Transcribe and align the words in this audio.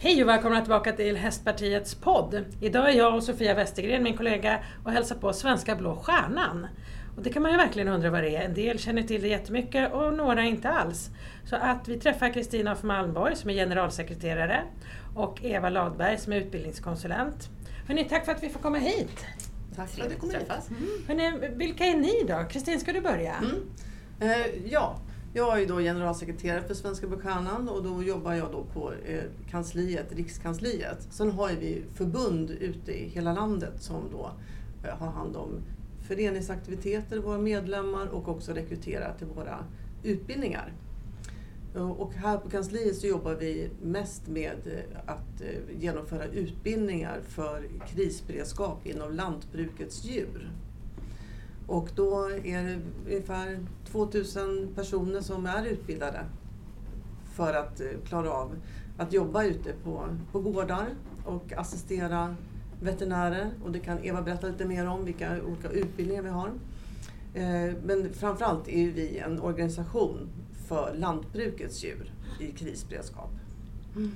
Hej 0.00 0.22
och 0.22 0.28
välkomna 0.28 0.60
tillbaka 0.60 0.92
till 0.92 1.16
Hästpartiets 1.16 1.94
podd. 1.94 2.44
Idag 2.60 2.90
är 2.90 2.98
jag 2.98 3.14
och 3.14 3.22
Sofia 3.22 3.54
Westergren, 3.54 4.02
min 4.02 4.16
kollega, 4.16 4.58
och 4.84 4.92
hälsar 4.92 5.16
på 5.16 5.32
Svenska 5.32 5.76
Blå 5.76 5.96
Stjärnan. 5.96 6.66
Och 7.16 7.22
det 7.22 7.30
kan 7.30 7.42
man 7.42 7.50
ju 7.50 7.56
verkligen 7.56 7.88
undra 7.88 8.10
vad 8.10 8.22
det 8.22 8.36
är. 8.36 8.42
En 8.42 8.54
del 8.54 8.78
känner 8.78 9.02
till 9.02 9.22
det 9.22 9.28
jättemycket 9.28 9.92
och 9.92 10.14
några 10.14 10.42
inte 10.42 10.68
alls. 10.68 11.10
Så 11.44 11.56
att 11.56 11.88
vi 11.88 11.98
träffar 11.98 12.32
Kristina 12.32 12.72
af 12.72 12.82
Malmborg 12.82 13.36
som 13.36 13.50
är 13.50 13.54
generalsekreterare 13.54 14.62
och 15.14 15.44
Eva 15.44 15.68
Ladberg 15.68 16.18
som 16.18 16.32
är 16.32 16.36
utbildningskonsulent. 16.36 17.48
Hörrni, 17.88 18.04
tack 18.04 18.24
för 18.24 18.32
att 18.32 18.42
vi 18.42 18.48
får 18.48 18.60
komma 18.60 18.78
hit. 18.78 19.26
Tack 19.76 19.90
för 19.90 20.02
att 20.02 20.10
du 20.10 20.16
kom 20.16 20.30
hit. 20.30 20.50
Mm. 20.68 20.88
Hörrni, 21.08 21.48
vilka 21.56 21.84
är 21.84 21.96
ni 21.96 22.24
då? 22.28 22.44
Kristin, 22.50 22.80
ska 22.80 22.92
du 22.92 23.00
börja? 23.00 23.34
Mm. 23.34 23.70
Eh, 24.20 24.70
ja, 24.70 24.98
jag 25.38 25.62
är 25.62 25.66
då 25.66 25.78
generalsekreterare 25.78 26.62
för 26.62 26.74
Svenska 26.74 27.06
Bokhandeln 27.06 27.68
och 27.68 27.82
då 27.82 28.02
jobbar 28.02 28.34
jag 28.34 28.52
då 28.52 28.64
på 28.64 28.92
eh, 28.92 29.22
kansliet, 29.50 30.12
Rikskansliet. 30.12 31.06
Sen 31.10 31.30
har 31.30 31.48
vi 31.48 31.82
förbund 31.94 32.50
ute 32.50 32.92
i 32.92 33.08
hela 33.08 33.32
landet 33.32 33.82
som 33.82 34.02
då 34.12 34.30
eh, 34.84 34.96
har 34.96 35.10
hand 35.10 35.36
om 35.36 35.50
föreningsaktiviteter, 36.08 37.18
våra 37.18 37.38
medlemmar 37.38 38.06
och 38.06 38.28
också 38.28 38.52
rekryterar 38.52 39.14
till 39.18 39.26
våra 39.26 39.64
utbildningar. 40.02 40.72
Eh, 41.74 41.90
och 41.90 42.14
här 42.14 42.38
på 42.38 42.50
kansliet 42.50 42.96
så 42.96 43.06
jobbar 43.06 43.34
vi 43.34 43.70
mest 43.82 44.28
med 44.28 44.84
att 45.06 45.42
genomföra 45.80 46.24
utbildningar 46.24 47.20
för 47.28 47.68
krisberedskap 47.86 48.86
inom 48.86 49.12
lantbrukets 49.12 50.04
djur. 50.04 50.50
Och 51.68 51.88
då 51.94 52.30
är 52.44 52.64
det 52.64 52.80
ungefär 53.06 53.58
2000 53.92 54.68
personer 54.74 55.20
som 55.20 55.46
är 55.46 55.66
utbildade 55.66 56.20
för 57.34 57.54
att 57.54 57.80
klara 58.08 58.30
av 58.30 58.56
att 58.98 59.12
jobba 59.12 59.44
ute 59.44 59.72
på, 59.84 60.04
på 60.32 60.40
gårdar 60.40 60.86
och 61.24 61.52
assistera 61.56 62.36
veterinärer. 62.80 63.50
Och 63.64 63.72
det 63.72 63.78
kan 63.80 64.04
Eva 64.04 64.22
berätta 64.22 64.46
lite 64.46 64.64
mer 64.64 64.86
om, 64.86 65.04
vilka 65.04 65.42
olika 65.42 65.68
utbildningar 65.68 66.22
vi 66.22 66.28
har. 66.28 66.50
Men 67.82 68.12
framförallt 68.12 68.68
är 68.68 68.90
vi 68.90 69.18
en 69.18 69.40
organisation 69.40 70.28
för 70.68 70.94
lantbrukets 70.94 71.84
djur 71.84 72.12
i 72.40 72.52
krisberedskap. 72.52 73.30
Mm. 73.96 74.12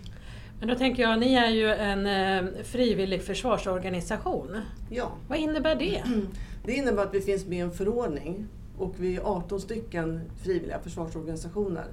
Men 0.58 0.68
då 0.68 0.74
tänker 0.74 1.02
jag, 1.02 1.18
ni 1.20 1.34
är 1.34 1.50
ju 1.50 1.68
en 1.70 2.06
eh, 2.06 2.62
frivillig 2.64 3.22
försvarsorganisation. 3.22 4.56
Ja. 4.90 5.12
Vad 5.28 5.38
innebär 5.38 5.74
det? 5.76 6.02
Det 6.64 6.72
innebär 6.72 7.02
att 7.02 7.14
vi 7.14 7.20
finns 7.20 7.46
med 7.46 7.58
i 7.58 7.60
en 7.60 7.72
förordning 7.72 8.46
och 8.82 8.94
vi 8.98 9.16
är 9.16 9.20
18 9.20 9.60
stycken 9.60 10.20
frivilliga 10.42 10.78
försvarsorganisationer. 10.80 11.86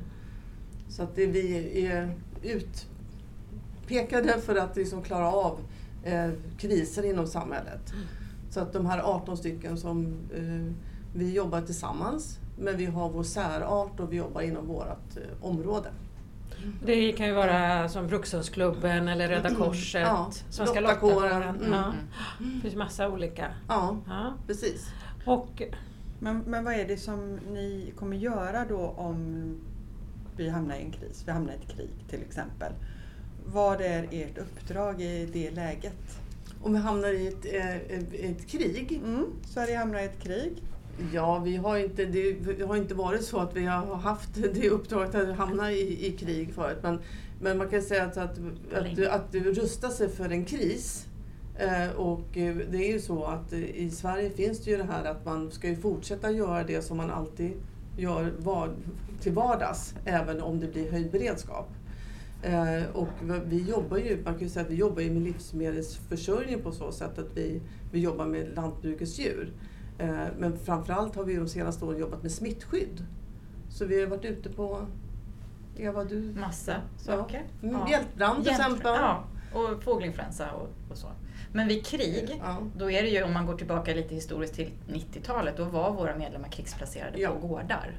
Så 0.89 1.03
att 1.03 1.15
det 1.15 1.25
vi 1.25 1.85
är 1.87 2.15
utpekade 2.43 4.39
för 4.41 4.55
att 4.55 4.75
liksom 4.75 5.01
klara 5.01 5.31
av 5.31 5.59
eh, 6.03 6.29
kriser 6.57 7.05
inom 7.05 7.27
samhället. 7.27 7.93
Så 8.49 8.59
att 8.59 8.73
de 8.73 8.85
här 8.85 8.99
18 8.99 9.37
stycken 9.37 9.77
som 9.77 10.05
eh, 10.35 10.73
vi 11.15 11.33
jobbar 11.33 11.61
tillsammans 11.61 12.39
men 12.57 12.77
vi 12.77 12.85
har 12.85 13.09
vår 13.09 13.23
särart 13.23 13.99
och 13.99 14.13
vi 14.13 14.17
jobbar 14.17 14.41
inom 14.41 14.67
vårt 14.67 15.17
eh, 15.17 15.45
område. 15.45 15.89
Det 16.85 17.11
kan 17.11 17.25
ju 17.27 17.33
vara 17.33 17.89
som 17.89 18.07
Brukshundsklubben 18.07 19.07
eller 19.07 19.27
Röda 19.27 19.55
Korset, 19.55 20.01
ja, 20.01 20.31
Svenska 20.49 20.79
Lottakåren. 20.79 21.43
Lottakåren. 21.53 21.71
Ja. 21.71 21.93
Det 22.55 22.61
finns 22.61 22.75
massa 22.75 23.09
olika. 23.09 23.47
Ja, 23.67 23.97
Ja. 24.07 24.33
precis. 24.47 24.87
Och 25.25 25.61
Men, 26.19 26.43
men 26.47 26.63
vad 26.63 26.73
är 26.73 26.87
det 26.87 26.97
som 26.97 27.39
ni 27.51 27.93
kommer 27.95 28.17
göra 28.17 28.65
då 28.65 28.93
om 28.97 29.55
vi 30.37 30.49
hamnar 30.49 30.75
i 30.75 30.81
en 30.81 30.91
kris? 30.91 31.23
Vi 31.25 31.31
hamnar 31.31 31.53
i 31.53 31.55
ett 31.55 31.75
krig 31.75 31.89
till 32.09 32.21
exempel. 32.21 32.73
Vad 33.45 33.81
är 33.81 34.07
ert 34.11 34.37
uppdrag 34.37 35.01
i 35.01 35.29
det 35.33 35.51
läget? 35.51 36.19
Om 36.61 36.73
vi 36.73 36.79
hamnar 36.79 37.13
i 37.13 37.27
ett, 37.27 37.45
eh, 37.45 37.75
ett, 37.75 38.13
ett 38.13 38.47
krig 38.47 39.01
Mm, 39.03 39.25
Sverige 39.45 39.77
hamnar 39.77 39.99
i 39.99 40.05
ett 40.05 40.19
krig. 40.19 40.63
Ja, 41.13 41.39
vi 41.39 41.55
har 41.55 41.77
inte, 41.77 42.05
det 42.05 42.67
har 42.67 42.75
inte 42.75 42.93
varit 42.93 43.23
så 43.23 43.39
att 43.39 43.55
vi 43.55 43.65
har 43.65 43.95
haft 43.95 44.29
det 44.35 44.69
uppdraget 44.69 45.15
att 45.15 45.37
hamna 45.37 45.71
i, 45.71 46.07
i 46.07 46.17
krig 46.17 46.53
förut. 46.53 46.77
Men, 46.81 46.99
men 47.41 47.57
man 47.57 47.69
kan 47.69 47.81
säga 47.81 48.03
att, 48.03 48.17
att, 48.17 48.39
att, 48.73 49.05
att 49.05 49.35
rusta 49.35 49.89
sig 49.89 50.09
för 50.09 50.29
en 50.29 50.45
kris. 50.45 51.08
Eh, 51.59 51.91
och 51.95 52.37
eh, 52.37 52.55
det 52.71 52.77
är 52.77 52.93
ju 52.93 52.99
så 52.99 53.23
att 53.25 53.53
eh, 53.53 53.59
i 53.63 53.91
Sverige 53.91 54.29
finns 54.29 54.59
det 54.63 54.71
ju 54.71 54.77
det 54.77 54.83
här 54.83 55.05
att 55.05 55.25
man 55.25 55.51
ska 55.51 55.67
ju 55.67 55.75
fortsätta 55.75 56.31
göra 56.31 56.63
det 56.63 56.81
som 56.81 56.97
man 56.97 57.11
alltid 57.11 57.51
gör 57.97 58.33
var, 58.39 58.69
till 59.21 59.33
vardags, 59.33 59.95
även 60.05 60.41
om 60.41 60.59
det 60.59 60.67
blir 60.67 60.91
höjd 60.91 61.11
beredskap. 61.11 61.69
Och 62.93 63.07
vi 63.45 63.61
jobbar 63.69 63.97
ju, 63.97 64.15
man 64.23 64.33
kan 64.33 64.41
ju 64.43 64.49
säga 64.49 64.65
att 64.65 64.71
vi 64.71 64.75
jobbar 64.75 65.01
med 65.01 65.21
livsmedelsförsörjning 65.21 66.61
på 66.61 66.71
så 66.71 66.91
sätt 66.91 67.19
att 67.19 67.37
vi, 67.37 67.61
vi 67.91 67.99
jobbar 67.99 68.25
med 68.25 68.55
lantbrukets 68.55 69.19
djur. 69.19 69.53
Men 70.37 70.57
framförallt 70.57 71.15
har 71.15 71.23
vi 71.23 71.35
de 71.35 71.47
senaste 71.47 71.85
åren 71.85 71.99
jobbat 71.99 72.21
med 72.23 72.31
smittskydd. 72.31 73.05
Så 73.69 73.85
vi 73.85 73.99
har 74.01 74.07
varit 74.07 74.25
ute 74.25 74.49
på, 74.49 74.81
Eva 75.77 76.03
du? 76.03 76.33
Massa 76.39 76.71
Ja. 76.71 77.17
saker. 77.17 77.43
Mm, 77.63 77.75
Hjältbrand 77.87 78.43
till 78.43 78.51
Hjält- 78.51 78.59
exempel. 78.61 78.91
Ja, 78.95 79.23
och 79.53 79.83
fågelinfluensa 79.83 80.51
och, 80.51 80.67
och 80.91 80.97
så. 80.97 81.07
Men 81.51 81.67
vid 81.67 81.85
krig, 81.85 82.29
Ja. 82.39 82.57
då 82.77 82.91
är 82.91 83.03
det 83.03 83.09
ju 83.09 83.23
om 83.23 83.33
man 83.33 83.45
går 83.45 83.57
tillbaka 83.57 83.93
lite 83.95 84.15
historiskt 84.15 84.53
till 84.53 84.69
90-talet, 84.87 85.57
då 85.57 85.63
var 85.63 85.91
våra 85.91 86.15
medlemmar 86.15 86.49
krigsplacerade 86.49 87.19
Ja. 87.19 87.29
på 87.31 87.47
gårdar. 87.47 87.91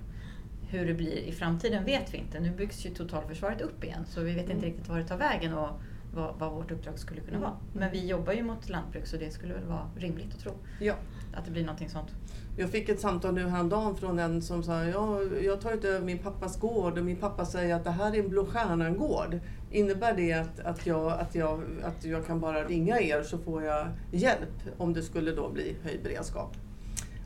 Hur 0.68 0.86
det 0.86 0.94
blir 0.94 1.16
i 1.16 1.32
framtiden 1.32 1.84
vet 1.84 2.14
vi 2.14 2.18
inte. 2.18 2.40
Nu 2.40 2.50
byggs 2.50 2.86
ju 2.86 2.90
totalförsvaret 2.90 3.60
upp 3.60 3.84
igen 3.84 4.04
så 4.08 4.20
vi 4.20 4.32
vet 4.34 4.44
Mm. 4.44 4.56
inte 4.56 4.66
riktigt 4.66 4.88
var 4.88 4.98
det 4.98 5.04
tar 5.04 5.16
vägen 5.16 5.54
och 5.54 5.68
vad, 6.14 6.34
vad 6.38 6.52
vårt 6.52 6.70
uppdrag 6.70 6.98
skulle 6.98 7.20
kunna 7.20 7.36
Mm. 7.36 7.42
vara. 7.50 7.56
Men 7.72 7.90
vi 7.92 8.06
jobbar 8.06 8.32
ju 8.32 8.42
mot 8.42 8.68
lantbruk 8.68 9.06
så 9.06 9.16
det 9.16 9.30
skulle 9.30 9.54
väl 9.54 9.64
vara 9.64 9.90
rimligt 9.96 10.34
att 10.34 10.40
tro 10.40 10.52
Ja. 10.80 10.94
att 11.34 11.44
det 11.44 11.50
blir 11.50 11.62
någonting 11.64 11.88
sånt. 11.90 12.08
Jag 12.56 12.70
fick 12.70 12.88
ett 12.88 13.00
samtal 13.00 13.34
nu 13.34 13.48
häromdagen 13.48 13.96
från 13.96 14.18
en 14.18 14.42
som 14.42 14.62
sa 14.62 14.84
ja, 14.84 15.22
jag 15.42 15.52
har 15.52 15.60
tagit 15.60 15.84
över 15.84 16.06
min 16.06 16.18
pappas 16.18 16.60
gård 16.60 16.98
och 16.98 17.04
min 17.04 17.16
pappa 17.16 17.44
säger 17.44 17.74
att 17.74 17.84
det 17.84 17.90
här 17.90 18.14
är 18.14 18.18
en 18.22 18.28
Blå 18.28 18.46
Stjärnan-gård. 18.46 19.40
Innebär 19.70 20.16
det 20.16 20.32
att, 20.32 20.60
att, 20.60 20.86
jag, 20.86 21.12
att, 21.12 21.34
jag, 21.34 21.62
att 21.82 22.04
jag 22.04 22.26
kan 22.26 22.40
bara 22.40 22.64
ringa 22.64 23.00
er 23.00 23.22
så 23.22 23.38
får 23.38 23.62
jag 23.62 23.86
hjälp 24.12 24.62
om 24.78 24.92
det 24.92 25.02
skulle 25.02 25.32
då 25.32 25.48
bli 25.50 25.76
höjd 25.82 26.02
beredskap? 26.02 26.56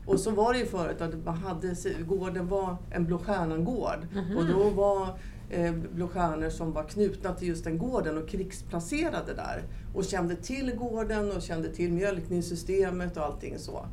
Och 0.05 0.19
så 0.19 0.31
var 0.31 0.53
det 0.53 0.59
ju 0.59 0.65
förut 0.65 1.01
att 1.01 1.25
man 1.25 1.37
hade, 1.37 1.75
gården 2.07 2.47
var 2.47 2.77
en 2.91 3.05
Blå 3.05 3.17
Stjärnan-gård 3.17 4.07
Mhm. 4.13 4.37
och 4.37 4.45
då 4.45 4.69
var 4.69 5.17
eh, 5.49 5.73
Blå 5.73 6.07
Stjärnor 6.07 6.49
som 6.49 6.71
var 6.71 6.83
knutna 6.83 7.33
till 7.33 7.47
just 7.47 7.63
den 7.63 7.77
gården 7.77 8.17
och 8.17 8.29
krigsplacerade 8.29 9.33
där 9.33 9.63
och 9.93 10.05
kände 10.05 10.35
till 10.35 10.75
gården 10.75 11.31
och 11.31 11.41
kände 11.41 11.69
till 11.69 11.93
mjölkningssystemet 11.93 13.17
och 13.17 13.23
allting 13.23 13.59
så. 13.59 13.85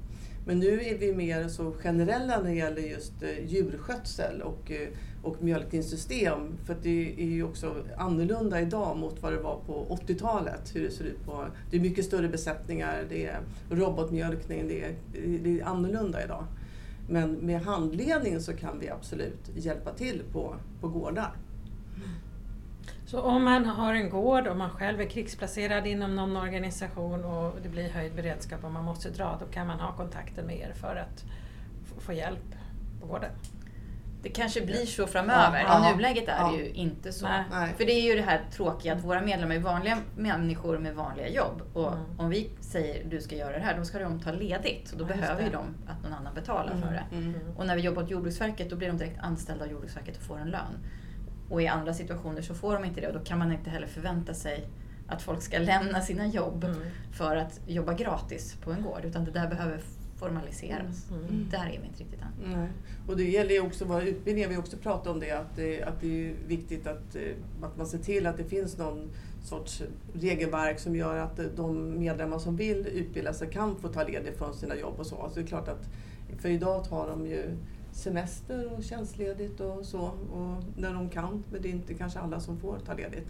Men 0.47 0.59
nu 0.59 0.81
är 0.83 0.99
vi 0.99 1.15
mer 1.15 1.49
så 1.49 1.73
generella 1.73 2.39
när 2.41 2.51
det 2.51 2.57
gäller 2.57 2.83
just 2.83 3.23
eh, 3.23 3.47
djurskötsel 3.47 4.43
och, 4.43 4.71
eh, 4.71 4.89
och 5.23 5.43
mjölkningssystem. 5.43 6.59
För 6.67 6.73
att 6.73 6.83
det 6.83 7.23
är 7.23 7.27
ju 7.27 7.45
också 7.45 7.75
annorlunda 7.97 8.61
idag 8.61 8.97
mot 8.97 9.23
vad 9.23 9.33
det 9.33 9.41
var 9.41 9.61
på 9.67 9.99
80-talet. 10.07 10.75
Hur 10.75 10.83
det 10.83 10.91
ser 10.91 11.05
ut 11.05 11.25
på, 11.25 11.47
det 11.71 11.77
är 11.77 11.81
mycket 11.81 12.05
större 12.05 12.29
besättningar, 12.29 13.05
det 13.09 13.27
är 13.27 13.41
robotmjölkning, 13.71 14.69
det 14.69 14.85
är, 14.85 14.95
det 15.43 15.61
är 15.61 15.65
annorlunda 15.65 16.25
idag. 16.25 16.45
Men 17.09 17.33
med 17.33 17.61
handledning 17.61 18.41
så 18.41 18.57
kan 18.57 18.79
vi 18.79 18.91
absolut 18.91 19.51
hjälpa 19.55 19.93
till 19.93 20.23
på, 20.33 20.57
på 20.81 20.89
gårdar. 20.89 21.37
Så 23.07 23.21
om 23.21 23.45
man 23.45 23.65
har 23.65 23.95
en 23.95 24.11
gård 24.11 24.47
och 24.47 24.57
man 24.57 24.71
själv 24.71 25.01
är 25.01 25.07
krigsplacerad 25.07 25.87
inom 25.87 26.17
någon 26.17 26.37
organisation 26.37 27.25
och 27.25 27.55
det 27.63 27.69
blir 27.69 27.89
höjd 27.89 28.15
beredskap 28.15 28.65
och 28.65 28.71
man 28.71 28.85
måste 28.85 29.11
dra, 29.11 29.37
då 29.41 29.47
kan 29.47 29.67
man 29.67 29.81
ha 29.81 29.97
kontakter 29.97 30.43
med 30.43 30.59
er 30.59 30.73
för 30.73 30.97
att 30.97 31.25
få 31.99 32.13
hjälp 32.13 32.55
på 33.01 33.07
gården. 33.07 33.31
Det 34.23 34.29
kanske 34.29 34.61
blir 34.67 34.87
så 34.87 35.07
framöver. 35.07 35.61
Ja, 35.61 35.91
I 35.91 35.93
nuläget 35.97 36.29
är 36.29 36.37
ja. 36.39 36.51
det 36.53 36.57
ju 36.59 36.71
inte 36.71 37.13
så. 37.13 37.27
Nej. 37.51 37.75
För 37.77 37.85
det 37.85 37.93
är 37.93 38.03
ju 38.03 38.15
det 38.17 38.23
här 38.23 38.41
tråkiga 38.53 38.95
att 38.95 39.05
våra 39.05 39.21
medlemmar 39.21 39.55
är 39.55 39.59
vanliga 39.61 39.99
människor 40.17 40.79
med 40.79 40.95
vanliga 40.95 41.29
jobb. 41.29 41.63
Och 41.73 41.93
Mm. 41.93 42.05
om 42.21 42.29
vi 42.31 42.51
säger 42.61 43.05
du 43.05 43.21
ska 43.21 43.37
göra 43.37 43.53
det 43.59 43.65
här, 43.65 43.79
då 43.79 43.85
ska 43.85 43.99
de 43.99 44.21
ta 44.21 44.31
ledigt. 44.33 44.93
Och 44.93 44.99
då 44.99 45.05
Ja, 45.05 45.09
behöver 45.09 45.43
ju 45.43 45.51
de 45.51 45.65
att 45.89 46.03
någon 46.03 46.13
annan 46.13 46.35
betalar 46.35 46.77
för 46.77 46.93
det. 46.93 47.17
Mm. 47.17 47.35
Och 47.57 47.67
när 47.67 47.77
vi 47.77 47.83
jobbar 47.83 48.03
åt 48.03 48.11
Jordbruksverket, 48.11 48.71
då 48.71 48.77
blir 48.77 48.89
de 48.89 48.97
direkt 48.99 49.19
anställda 49.21 49.65
av 49.65 49.71
Jordbruksverket 49.71 50.17
och 50.17 50.23
får 50.23 50.39
en 50.39 50.51
lön. 50.51 50.79
Och 51.51 51.63
i 51.63 51.67
andra 51.69 51.95
situationer 51.95 52.43
så 52.43 52.55
får 52.55 52.75
de 52.75 52.85
inte 52.85 53.01
det 53.01 53.07
och 53.07 53.15
då 53.15 53.21
kan 53.21 53.39
man 53.39 53.53
inte 53.53 53.71
heller 53.71 53.87
förvänta 53.87 54.35
sig 54.35 54.65
att 55.09 55.23
folk 55.23 55.43
ska 55.43 55.59
lämna 55.73 56.01
sina 56.01 56.27
jobb 56.27 56.65
Mm. 56.65 56.79
för 57.13 57.37
att 57.37 57.61
jobba 57.67 57.93
gratis 57.93 58.57
på 58.65 58.73
en 58.73 58.83
gård. 58.83 59.05
Utan 59.05 59.25
det 59.25 59.31
där 59.31 59.49
behöver 59.49 59.81
formaliseras. 60.23 61.11
Mm. 61.11 61.49
Där 61.51 61.67
är 61.67 61.81
vi 61.81 61.87
inte 61.87 62.01
riktigt 62.01 62.21
än. 62.21 62.53
Nej. 62.53 62.69
Och 63.09 63.17
det 63.17 63.25
gäller 63.25 63.51
ju 63.51 63.61
också 63.61 63.85
våra 63.85 64.03
utbildningar, 64.03 64.49
vi 64.49 64.55
har 64.55 64.63
också 64.63 64.77
pratat 64.77 65.07
om 65.07 65.21
det, 65.21 65.31
att 65.31 65.57
det, 65.57 65.83
att 65.83 66.01
det 66.01 66.29
är 66.29 66.35
viktigt 66.47 66.87
att, 66.87 67.17
eh, 67.17 67.23
att 67.63 67.77
man 67.77 67.87
ser 67.87 67.99
till 67.99 68.27
att 68.27 68.37
det 68.37 68.45
finns 68.45 68.79
någon 68.79 69.11
sorts 69.45 69.83
regelverk 70.13 70.79
som 70.79 70.97
gör 70.97 71.17
att 71.17 71.41
de 71.57 71.99
medlemmar 71.99 72.39
som 72.39 72.57
vill 72.57 72.87
utbilda 72.87 73.33
sig 73.33 73.51
kan 73.51 73.77
få 73.77 73.89
ta 73.89 74.05
ledigt 74.05 74.39
från 74.39 74.55
sina 74.55 74.77
jobb 74.77 74.95
och 74.99 75.07
så. 75.07 75.17
Så 75.29 75.35
det 75.35 75.41
är 75.41 75.47
klart 75.47 75.69
att, 75.69 75.89
för 76.39 76.49
idag 76.49 76.89
tar 76.89 77.09
de 77.09 77.27
ju 77.27 77.57
semester 77.93 78.73
och 78.73 78.85
tjänstledigt 78.85 79.61
och 79.61 79.85
så 79.85 80.01
och 80.33 80.65
när 80.77 80.95
de 80.95 81.11
kan, 81.11 81.45
men 81.53 81.63
det 81.63 81.69
är 81.69 81.73
inte 81.73 81.95
kanske 81.95 82.19
alla 82.19 82.41
som 82.41 82.59
får 82.59 82.79
ta 82.87 82.95
ledigt. 82.95 83.29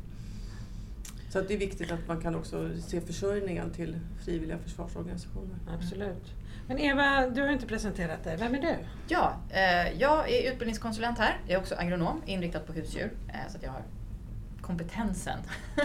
Så 1.32 1.38
att 1.38 1.48
det 1.48 1.54
är 1.54 1.58
viktigt 1.58 1.90
att 1.90 2.08
man 2.08 2.20
kan 2.20 2.34
också 2.34 2.70
se 2.80 3.00
försörjningen 3.00 3.70
till 3.70 3.98
frivilliga 4.24 4.58
försvarsorganisationer. 4.58 5.56
Absolut. 5.74 6.34
Men 6.66 6.78
Eva, 6.78 7.28
du 7.28 7.42
har 7.42 7.48
inte 7.48 7.66
presenterat 7.66 8.24
dig. 8.24 8.36
Vem 8.36 8.54
är 8.54 8.60
du? 8.60 8.76
Ja, 9.08 9.36
eh, 9.50 10.00
jag 10.00 10.30
är 10.30 10.52
utbildningskonsulent 10.52 11.18
här. 11.18 11.36
Jag 11.46 11.54
är 11.54 11.58
också 11.58 11.74
agronom, 11.78 12.22
inriktad 12.26 12.60
på 12.60 12.72
husdjur. 12.72 13.12
Eh, 13.28 13.50
så 13.50 13.56
att 13.56 13.62
jag 13.62 13.70
har 13.70 13.82
kompetensen 14.62 15.38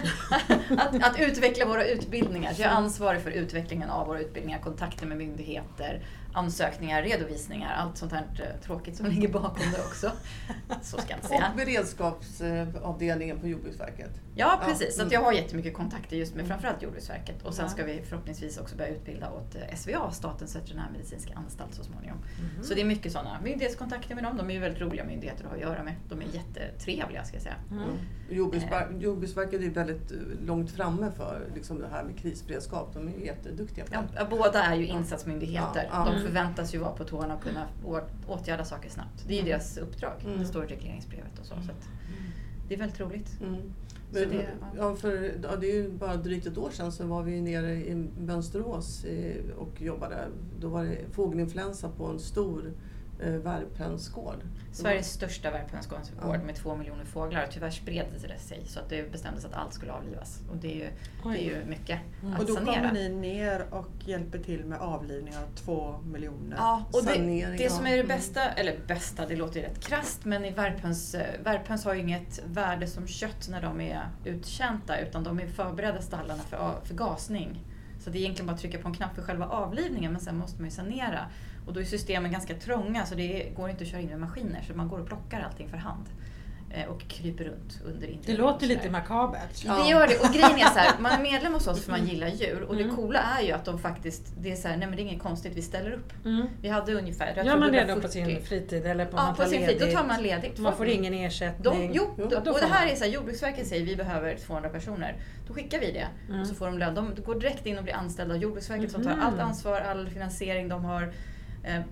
att, 0.78 1.04
att 1.04 1.20
utveckla 1.20 1.66
våra 1.66 1.86
utbildningar. 1.86 2.54
Så 2.54 2.62
jag 2.62 2.72
är 2.72 2.76
ansvarig 2.76 3.22
för 3.22 3.32
utvecklingen 3.32 3.90
av 3.90 4.08
våra 4.08 4.20
utbildningar, 4.20 4.60
kontakter 4.60 5.06
med 5.06 5.18
myndigheter, 5.18 6.02
ansökningar, 6.38 7.02
redovisningar, 7.04 7.74
allt 7.74 7.98
sånt 7.98 8.12
här 8.12 8.26
eh, 8.40 8.62
tråkigt 8.66 8.96
som 8.98 9.06
ligger 9.06 9.28
bakom 9.28 9.72
det 9.76 9.80
också. 9.82 10.12
Så 10.82 10.98
ska 10.98 11.14
jag 11.14 11.24
säga. 11.26 11.48
Och 11.52 11.58
beredskapsavdelningen 11.58 13.40
på 13.40 13.48
Jordbruksverket. 13.48 14.10
Ja, 14.36 14.62
precis. 14.66 14.96
Så 14.96 15.04
att 15.04 15.12
jag 15.12 15.22
har 15.22 15.32
jättemycket 15.34 15.74
kontakter 15.74 16.18
just 16.18 16.36
med 16.36 16.48
framförallt 16.48 16.82
Jordbruksverket. 16.82 17.44
Och 17.46 17.54
sen 17.54 17.70
ska 17.70 17.84
vi 17.84 18.02
förhoppningsvis 18.10 18.58
också 18.58 18.76
börja 18.76 18.90
utbilda 18.90 19.32
åt 19.32 19.56
eh, 19.56 19.76
SVA, 19.76 20.12
Statens 20.12 20.56
veterinärmedicinska 20.56 21.34
anstalt 21.36 21.74
så 21.74 21.84
småningom. 21.84 22.18
Mhm. 22.18 22.64
Så 22.64 22.74
det 22.74 22.82
är 22.82 22.86
mycket 22.86 23.12
sådana 23.12 23.42
myndighetskontakter 23.44 24.16
med 24.16 24.24
dem. 24.24 24.38
De 24.38 24.50
är 24.50 24.54
ju 24.54 24.60
väldigt 24.60 24.82
roliga 24.82 25.04
myndigheter 25.04 25.44
att 25.44 25.50
ha 25.50 25.56
att 25.56 25.62
göra 25.62 25.84
med. 25.84 25.94
De 26.10 26.22
är 26.22 26.26
jättetrevliga 26.34 27.24
ska 27.24 27.36
jag 27.36 27.44
säga. 27.44 27.56
Mm. 27.72 27.84
Jordbruksver- 28.30 29.00
Jordbruksverket 29.00 29.62
är 29.62 29.70
väldigt 29.70 30.12
eh, 30.12 30.18
långt 30.46 30.72
framme 30.72 31.12
för 31.18 31.42
liksom 31.56 31.80
det 31.80 31.88
här 31.92 32.04
med 32.04 32.18
krisberedskap. 32.20 32.94
De 32.94 33.08
är 33.08 33.12
ju 33.20 33.26
jätteduktiga 33.26 33.86
på 33.86 33.92
det. 33.92 34.04
ja, 34.16 34.28
båda 34.30 34.64
är 34.64 34.76
ju 34.76 34.88
insatsmyndigheter. 34.88 35.90
Ja, 35.92 36.08
ja. 36.14 36.20
Förväntas 36.28 36.76
ju 36.76 36.78
vara 36.78 36.92
på 36.92 37.04
tårna 37.04 37.36
och 37.36 37.44
kunna 37.44 37.68
åtgärda 38.28 38.66
saker 38.66 38.90
snabbt. 38.90 39.24
Det 39.28 39.34
är 39.34 39.36
ju 39.36 39.40
Mm. 39.40 39.50
deras 39.52 39.78
uppdrag. 39.78 40.14
Mm. 40.26 40.40
Det 40.40 40.46
står 40.46 40.64
i 40.64 40.68
regleringsbrevet 40.68 41.40
och 41.40 41.46
så. 41.46 41.54
så 41.54 41.72
att 41.72 41.90
det 42.68 42.74
är 42.74 42.80
väldigt 42.80 43.00
roligt. 43.00 43.38
Mm. 43.42 43.62
Men, 44.12 44.30
det- 44.30 44.50
ja, 44.78 44.96
för, 44.96 45.32
ja, 45.44 45.56
det 45.56 45.68
är 45.72 45.76
ju 45.76 45.90
bara 45.92 46.16
drygt 46.18 46.46
ett 46.48 46.58
år 46.58 46.70
sedan 46.70 46.92
så 46.92 47.06
var 47.08 47.24
vi 47.24 47.42
nere 47.42 47.72
i 47.76 47.96
Mönsterås 48.20 49.06
och 49.58 49.82
jobbade. 49.82 50.28
Då 50.60 50.68
var 50.70 50.84
det 50.84 50.98
fågelinfluensa 51.12 51.90
på 51.90 52.06
en 52.06 52.20
stor 52.20 52.72
värphönsgård. 53.20 54.36
Sveriges 54.72 55.12
största 55.12 55.52
värphönsgård 55.52 56.00
Ja. 56.22 56.38
med 56.46 56.56
två 56.56 56.76
miljoner 56.76 57.06
fåglar. 57.06 57.48
Tyvärr 57.52 57.70
spred 57.70 58.06
det 58.14 58.40
sig 58.40 58.62
så 58.66 58.80
att 58.80 58.90
det 58.90 59.12
bestämdes 59.12 59.46
att 59.46 59.54
allt 59.54 59.74
skulle 59.74 59.92
avlivas. 59.92 60.40
Och 60.52 60.58
det 60.58 60.72
är 60.72 60.76
ju, 60.76 60.90
det 61.32 61.44
är 61.44 61.58
ju 61.60 61.66
mycket 61.66 62.00
Mm. 62.22 62.34
att 62.34 62.40
Och 62.40 62.46
då 62.48 62.54
sanera. 62.54 62.76
kommer 62.76 62.92
ni 62.94 63.10
ner 63.10 63.66
och 63.74 63.88
hjälper 64.06 64.40
till 64.40 64.66
med 64.66 64.80
avlivning 64.80 65.38
av 65.38 65.56
två 65.56 65.96
miljoner. 66.06 66.56
Ja, 66.58 66.84
och 66.94 67.06
det, 67.06 67.56
det 67.58 67.70
som 67.72 67.86
är 67.86 67.90
det. 67.92 67.96
Mm. 67.96 68.08
bästa, 68.08 68.50
eller 68.52 68.76
bästa, 68.88 69.26
det 69.26 69.36
låter 69.36 69.60
ju 69.60 69.66
rätt 69.66 69.80
krasst, 69.80 70.26
men 70.26 70.46
i 70.46 70.52
värphöns, 70.52 71.16
eh, 71.16 71.42
värphöns 71.44 71.86
har 71.86 71.94
ju 71.94 72.00
inget 72.02 72.44
värde 72.46 72.88
som 72.88 73.08
kött 73.08 73.48
när 73.50 73.62
de 73.62 73.82
är 73.82 74.04
uttjänta, 74.26 75.00
utan 75.00 75.24
de 75.24 75.40
är 75.40 75.48
förberedda 75.48 76.02
stallarna 76.02 76.44
för, 76.44 76.76
för 76.84 76.96
gasning. 76.96 77.64
Så 78.00 78.10
det 78.10 78.18
är 78.18 78.20
egentligen 78.20 78.48
bara 78.48 78.54
att 78.54 78.60
trycka 78.62 78.78
på 78.78 78.88
en 78.88 78.94
knapp 78.94 79.16
för 79.16 79.22
själva 79.22 79.48
avlivningen, 79.48 80.12
men 80.12 80.22
sen 80.22 80.38
måste 80.38 80.62
man 80.62 80.66
ju 80.70 80.76
sanera. 80.76 81.26
Och 81.68 81.74
då 81.74 81.80
är 81.80 81.84
systemen 81.84 82.32
ganska 82.32 82.54
trånga, 82.56 83.06
så 83.06 83.16
det 83.16 83.50
går 83.56 83.70
inte 83.70 83.84
att 83.84 83.90
köra 83.90 84.02
in 84.02 84.08
med 84.10 84.20
maskiner, 84.20 84.62
så 84.68 84.74
man 84.74 84.88
går 84.88 85.00
och 85.00 85.08
plockar 85.08 85.42
allting 85.42 85.70
för 85.70 85.78
hand. 85.78 86.06
eh, 86.70 86.86
Och 86.90 87.02
kryper 87.08 87.44
runt 87.44 87.82
under 87.86 88.00
Det 88.02 88.14
inredningen 88.14 88.42
låter 88.42 88.68
lite 88.68 88.90
makabert. 88.90 89.64
Ja. 89.66 89.84
Det 89.84 89.90
gör 89.90 90.08
det. 90.08 90.20
Och 90.20 90.34
grejen 90.34 90.56
är 90.58 90.70
så 90.74 90.80
här, 90.80 90.92
man 91.00 91.12
är 91.12 91.22
medlem 91.22 91.54
hos 91.54 91.68
oss 91.68 91.84
för 91.86 91.92
man 91.92 92.08
gillar 92.08 92.28
djur. 92.28 92.62
Och 92.62 92.76
det 92.76 92.84
Mm. 92.84 92.96
coola 92.96 93.20
är 93.40 93.42
ju 93.44 93.52
att 93.52 93.66
de 93.66 93.80
faktiskt, 93.80 94.34
det 94.40 94.52
är 94.52 94.56
så 94.56 94.68
här, 94.68 94.78
nej 94.78 94.88
men 94.88 94.96
det 94.98 95.02
är 95.02 95.04
inget 95.08 95.22
konstigt, 95.22 95.52
vi 95.56 95.62
ställer 95.62 95.92
upp. 95.92 96.26
Mm. 96.26 96.48
Vi 96.62 96.70
hade 96.70 96.94
ungefär, 96.94 97.34
jag 97.36 97.46
Gör 97.46 97.58
man 97.58 97.72
det 97.72 97.84
då 97.84 97.92
140. 97.92 98.02
på 98.02 98.08
sin 98.30 98.42
fritid 98.46 98.86
eller 98.86 99.06
på 99.06 99.18
Ja, 99.18 99.24
man 99.24 99.36
på 99.36 99.42
tar 99.42 99.50
sin 99.50 99.66
fritid. 99.66 99.88
Då 99.88 99.98
tar 99.98 100.08
man 100.08 100.22
ledigt. 100.24 100.60
Man 100.60 100.76
får 100.78 100.88
ingen 100.88 101.14
ersättning? 101.14 101.64
de, 101.64 101.92
jo, 101.94 102.04
Jo, 102.18 102.28
då, 102.30 102.38
och 102.38 102.60
det 102.60 102.66
här 102.66 102.86
man. 102.86 102.92
är 102.92 102.96
så 102.96 103.04
här, 103.04 103.12
Jordbruksverket 103.12 103.68
säger 103.68 103.86
vi 103.86 103.96
behöver 103.96 104.36
200 104.38 104.70
personer. 104.70 105.16
Då 105.48 105.54
skickar 105.54 105.80
vi 105.80 105.92
det 105.92 106.08
Mm. 106.30 106.42
och 106.42 106.48
så 106.48 106.56
får 106.56 106.66
de 106.66 106.78
lön. 106.78 106.96
De 106.96 107.16
går 107.26 107.36
direkt 107.40 107.66
in 107.66 107.78
och 107.78 107.84
blir 107.84 107.94
anställda 107.96 108.36
av 108.36 108.42
Jordbruksverket 108.42 108.92
som 108.92 109.04
tar 109.04 109.12
Mhm. 109.12 109.22
allt 109.22 109.40
ansvar, 109.40 109.82
all 109.82 110.10
finansiering. 110.10 110.70
De 110.70 110.86
har 110.86 111.14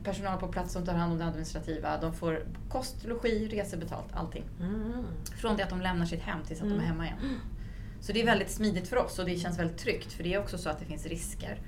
personal 0.03 0.39
på 0.39 0.47
plats 0.47 0.73
som 0.73 0.85
tar 0.85 0.93
hand 0.93 1.11
om 1.13 1.17
det 1.19 1.25
administrativa. 1.25 1.97
De 2.01 2.13
får 2.13 2.39
kost, 2.69 3.03
logi, 3.05 3.47
resebetalt, 3.47 4.13
allting. 4.13 4.43
Mm. 4.59 5.03
Från 5.41 5.57
det 5.57 5.63
att 5.63 5.69
de 5.69 5.81
lämnar 5.81 6.05
sitt 6.05 6.21
hem 6.21 6.39
tills 6.47 6.61
att 6.61 6.67
de 6.67 6.73
är 6.73 6.77
Mm. 6.77 6.87
hemma 6.87 7.05
igen. 7.05 7.17
Så 8.01 8.11
det 8.13 8.21
är 8.21 8.25
väldigt 8.25 8.51
smidigt 8.51 8.87
för 8.87 8.97
oss 8.97 9.19
och 9.19 9.25
det 9.25 9.37
känns 9.37 9.59
väldigt 9.59 9.77
tryggt 9.77 10.13
för 10.13 10.23
det 10.23 10.33
är 10.33 10.39
också 10.39 10.57
så 10.57 10.69
att 10.69 10.79
det 10.79 10.85
finns 10.85 11.05
risker 11.05 11.61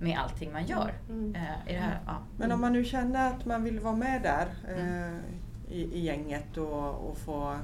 med 0.00 0.18
allting 0.18 0.52
man 0.52 0.66
gör. 0.66 0.94
Mm. 1.08 1.34
Eh, 1.34 1.42
i 1.66 1.72
det 1.72 1.78
här, 1.78 2.00
ja. 2.06 2.18
Men 2.36 2.52
om 2.52 2.60
man 2.60 2.72
nu 2.72 2.84
känner 2.84 3.30
att 3.30 3.44
man 3.44 3.64
vill 3.64 3.80
vara 3.80 3.96
med 3.96 4.22
där 4.22 4.46
eh, 4.76 5.74
i, 5.76 5.82
i 5.94 6.00
gänget 6.04 6.56
och, 6.56 7.10
och 7.10 7.18
få 7.18 7.56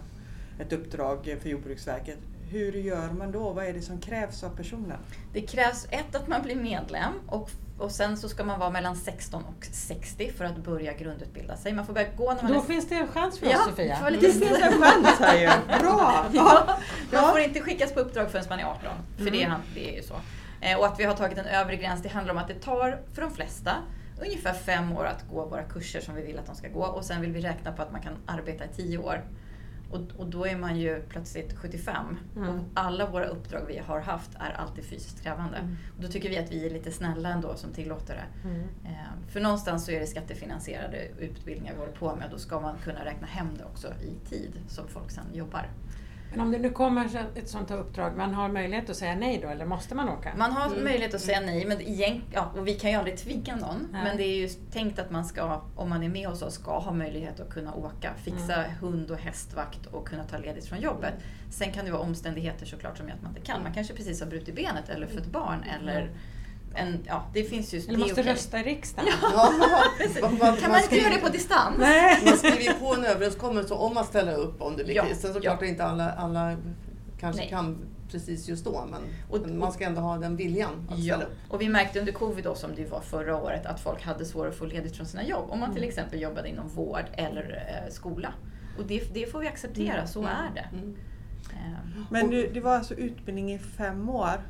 ett 0.58 0.72
uppdrag 0.72 1.36
för 1.42 1.48
Jordbruksverket. 1.48 2.18
Hur 2.50 2.72
gör 2.72 3.10
man 3.12 3.32
då? 3.32 3.52
Vad 3.52 3.64
är 3.64 3.72
det 3.72 3.82
som 3.82 4.00
krävs 4.00 4.42
av 4.44 4.56
personen? 4.56 4.98
Det 5.32 5.40
krävs 5.40 5.86
ett 5.90 6.14
att 6.14 6.28
man 6.28 6.42
blir 6.42 6.56
medlem 6.56 7.12
och, 7.28 7.50
och 7.78 7.90
sen 7.90 8.16
så 8.16 8.28
ska 8.28 8.44
man 8.44 8.58
vara 8.60 8.70
mellan 8.70 8.96
16 8.96 9.44
och 9.44 9.64
60 9.72 10.32
för 10.32 10.44
att 10.44 10.56
börja 10.56 10.92
grundutbilda 10.92 11.56
sig. 11.56 11.72
Man 11.72 11.86
får 11.86 11.92
börja 11.92 12.08
gå 12.16 12.34
när 12.34 12.42
man 12.42 12.52
Då 12.52 12.58
är... 12.58 12.62
finns 12.64 12.88
det 12.88 12.94
en 12.94 13.08
chans 13.08 13.38
för 13.38 13.46
oss 13.46 13.52
Ja, 13.52 13.64
Sofia. 13.64 13.98
det 14.04 14.10
lite 14.10 14.26
Det 14.26 14.32
finns 14.32 14.58
en 14.62 14.82
chans 14.82 15.18
här 15.20 15.38
ju! 15.40 15.46
Bra! 15.80 16.26
Ja, 16.32 16.78
man 17.12 17.30
får 17.30 17.40
inte 17.40 17.60
skickas 17.60 17.94
på 17.94 18.00
uppdrag 18.00 18.30
förrän 18.30 18.44
man 18.48 18.58
är 18.60 18.64
18. 18.64 18.80
För 19.16 19.24
det, 19.30 19.42
är, 19.42 19.46
Mm. 19.46 19.60
det 19.74 19.90
är 19.92 19.96
ju 19.96 20.02
så. 20.02 20.14
Eh, 20.60 20.78
Och 20.78 20.86
att 20.86 21.00
vi 21.00 21.04
har 21.04 21.14
tagit 21.14 21.38
en 21.38 21.46
övre 21.46 21.76
gräns, 21.76 22.02
det 22.02 22.08
handlar 22.08 22.34
om 22.34 22.38
att 22.40 22.48
det 22.48 22.54
tar 22.54 23.00
för 23.14 23.22
de 23.22 23.30
flesta 23.30 23.70
ungefär 24.20 24.52
fem 24.54 24.92
år 24.96 25.04
att 25.06 25.24
gå 25.30 25.44
våra 25.46 25.62
kurser 25.62 26.00
som 26.00 26.14
vi 26.14 26.22
vill 26.22 26.38
att 26.38 26.46
de 26.46 26.54
ska 26.54 26.68
gå. 26.68 26.82
Och 26.84 27.04
sen 27.04 27.20
vill 27.20 27.32
vi 27.32 27.40
räkna 27.40 27.72
på 27.72 27.82
att 27.82 27.92
man 27.92 28.00
kan 28.00 28.12
arbeta 28.26 28.64
i 28.64 28.68
tio 28.76 28.98
år. 28.98 29.24
Och, 29.90 30.00
och 30.16 30.26
då 30.26 30.46
är 30.46 30.56
man 30.56 30.76
ju 30.76 31.02
plötsligt 31.08 31.56
75. 31.56 32.18
Mm. 32.36 32.48
Och 32.48 32.64
alla 32.74 33.10
våra 33.10 33.26
uppdrag 33.26 33.64
vi 33.68 33.78
har 33.78 34.00
haft 34.00 34.30
är 34.34 34.50
alltid 34.50 34.84
fysiskt 34.84 35.22
krävande. 35.22 35.56
Mm. 35.56 35.76
Och 35.96 36.02
då 36.02 36.08
tycker 36.08 36.28
vi 36.28 36.38
att 36.38 36.52
vi 36.52 36.66
är 36.66 36.70
lite 36.70 36.92
snälla 36.92 37.28
ändå 37.28 37.54
som 37.54 37.72
tillåter 37.72 38.14
det. 38.14 38.48
Mm. 38.48 38.60
Eh, 38.84 39.28
För 39.28 39.40
någonstans 39.40 39.84
så 39.84 39.90
är 39.90 40.00
det 40.00 40.06
skattefinansierade 40.06 41.08
utbildningar 41.18 41.74
vi 41.74 41.78
håller 41.80 41.92
på 41.92 42.16
med. 42.16 42.28
Då 42.30 42.38
ska 42.38 42.60
man 42.60 42.76
kunna 42.84 43.04
räkna 43.04 43.26
hem 43.26 43.48
det 43.58 43.64
också 43.64 43.88
i 43.88 44.28
tid 44.28 44.52
som 44.68 44.88
folk 44.88 45.10
sen 45.10 45.24
jobbar. 45.34 45.70
Men 46.36 46.46
om 46.46 46.52
det 46.52 46.58
nu 46.58 46.70
kommer 46.70 47.04
ett 47.34 47.48
sånt 47.48 47.70
här 47.70 47.76
uppdrag, 47.78 48.16
man 48.16 48.34
har 48.34 48.48
möjlighet 48.48 48.90
att 48.90 48.96
säga 48.96 49.14
nej 49.14 49.38
då 49.42 49.48
eller 49.48 49.64
måste 49.66 49.94
man 49.94 50.08
åka? 50.08 50.32
Man 50.36 50.52
har 50.52 50.66
Mm. 50.66 50.84
möjlighet 50.84 51.14
att 51.14 51.20
säga 51.20 51.40
nej, 51.40 51.64
men 51.66 51.80
egent, 51.80 52.24
ja, 52.32 52.52
och 52.56 52.66
vi 52.68 52.74
kan 52.74 52.90
ju 52.90 52.96
aldrig 52.96 53.16
tvinga 53.18 53.56
någon. 53.56 53.88
Nej. 53.92 54.04
Men 54.04 54.16
det 54.16 54.22
är 54.24 54.36
ju 54.36 54.48
tänkt 54.48 54.98
att 54.98 55.10
man 55.10 55.24
ska, 55.24 55.62
om 55.76 55.88
man 55.88 56.02
är 56.02 56.08
med 56.08 56.28
hos 56.28 56.42
oss, 56.42 56.54
ska 56.54 56.78
ha 56.78 56.92
möjlighet 56.92 57.40
att 57.40 57.50
kunna 57.50 57.74
åka, 57.74 58.10
fixa 58.24 58.54
Mm. 58.64 58.76
hund 58.80 59.10
och 59.10 59.18
hästvakt 59.18 59.86
och 59.86 60.08
kunna 60.08 60.24
ta 60.24 60.38
ledigt 60.38 60.66
från 60.68 60.80
jobbet. 60.80 61.14
Sen 61.50 61.72
kan 61.72 61.84
det 61.84 61.90
vara 61.90 62.02
omständigheter 62.02 62.66
såklart 62.66 62.96
som 62.98 63.08
gör 63.08 63.14
att 63.14 63.22
man 63.22 63.36
inte 63.36 63.46
kan. 63.46 63.62
Man 63.62 63.72
kanske 63.74 63.94
precis 63.94 64.20
har 64.20 64.26
brutit 64.28 64.54
benet 64.56 64.88
eller 64.88 65.06
fött 65.06 65.26
barn 65.26 65.64
eller 65.80 66.10
en, 66.74 67.04
ja, 67.06 67.26
det 67.32 67.44
finns 67.44 67.74
ju... 67.74 67.78
eller 67.78 67.98
måste 67.98 68.22
rösta 68.22 68.60
i 68.60 68.62
riksdagen? 68.62 69.12
Ja, 69.22 69.52
man, 70.22 70.38
man, 70.38 70.56
Kan 70.56 70.70
man 70.70 70.82
inte 70.82 70.96
göra 70.96 71.14
det 71.14 71.20
på 71.20 71.28
distans? 71.28 71.76
Nej! 71.78 72.22
Man 72.24 72.36
skriver 72.36 72.72
på 72.80 72.94
en 72.94 73.04
överenskommelse 73.04 73.74
om 73.74 73.94
man 73.94 74.04
ställer 74.04 74.34
upp 74.34 74.62
om 74.62 74.76
det 74.76 74.84
blir 74.84 74.94
Ja, 74.94 75.04
kris. 75.04 75.20
Sen 75.20 75.32
så 75.32 75.38
ja. 75.38 75.42
klart 75.42 75.62
att 75.62 75.68
inte 75.68 75.84
alla, 75.84 76.10
alla 76.12 76.56
kanske 77.20 77.40
Nej. 77.40 77.50
kan 77.50 77.78
precis 78.10 78.48
just 78.48 78.64
då 78.64 78.84
men, 78.90 79.00
Och- 79.30 79.40
men 79.46 79.58
man 79.58 79.72
ska 79.72 79.84
ändå 79.84 80.00
ha 80.00 80.18
den 80.18 80.36
viljan 80.36 80.88
att 80.90 80.98
Ja, 80.98 81.14
ställa 81.16 81.30
upp. 81.30 81.36
och 81.48 81.60
vi 81.60 81.68
märkte 81.68 82.00
under 82.00 82.12
covid 82.12 82.44
då, 82.44 82.54
som 82.54 82.70
det 82.76 82.90
var 82.90 83.00
förra 83.00 83.36
året, 83.36 83.66
att 83.66 83.80
folk 83.80 84.02
hade 84.02 84.24
svårare 84.24 84.48
att 84.50 84.56
få 84.56 84.64
ledigt 84.64 84.96
från 84.96 85.06
sina 85.06 85.24
jobb. 85.26 85.50
Om 85.50 85.60
man 85.60 85.74
till 85.74 85.84
exempel 85.84 86.20
jobbade 86.20 86.48
inom 86.48 86.68
vård 86.68 87.04
eller 87.12 87.68
eh, 87.86 87.92
skola. 87.92 88.32
Och 88.78 88.84
det, 88.86 89.14
det 89.14 89.32
får 89.32 89.38
vi 89.40 89.48
acceptera, 89.48 90.06
så 90.06 90.22
är 90.22 90.50
det. 90.54 90.68
Mm. 90.76 90.96
Eh, 91.52 92.02
Men 92.10 92.30
du, 92.30 92.50
det 92.54 92.60
var 92.60 92.74
alltså 92.74 92.94
utbildning 92.94 93.52
i 93.54 93.58
fem 93.58 94.08
år? 94.08 94.40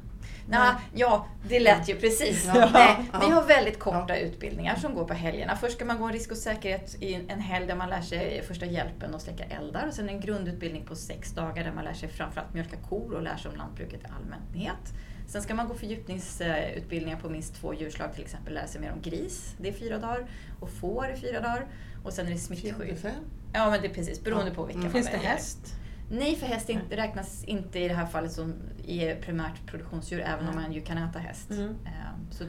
Nah, 0.49 0.75
ja, 0.95 1.27
det 1.49 1.61
lät 1.61 1.89
ju 1.89 1.97
precis. 1.97 2.45
Ja. 2.55 2.71
Nej, 2.73 2.97
Ja. 3.13 3.19
vi 3.21 3.31
har 3.31 3.43
väldigt 3.43 3.79
korta 3.79 4.17
utbildningar 4.17 4.77
som 4.77 4.95
går 4.95 5.05
på 5.05 5.15
helgerna. 5.15 5.57
Först 5.57 5.75
ska 5.77 5.85
man 5.85 5.99
gå 5.99 6.05
en 6.05 6.13
risk 6.13 6.31
och 6.31 6.37
säkerhet 6.37 6.97
i 7.03 7.15
en 7.15 7.41
helg 7.41 7.67
där 7.67 7.75
man 7.77 7.89
lär 7.91 8.01
sig 8.01 8.43
första 8.49 8.67
hjälpen 8.67 9.15
och 9.15 9.21
släcka 9.21 9.45
eldar. 9.45 9.87
Och 9.89 9.95
sen 9.95 10.09
en 10.09 10.21
grundutbildning 10.21 10.85
på 10.87 10.95
sex 10.97 11.33
dagar 11.33 11.65
där 11.65 11.73
man 11.73 11.85
lär 11.85 11.95
sig 11.95 12.09
framförallt 12.09 12.55
mjölka 12.55 12.77
kor 12.89 13.15
och 13.15 13.23
lär 13.23 13.37
sig 13.37 13.51
om 13.51 13.57
lantbruket 13.57 14.01
i 14.03 14.07
allmänhet. 14.17 14.93
Sen 15.29 15.43
ska 15.43 15.55
man 15.55 15.69
gå 15.69 15.75
fördjupningsutbildningar 15.75 17.19
på 17.19 17.29
minst 17.29 17.55
två 17.55 17.75
djurslag, 17.75 18.15
till 18.15 18.23
exempel 18.25 18.55
lära 18.55 18.67
sig 18.67 18.81
mer 18.81 18.93
om 18.93 19.01
gris, 19.03 19.55
det 19.59 19.69
är 19.69 19.73
fyra 19.73 19.99
dagar, 19.99 20.27
och 20.61 20.71
får 20.71 21.07
är 21.07 21.17
fyra 21.17 21.41
dagar. 21.41 21.67
Och 22.05 22.13
sen 22.13 22.27
är 22.27 22.31
det 22.31 22.39
smittskydd. 22.39 23.11
Ja, 23.53 23.71
men 23.71 23.81
det 23.83 23.89
är 23.89 23.95
precis, 23.95 24.25
beroende 24.25 24.49
Ja. 24.51 24.55
på 24.55 24.65
vilka 24.65 24.79
Mm. 24.81 24.93
man 24.93 25.03
Finns 25.03 25.11
det 25.23 25.29
häst? 25.29 25.59
Nej, 26.11 26.37
för 26.37 26.47
häst 26.47 26.69
inte, 26.69 26.97
räknas 26.97 27.45
inte 27.45 27.79
i 27.79 27.89
det 27.89 27.95
här 27.95 28.07
fallet 28.07 28.33
som 28.33 28.55
i 28.87 29.15
primärt 29.15 29.67
produktionsdjur, 29.67 30.21
även 30.21 30.49
om 30.49 30.55
Nej. 30.55 30.65
man 30.65 30.73
ju 30.73 30.81
kan 30.81 30.99
äta 30.99 31.19
häst. 31.19 31.51
Mm. 31.51 31.63
Ehm, 31.69 32.31
Så 32.31 32.45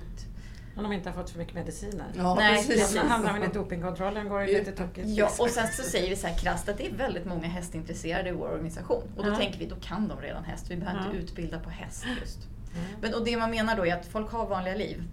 Om 0.75 0.83
de 0.83 0.93
inte 0.93 1.09
har 1.09 1.15
fått 1.15 1.29
för 1.29 1.37
mycket 1.39 1.53
mediciner? 1.55 2.05
Ja, 2.17 2.35
Nej, 2.35 2.55
precis. 2.67 2.95
Då 2.95 3.07
hamnar 3.07 3.31
man 3.31 3.43
i 3.43 3.47
dopingkontrollen 3.53 4.29
går 4.29 4.39
det 4.39 4.45
lite 4.45 4.71
tokigt. 4.71 5.07
ja, 5.07 5.29
och 5.39 5.49
sen 5.49 5.67
så 5.67 5.83
säger 5.83 6.09
vi 6.09 6.15
så 6.15 6.27
här 6.27 6.37
krasst 6.37 6.69
att 6.69 6.77
det 6.77 6.87
är 6.87 6.93
väldigt 6.93 7.25
många 7.25 7.47
hästintresserade 7.47 8.29
i 8.29 8.31
vår 8.31 8.47
organisation. 8.47 9.03
Och 9.17 9.23
då 9.25 9.31
Ja. 9.31 9.35
tänker 9.35 9.59
vi, 9.59 9.65
då 9.65 9.75
kan 9.75 10.07
de 10.07 10.21
redan 10.21 10.43
häst. 10.43 10.65
Vi 10.71 10.77
behöver 10.77 10.99
Ja. 10.99 11.05
inte 11.05 11.17
utbilda 11.17 11.59
på 11.59 11.69
häst 11.69 12.05
just. 12.21 12.37
Mm. 12.73 12.85
Men, 13.01 13.13
och 13.13 13.25
det 13.25 13.37
man 13.37 13.51
menar 13.51 13.77
då 13.77 13.85
är 13.85 13.93
att 13.95 14.05
folk 14.05 14.31
har 14.31 14.45
vanliga 14.47 14.75
liv. 14.75 15.03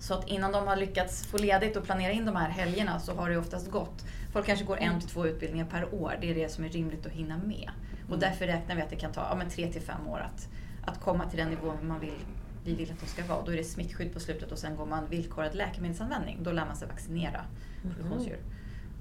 Så 0.00 0.14
att 0.14 0.28
innan 0.28 0.52
de 0.52 0.66
har 0.66 0.76
lyckats 0.76 1.26
få 1.26 1.38
ledigt 1.38 1.76
och 1.76 1.84
planera 1.84 2.12
in 2.12 2.24
de 2.26 2.36
här 2.36 2.48
helgerna 2.48 3.00
så 3.00 3.14
har 3.14 3.30
det 3.30 3.36
oftast 3.38 3.70
gått. 3.70 4.04
Folk 4.32 4.46
kanske 4.46 4.64
går 4.64 4.76
en 4.76 5.00
till 5.00 5.08
två 5.08 5.26
utbildningar 5.26 5.66
per 5.66 5.94
år. 5.94 6.18
Det 6.20 6.30
är 6.30 6.34
det 6.34 6.48
som 6.48 6.64
är 6.64 6.68
rimligt 6.68 7.06
att 7.06 7.12
hinna 7.12 7.38
med. 7.38 7.70
Och 8.02 8.16
Mm. 8.16 8.20
därför 8.20 8.46
räknar 8.46 8.76
vi 8.76 8.82
att 8.82 8.90
det 8.90 8.96
kan 8.96 9.12
ta 9.12 9.20
ja, 9.20 9.34
men 9.36 9.48
tre 9.50 9.72
till 9.72 9.82
fem 9.82 10.08
år 10.08 10.18
att, 10.20 10.48
att 10.86 11.00
komma 11.00 11.28
till 11.28 11.38
den 11.38 11.48
nivån 11.50 11.88
man 11.88 12.00
vill, 12.00 12.18
vi 12.64 12.74
vill 12.74 12.92
att 12.92 13.00
de 13.00 13.06
ska 13.06 13.24
vara. 13.24 13.44
Då 13.44 13.52
är 13.52 13.56
det 13.56 13.64
smittskydd 13.64 14.12
på 14.12 14.20
slutet 14.20 14.52
och 14.52 14.58
sen 14.58 14.76
går 14.76 14.86
man 14.86 15.06
villkorad 15.10 15.54
läkemedelsanvändning. 15.54 16.38
Då 16.42 16.52
lär 16.52 16.66
man 16.66 16.76
sig 16.76 16.88
vaccinera 16.88 17.44
produktionsdjur. 17.82 18.38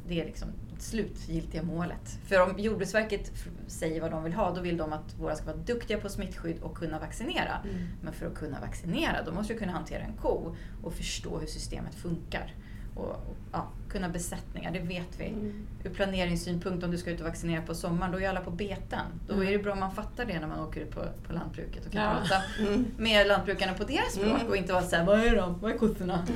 Det 0.07 0.21
är 0.21 0.25
liksom 0.25 0.47
det 0.75 0.81
slutgiltiga 0.81 1.63
målet. 1.63 2.19
För 2.25 2.41
om 2.49 2.59
Jordbruksverket 2.59 3.31
säger 3.67 4.01
vad 4.01 4.11
de 4.11 4.23
vill 4.23 4.33
ha, 4.33 4.53
då 4.53 4.61
vill 4.61 4.77
de 4.77 4.93
att 4.93 5.15
våra 5.19 5.35
ska 5.35 5.45
vara 5.45 5.57
duktiga 5.57 5.97
på 5.99 6.09
smittskydd 6.09 6.59
och 6.59 6.77
kunna 6.77 6.99
vaccinera. 6.99 7.61
Mm. 7.63 7.87
Men 8.01 8.13
för 8.13 8.25
att 8.25 8.35
kunna 8.35 8.59
vaccinera, 8.59 9.23
då 9.25 9.31
måste 9.31 9.53
du 9.53 9.59
kunna 9.59 9.71
hantera 9.71 10.03
en 10.03 10.13
ko 10.13 10.55
och 10.83 10.93
förstå 10.93 11.39
hur 11.39 11.47
systemet 11.47 11.95
funkar. 11.95 12.53
Och, 12.95 13.05
och 13.09 13.35
ja, 13.51 13.67
kunna 13.89 14.09
besättningar, 14.09 14.71
det 14.71 14.79
vet 14.79 15.19
vi. 15.19 15.25
Mm. 15.27 15.65
Ur 15.83 15.89
planeringssynpunkt, 15.89 16.83
om 16.83 16.91
du 16.91 16.97
ska 16.97 17.11
ut 17.11 17.19
och 17.19 17.25
vaccinera 17.25 17.61
på 17.61 17.75
sommaren, 17.75 18.11
då 18.11 18.19
är 18.19 18.29
alla 18.29 18.41
på 18.41 18.51
beten. 18.51 18.99
Då 19.27 19.33
Mm. 19.33 19.47
är 19.47 19.51
det 19.51 19.59
bra 19.59 19.73
om 19.73 19.79
man 19.79 19.91
fattar 19.95 20.25
det 20.25 20.39
när 20.39 20.47
man 20.47 20.59
åker 20.59 20.81
ut 20.81 20.91
på, 20.91 21.01
på 21.27 21.33
lantbruket 21.33 21.85
och 21.85 21.91
kan 21.91 22.01
Ja. 22.01 22.15
prata 22.21 22.43
Mm. 22.67 22.85
med 22.97 23.27
lantbrukarna 23.27 23.73
på 23.73 23.83
deras 23.83 24.13
språk 24.13 24.35
Mm. 24.39 24.47
och 24.47 24.55
inte 24.57 24.73
vara 24.73 24.83
såhär, 24.83 25.05
vad 25.05 25.19
är 25.19 25.35
de? 25.35 25.59
Vad 25.59 25.71
är 25.71 25.77
kossorna? 25.77 26.27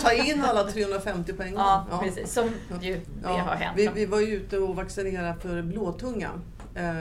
Ta 0.00 0.12
in 0.12 0.40
alla 0.44 0.64
350 0.64 1.32
på 1.32 1.42
en 1.42 1.50
gång. 1.50 1.60
Ja, 1.60 2.00
precis. 2.02 2.32
Som 2.32 2.50
ju 2.80 2.94
det 2.94 3.00
Ja, 3.22 3.28
har 3.28 3.54
hänt. 3.56 3.78
Vi, 3.78 3.90
vi 3.94 4.06
var 4.06 4.20
ju 4.20 4.26
ute 4.26 4.58
och 4.58 4.76
vaccinerade 4.76 5.40
för 5.40 5.62
blåtunga 5.62 6.30
eh, 6.74 7.00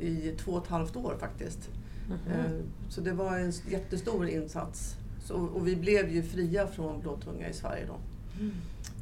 i 0.00 0.34
två 0.38 0.52
och 0.52 0.62
ett 0.64 0.70
halvt 0.70 0.96
år 0.96 1.16
faktiskt. 1.20 1.68
Mhm. 2.08 2.32
Eh, 2.32 2.50
så 2.88 3.00
det 3.00 3.12
var 3.12 3.38
en 3.38 3.52
jättestor 3.70 4.28
insats. 4.28 4.94
Så, 5.24 5.34
och 5.34 5.66
vi 5.66 5.76
blev 5.76 6.10
ju 6.10 6.22
fria 6.22 6.66
från 6.66 7.00
blåtunga 7.00 7.48
i 7.48 7.52
Sverige 7.52 7.84
då. 7.86 7.96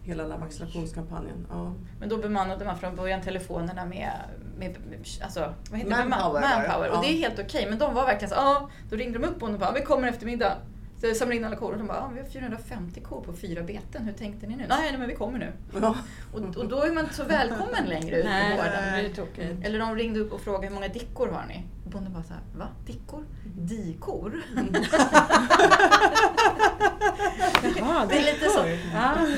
Hela 0.05 0.23
den 0.23 0.33
här 0.33 0.39
vaccinationskampanjen. 0.39 1.47
Ja. 1.51 1.75
Men 2.01 2.09
då 2.09 2.17
bemannade 2.17 2.65
man 2.65 2.79
från 2.79 2.97
början 2.97 3.23
telefonerna 3.23 3.85
med, 3.85 4.11
med, 4.59 4.77
med 4.91 4.99
alltså, 5.23 5.55
vad 5.71 5.81
heter? 5.81 5.91
Manpower 5.91 6.41
det. 6.41 6.49
manpower. 6.49 6.91
Och 6.91 7.05
det 7.05 7.09
är 7.09 7.17
helt 7.19 7.39
okej. 7.39 7.67
Men 7.69 7.79
de 7.79 7.95
var 7.95 8.07
verkligen 8.07 8.29
så 8.29 8.35
ja, 8.35 8.71
då 8.91 8.97
ringde 8.97 9.19
de 9.19 9.29
upp 9.29 9.43
och 9.43 9.59
bara, 9.59 9.73
vi 9.73 9.83
kommer 9.83 10.09
eftermiddag. 10.09 10.57
Så 11.05 11.09
jag 11.09 11.17
samlade 11.17 11.37
in 11.37 11.45
alla 11.45 11.57
kor 11.57 11.73
och 11.73 11.79
de 11.79 11.87
bara, 11.87 11.97
ja, 11.97 12.11
vi 12.15 12.21
har 12.21 12.27
450 12.27 13.01
kor 13.01 13.21
på 13.21 13.33
fyra 13.33 13.63
beten. 13.63 14.05
Hur 14.05 14.13
tänkte 14.13 14.47
ni 14.47 14.57
nu? 14.57 14.65
Nej, 14.69 14.91
nej 14.91 14.99
men 14.99 15.09
vi 15.09 15.15
kommer 15.15 15.39
nu. 15.39 15.53
Ja. 15.81 15.97
Och, 16.33 16.41
och 16.57 16.69
då 16.69 16.83
är 16.83 16.93
man 16.93 17.05
inte 17.05 17.17
så 17.17 17.25
välkommen 17.25 17.85
längre 17.87 18.17
ut 18.17 18.25
på 18.25 18.31
Nej, 18.31 18.57
gården. 18.57 19.63
Eller 19.63 19.79
de 19.79 19.97
ringde 19.97 20.21
upp 20.21 20.33
och 20.33 20.41
frågade 20.41 20.67
hur 20.67 20.75
många 20.75 20.89
dickor 20.89 21.29
har 21.29 21.47
ni? 21.49 21.63
Och 21.85 21.91
bonden 21.91 22.13
bara 22.13 22.23
så 22.23 22.33
här, 22.33 22.43
va? 22.57 22.69
Dickor? 22.87 23.25
Dikor? 23.45 24.43
Jaha, 27.77 28.07
Det 28.07 28.19
är 28.19 28.33
lite 28.33 28.49
så. 28.49 28.63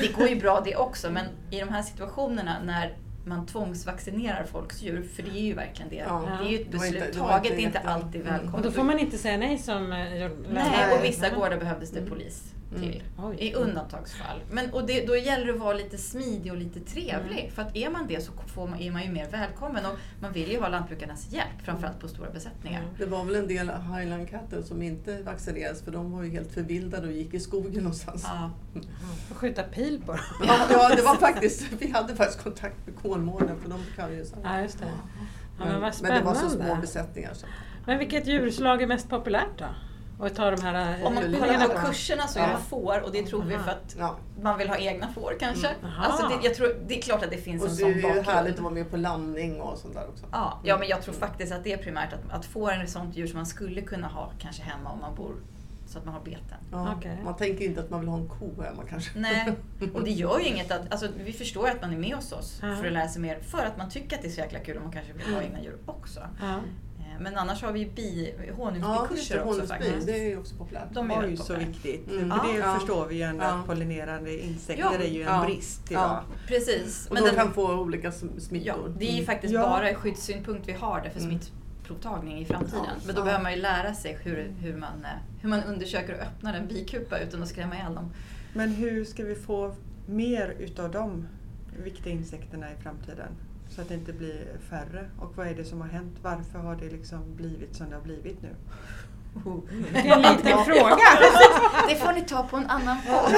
Det 0.01 0.15
går 0.17 0.27
ju 0.27 0.39
bra 0.39 0.61
det 0.65 0.75
också, 0.75 1.09
men 1.09 1.25
i 1.49 1.59
de 1.59 1.69
här 1.69 1.81
situationerna 1.81 2.55
när 2.65 2.97
man 3.27 3.45
tvångsvaccinerar 3.45 4.43
folks 4.51 4.81
djur, 4.81 5.03
för 5.15 5.23
det 5.23 5.29
är 5.29 5.41
ju 5.43 5.53
verkligen 5.53 5.89
det. 5.89 5.95
Ja. 5.95 6.23
Det 6.41 6.47
är 6.47 6.49
ju 6.49 6.55
ett 6.55 6.61
inte- 6.65 6.77
beslut 6.77 7.13
det 7.13 7.19
var 7.19 7.27
taget, 7.29 7.45
inte 7.45 7.55
det 7.55 7.61
är 7.61 7.65
inte 7.65 7.79
alltid 7.79 8.21
Mm. 8.21 8.33
välkommet. 8.33 8.55
Och 8.55 8.61
då 8.61 8.71
får 8.71 8.83
man 8.83 8.99
inte 8.99 9.17
säga 9.17 9.37
nej 9.37 9.57
som 9.57 9.91
eh, 9.91 9.97
Nej, 10.53 10.97
och 10.97 11.03
vissa 11.03 11.21
Nej. 11.21 11.31
gårdar 11.35 11.57
behövdes 11.57 11.91
det 11.91 11.99
Mm. 11.99 12.09
polis 12.11 12.43
Mm. 12.43 12.56
Till. 12.69 13.03
Oj. 13.17 13.35
I 13.39 13.53
undantagsfall. 13.53 14.41
Men, 14.51 14.73
och 14.73 14.85
det, 14.85 15.07
då 15.07 15.15
gäller 15.15 15.45
det 15.45 15.53
att 15.53 15.59
vara 15.59 15.73
lite 15.73 15.97
smidig 15.97 16.51
och 16.51 16.57
lite 16.57 16.79
trevlig. 16.79 17.39
Mm. 17.39 17.51
För 17.51 17.61
att 17.61 17.75
är 17.75 17.89
man 17.89 18.07
det 18.07 18.21
så 18.21 18.31
får 18.47 18.67
man, 18.67 18.79
är 18.79 18.91
man 18.91 19.03
ju 19.03 19.11
mer 19.11 19.29
välkommen. 19.29 19.85
Och 19.85 19.97
man 20.19 20.33
vill 20.33 20.51
ju 20.51 20.59
ha 20.59 20.67
lantbrukarnas 20.67 21.31
hjälp, 21.31 21.61
framförallt 21.63 21.99
på 21.99 22.07
stora 22.07 22.29
besättningar. 22.29 22.79
Mm. 22.81 22.93
Det 22.97 23.05
var 23.05 23.23
väl 23.23 23.35
en 23.35 23.47
del 23.47 23.69
highland 23.69 24.29
cattle 24.29 24.63
som 24.63 24.81
inte 24.81 25.23
vaccinerades 25.23 25.81
för 25.81 25.91
de 25.91 26.11
var 26.11 26.23
ju 26.23 26.29
helt 26.29 26.51
förvildade 26.51 27.07
och 27.07 27.13
gick 27.13 27.33
i 27.33 27.39
skogen 27.39 27.83
någonstans. 27.83 28.25
Ja. 28.27 28.51
Får 29.27 29.35
skjuta 29.35 29.63
pil 29.63 30.01
på 30.05 30.11
dem. 30.11 30.21
Ja, 30.47 30.67
ja, 30.69 30.95
det 30.95 31.01
var 31.01 31.15
faktiskt, 31.15 31.71
vi 31.79 31.91
hade 31.91 32.15
faktiskt 32.15 32.43
kontakt 32.43 32.75
med 32.85 32.95
Kolmården 32.95 33.61
för 33.61 33.69
de 33.69 33.79
kan 33.95 34.13
ju 34.13 34.25
så. 34.25 34.35
Ja, 34.43 34.61
just 34.61 34.79
det. 34.79 34.85
Ja, 35.59 35.65
men 35.65 35.93
men 36.01 36.11
det 36.11 36.21
var 36.21 36.33
så 36.33 36.49
små 36.49 36.75
besättningar. 36.81 37.33
Så. 37.33 37.45
Men 37.85 37.99
vilket 37.99 38.27
djurslag 38.27 38.81
är 38.81 38.87
mest 38.87 39.09
populärt 39.09 39.57
då? 39.57 39.65
Och 40.19 40.35
ta 40.35 40.51
de 40.51 40.61
här 40.61 41.05
Om 41.05 41.13
man 41.15 41.23
kollar 41.23 41.67
på 41.67 41.87
kurserna 41.87 42.27
så 42.27 42.39
är 42.39 42.47
det 42.47 42.57
får 42.69 43.01
och 43.03 43.11
det 43.11 43.23
tror 43.23 43.43
vi 43.43 43.57
för 43.57 43.71
att 43.71 43.95
Ja. 43.99 44.15
man 44.41 44.57
vill 44.57 44.69
ha 44.69 44.77
egna 44.77 45.07
får 45.13 45.33
kanske. 45.39 45.67
Mm. 45.67 45.91
Alltså 45.99 46.27
det, 46.27 46.35
jag 46.47 46.55
tror, 46.55 46.75
det 46.87 46.97
är 46.97 47.01
klart 47.01 47.23
att 47.23 47.31
det 47.31 47.37
finns 47.37 47.63
Och 47.63 47.69
en 47.69 47.75
så 47.75 47.81
är 47.87 47.91
sån 47.91 47.91
det 47.93 47.97
ju 47.97 48.07
bakgrund. 48.07 48.27
härligt 48.27 48.53
att 48.55 48.59
vara 48.59 48.73
med 48.73 48.89
på 48.91 48.97
landning 48.97 49.61
och 49.61 49.77
sånt 49.77 49.93
där 49.93 50.07
också. 50.07 50.25
Ja, 50.31 50.59
ja, 50.63 50.77
men 50.77 50.87
jag 50.87 51.01
tror 51.01 51.13
faktiskt 51.13 51.53
att 51.53 51.63
det 51.63 51.73
är 51.73 51.77
primärt 51.77 52.13
att, 52.13 52.31
att 52.39 52.45
få 52.45 52.69
en 52.69 52.87
sånt 52.87 53.17
djur 53.17 53.27
som 53.27 53.37
man 53.37 53.45
skulle 53.45 53.81
kunna 53.81 54.07
ha 54.07 54.31
kanske 54.39 54.63
hemma 54.63 54.91
om 54.91 54.99
man 54.99 55.15
bor 55.15 55.35
så 55.87 55.99
att 55.99 56.05
man 56.05 56.13
har 56.13 56.21
beten. 56.21 56.57
Ja, 56.71 56.93
Okej. 56.97 57.21
Man 57.23 57.35
tänker 57.35 57.65
inte 57.65 57.79
att 57.79 57.89
man 57.89 57.99
vill 57.99 58.09
ha 58.09 58.17
en 58.17 58.27
ko 58.27 58.61
hemma 58.61 58.83
kanske. 58.89 59.19
Nej, 59.19 59.51
och 59.93 60.03
det 60.03 60.11
gör 60.11 60.39
ju 60.39 60.45
inget 60.45 60.71
att, 60.71 60.91
alltså 60.91 61.07
vi 61.23 61.33
förstår 61.33 61.67
att 61.69 61.81
man 61.81 61.93
är 61.93 61.97
med 61.97 62.15
hos 62.15 62.31
oss 62.31 62.59
Ja. 62.61 62.75
för 62.75 62.87
att 62.87 62.93
lära 62.93 63.07
sig 63.07 63.21
mer, 63.21 63.39
för 63.39 63.65
att 63.65 63.77
man 63.77 63.89
tycker 63.89 64.15
att 64.15 64.21
det 64.21 64.27
är 64.27 64.31
så 64.31 64.39
jäkla 64.41 64.59
kul 64.59 64.77
och 64.77 64.83
man 64.83 64.91
kanske 64.91 65.13
vill 65.13 65.33
ha 65.35 65.41
egna 65.41 65.61
djur 65.61 65.77
också. 65.85 66.19
Ja. 66.41 66.55
Men 67.19 67.37
annars 67.37 67.61
har 67.61 67.71
vi 67.71 67.79
ju 67.79 67.89
bi, 67.89 68.33
Ja, 68.47 68.53
honungsbikurser 68.53 69.35
det. 69.35 69.41
också 69.41 69.51
Honungsbi, 69.53 69.67
faktiskt. 69.77 70.07
det 70.07 70.13
är 70.19 70.29
ju 70.29 70.37
också 70.39 70.55
populärt. 70.55 70.83
De 70.91 71.11
är 71.11 71.21
väldigt 71.21 71.43
så 71.43 71.55
viktigt. 71.55 72.07
Mm. 72.11 72.29
För 72.29 72.47
det 72.53 72.57
Ja. 72.59 72.75
förstår 72.79 73.05
vi 73.07 73.15
ju 73.15 73.21
ändå 73.21 73.43
Ja. 73.43 73.49
att 73.49 73.65
pollinerande 73.65 74.43
insekter 74.45 74.83
Ja. 74.93 75.03
är 75.03 75.07
ju 75.07 75.21
en 75.21 75.27
Ja. 75.35 75.43
brist 75.45 75.81
Ja. 75.89 75.91
idag. 75.99 76.23
Precis. 76.47 77.07
Och 77.07 77.13
Men 77.13 77.23
de 77.23 77.29
den, 77.29 77.35
kan 77.39 77.53
få 77.53 77.73
olika 77.79 78.09
sm- 78.09 78.29
ja, 78.35 78.41
smittor. 78.41 78.95
det 78.99 79.05
är 79.05 79.09
ju 79.09 79.13
Mm. 79.13 79.25
faktiskt 79.25 79.53
Ja. 79.53 79.61
bara 79.61 79.93
skyddssynpunkt 79.95 80.67
vi 80.67 80.73
har 80.73 81.01
det 81.01 81.09
för 81.09 81.19
Mm. 81.19 81.39
smittprovtagning 81.39 82.39
i 82.39 82.45
framtiden. 82.45 82.79
Ja. 82.85 82.91
Men 83.05 83.15
då 83.15 83.21
Ja. 83.21 83.25
behöver 83.25 83.43
man 83.43 83.53
ju 83.55 83.61
lära 83.61 83.93
sig 83.93 84.17
hur, 84.23 84.51
hur, 84.59 84.75
man, 84.77 85.05
eh, 85.05 85.09
hur 85.41 85.49
man 85.49 85.63
undersöker 85.63 86.13
och 86.13 86.19
öppnar 86.19 86.53
en 86.53 86.67
bikupa 86.67 87.19
utan 87.19 87.43
att 87.43 87.49
skrämma 87.49 87.75
ihjäl 87.75 87.95
dem. 87.95 88.11
Men 88.53 88.69
hur 88.71 89.05
ska 89.05 89.23
vi 89.23 89.35
få 89.35 89.75
mer 90.07 90.55
utav 90.59 90.91
de 90.91 91.27
viktiga 91.83 92.13
insekterna 92.13 92.71
i 92.71 92.75
framtiden? 92.83 93.29
Så 93.69 93.81
att 93.81 93.87
det 93.87 93.93
inte 93.93 94.13
blir 94.13 94.57
färre. 94.69 95.09
Och 95.17 95.37
vad 95.37 95.47
är 95.47 95.55
det 95.55 95.65
som 95.65 95.81
har 95.81 95.87
hänt? 95.87 96.17
Varför 96.21 96.59
har 96.59 96.75
det 96.75 96.89
liksom 96.89 97.35
blivit 97.35 97.75
som 97.75 97.89
det 97.89 97.95
har 97.95 98.03
blivit 98.03 98.41
nu? 98.41 98.55
Det 99.93 99.99
är 99.99 100.15
en 100.15 100.21
liten 100.21 100.57
fråga. 100.65 100.97
Det 101.89 101.95
får 101.95 102.11
ni 102.13 102.21
ta 102.21 102.43
på 102.43 102.57
en 102.57 102.69
annan 102.69 102.97
podd. 103.07 103.31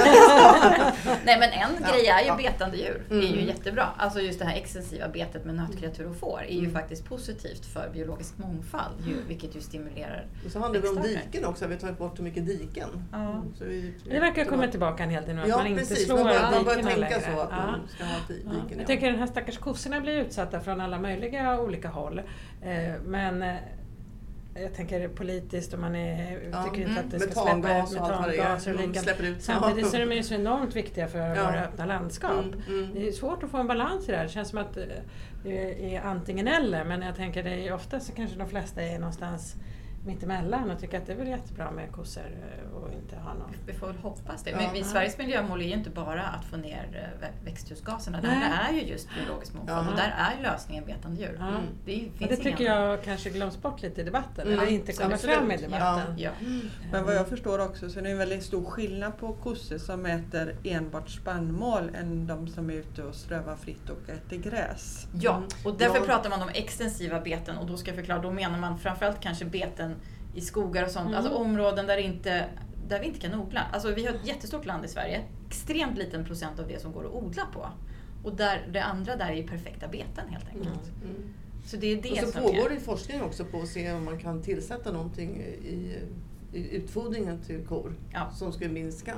Nej 1.24 1.38
men 1.38 1.42
en 1.50 1.70
Ja, 1.82 1.92
grej 1.92 2.06
är 2.06 2.20
ju 2.20 2.26
ja. 2.26 2.36
betande 2.36 2.76
djur. 2.76 3.02
Det 3.08 3.14
är 3.14 3.20
ju 3.22 3.26
Mm. 3.32 3.46
jättebra. 3.46 3.86
Alltså 3.96 4.20
just 4.20 4.38
det 4.38 4.44
här 4.44 4.56
extensiva 4.56 5.08
betet 5.08 5.44
med 5.44 5.54
nötkreatur 5.54 6.08
och 6.10 6.16
får 6.16 6.40
är 6.48 6.52
ju 6.52 6.58
Mm. 6.58 6.72
faktiskt 6.72 7.04
positivt 7.08 7.66
för 7.66 7.90
biologisk 7.92 8.38
mångfald. 8.38 8.94
Ju, 9.06 9.14
vilket 9.28 9.56
ju 9.56 9.60
stimulerar. 9.60 10.26
Och 10.46 10.50
så 10.52 10.58
handlar 10.60 10.80
det 10.82 10.88
om 10.88 11.02
diken 11.02 11.44
också, 11.44 11.66
vi 11.66 11.74
har 11.74 11.80
tagit 11.80 11.98
bort 11.98 12.16
så 12.16 12.22
mycket 12.22 12.46
diken. 12.46 12.88
Ja. 13.12 13.42
Så 13.58 13.64
vi, 13.64 13.94
Det 14.04 14.20
verkar 14.20 14.44
komma 14.44 14.66
tillbaka 14.66 15.02
en 15.02 15.10
hel 15.10 15.24
del 15.26 15.34
nu, 15.36 15.42
att 15.42 15.48
Ja 15.48 15.56
man 15.56 15.66
inte 15.66 15.80
precis, 15.80 16.06
slår 16.06 16.16
man 16.16 16.24
börjar, 16.24 16.42
man 16.42 16.52
dikena 16.64 16.74
tänka 16.82 16.96
längre. 17.00 17.20
så 17.34 17.40
att 17.40 17.48
Ja. 17.50 17.66
man 17.66 17.80
ska 17.94 18.04
ha 18.04 18.16
diken. 18.28 18.52
Jag 18.70 18.80
ja. 18.80 18.86
tänker 18.86 19.10
den 19.10 19.18
här 19.20 19.26
stackars 19.26 19.58
kossorna 19.58 20.00
blir 20.00 20.18
utsatta 20.18 20.60
från 20.60 20.80
alla 20.80 20.98
möjliga 20.98 21.60
olika 21.60 21.88
håll. 21.88 22.18
Eh, 22.62 23.00
Men 23.06 23.42
eh, 23.42 23.54
jag 24.62 24.74
tänker 24.74 25.08
politiskt 25.08 25.72
och 25.72 25.78
man 25.78 25.94
är, 25.96 26.40
Ja. 26.52 26.62
tycker 26.64 26.80
inte 26.80 26.90
Mm. 26.92 27.04
att 27.04 27.10
det 27.10 27.20
ska 27.20 27.44
Metangas 27.44 27.90
släppa 27.90 28.06
och 28.18 28.24
är. 28.24 28.30
metangaser 28.30 28.70
och 28.70 28.76
liknande. 28.76 29.00
släpper 29.00 29.24
ut. 29.24 29.42
Samtidigt 29.42 29.86
så 29.90 29.96
är 29.96 30.06
de 30.06 30.14
ju 30.16 30.22
så 30.22 30.34
enormt 30.34 30.76
viktiga 30.76 31.08
för 31.08 31.18
Ja. 31.18 31.44
våra 31.44 31.64
öppna 31.64 31.86
landskap. 31.86 32.32
Mm, 32.44 32.62
mm. 32.68 32.90
Det 32.94 33.08
är 33.08 33.12
svårt 33.12 33.42
att 33.42 33.50
få 33.50 33.56
en 33.58 33.66
balans 33.66 34.08
i 34.08 34.10
det 34.12 34.16
här. 34.16 34.24
Det 34.24 34.30
känns 34.30 34.48
som 34.48 34.58
att 34.58 34.76
eh, 34.76 34.82
det 35.44 35.94
är 35.96 36.00
antingen 36.02 36.48
eller. 36.48 36.84
Men 36.84 37.02
jag 37.02 37.16
tänker 37.16 37.42
det 37.42 37.68
är 37.68 37.74
ofta 37.74 38.00
så 38.00 38.12
kanske 38.12 38.38
de 38.38 38.48
flesta 38.48 38.82
är 38.82 38.98
någonstans 38.98 39.54
mittemellan 40.06 40.70
och 40.70 40.80
tycker 40.80 40.98
att 40.98 41.06
det 41.06 41.12
är 41.12 41.16
väl 41.16 41.28
jättebra 41.28 41.70
med 41.70 41.92
kossor 41.92 42.22
eh, 42.22 42.76
och 42.76 42.92
inte 42.92 43.16
ha 43.16 43.34
någon. 43.34 43.50
Vi 43.66 43.72
får 43.72 43.86
väl 43.86 43.96
hoppas 43.96 44.42
det. 44.44 44.50
Ja. 44.50 44.56
Men 44.56 44.72
vi, 44.72 44.84
Sveriges 44.84 45.18
miljömål 45.18 45.60
är 45.62 45.64
ju 45.66 45.72
inte 45.72 45.90
bara 45.90 46.22
att 46.22 46.44
få 46.44 46.56
ner 46.56 47.10
eh, 47.20 47.24
vä- 47.26 47.44
växthusgaserna. 47.44 48.20
Det 48.20 48.26
Nej. 48.28 48.36
här 48.38 48.72
är 48.72 48.76
ju 48.76 48.82
just 48.82 49.08
biologisk 49.18 49.54
mångfald 49.54 49.86
Ja. 49.86 49.90
och 49.90 49.96
där 49.96 50.14
är 50.18 50.42
lösningen 50.42 50.84
betande 50.84 51.20
djur. 51.20 51.36
Ja. 51.40 51.48
Mm. 51.48 51.62
Det 51.84 51.92
finns 51.92 52.30
det 52.30 52.36
tycker 52.36 52.60
ingen- 52.60 52.72
jag 52.76 53.02
kanske 53.04 53.30
glöms 53.30 53.62
bort 53.62 53.82
lite 53.82 54.00
i 54.00 54.04
debatten. 54.04 54.46
Mm, 54.46 54.58
Eller 54.60 54.70
inte 54.72 54.92
kommer 54.92 55.16
fram 55.16 55.50
i 55.50 55.56
debatten. 55.56 56.18
Ja. 56.18 56.30
Men 56.92 57.04
vad 57.04 57.14
jag 57.14 57.28
förstår 57.28 57.58
också 57.58 57.90
så 57.90 57.98
är 57.98 58.02
det 58.02 58.10
en 58.10 58.18
väldigt 58.18 58.42
stor 58.44 58.64
skillnad 58.64 59.18
på 59.18 59.32
kossor 59.32 59.78
som 59.78 60.06
äter 60.06 60.56
enbart 60.64 61.10
spannmål 61.10 61.90
än 61.94 62.26
de 62.26 62.48
som 62.48 62.70
är 62.70 62.74
ute 62.74 63.02
och 63.02 63.14
strövar 63.14 63.56
fritt 63.56 63.90
och 63.90 64.10
äter 64.10 64.36
gräs. 64.36 65.06
Ja, 65.12 65.36
Mm. 65.36 65.48
och 65.64 65.74
därför 65.78 65.96
Ja. 65.98 66.04
pratar 66.04 66.30
man 66.30 66.42
om 66.42 66.48
extensiva 66.54 67.20
beten 67.20 67.56
och 67.58 67.66
då 67.66 67.76
ska 67.76 67.88
jag 67.90 67.96
förklara, 67.96 68.18
då 68.22 68.30
menar 68.30 68.58
man 68.58 68.78
framförallt 68.78 69.20
kanske 69.20 69.44
beten 69.44 69.94
i 70.34 70.40
skogar 70.40 70.84
och 70.84 70.90
sånt, 70.90 71.06
Mm. 71.06 71.16
alltså 71.18 71.32
områden 71.34 71.86
där, 71.86 71.96
inte, 71.96 72.44
där 72.88 73.00
vi 73.00 73.06
inte 73.06 73.20
kan 73.20 73.40
odla. 73.40 73.60
Alltså 73.72 73.94
vi 73.94 74.06
har 74.06 74.14
ett 74.14 74.26
jättestort 74.26 74.66
land 74.66 74.84
i 74.84 74.88
Sverige, 74.88 75.22
extremt 75.46 75.98
liten 75.98 76.24
procent 76.24 76.58
av 76.60 76.68
det 76.68 76.80
som 76.82 76.92
går 76.92 77.04
att 77.06 77.12
odla 77.12 77.46
på. 77.54 77.66
Och 78.24 78.36
där, 78.36 78.68
det 78.72 78.80
andra 78.84 79.16
där 79.16 79.28
är 79.30 79.34
ju 79.36 79.48
perfekta 79.48 79.88
beten 79.88 80.28
helt 80.28 80.48
enkelt. 80.48 80.92
Mm. 81.04 81.34
Så 81.66 81.76
det 81.76 81.86
är 81.86 82.02
det 82.02 82.10
Och 82.10 82.16
så 82.18 82.26
som 82.32 82.42
pågår 82.42 82.66
är... 82.70 82.74
det 82.74 82.80
forskning 82.80 83.22
också 83.22 83.44
på 83.44 83.60
att 83.62 83.68
se 83.68 83.92
om 83.92 84.04
man 84.04 84.18
kan 84.18 84.42
tillsätta 84.42 84.92
någonting 84.92 85.40
i, 85.42 85.98
i 86.52 86.76
utfodringen 86.76 87.38
till 87.40 87.66
kor 87.66 87.94
Ja. 88.12 88.30
som 88.30 88.52
skulle 88.52 88.70
minska 88.70 89.14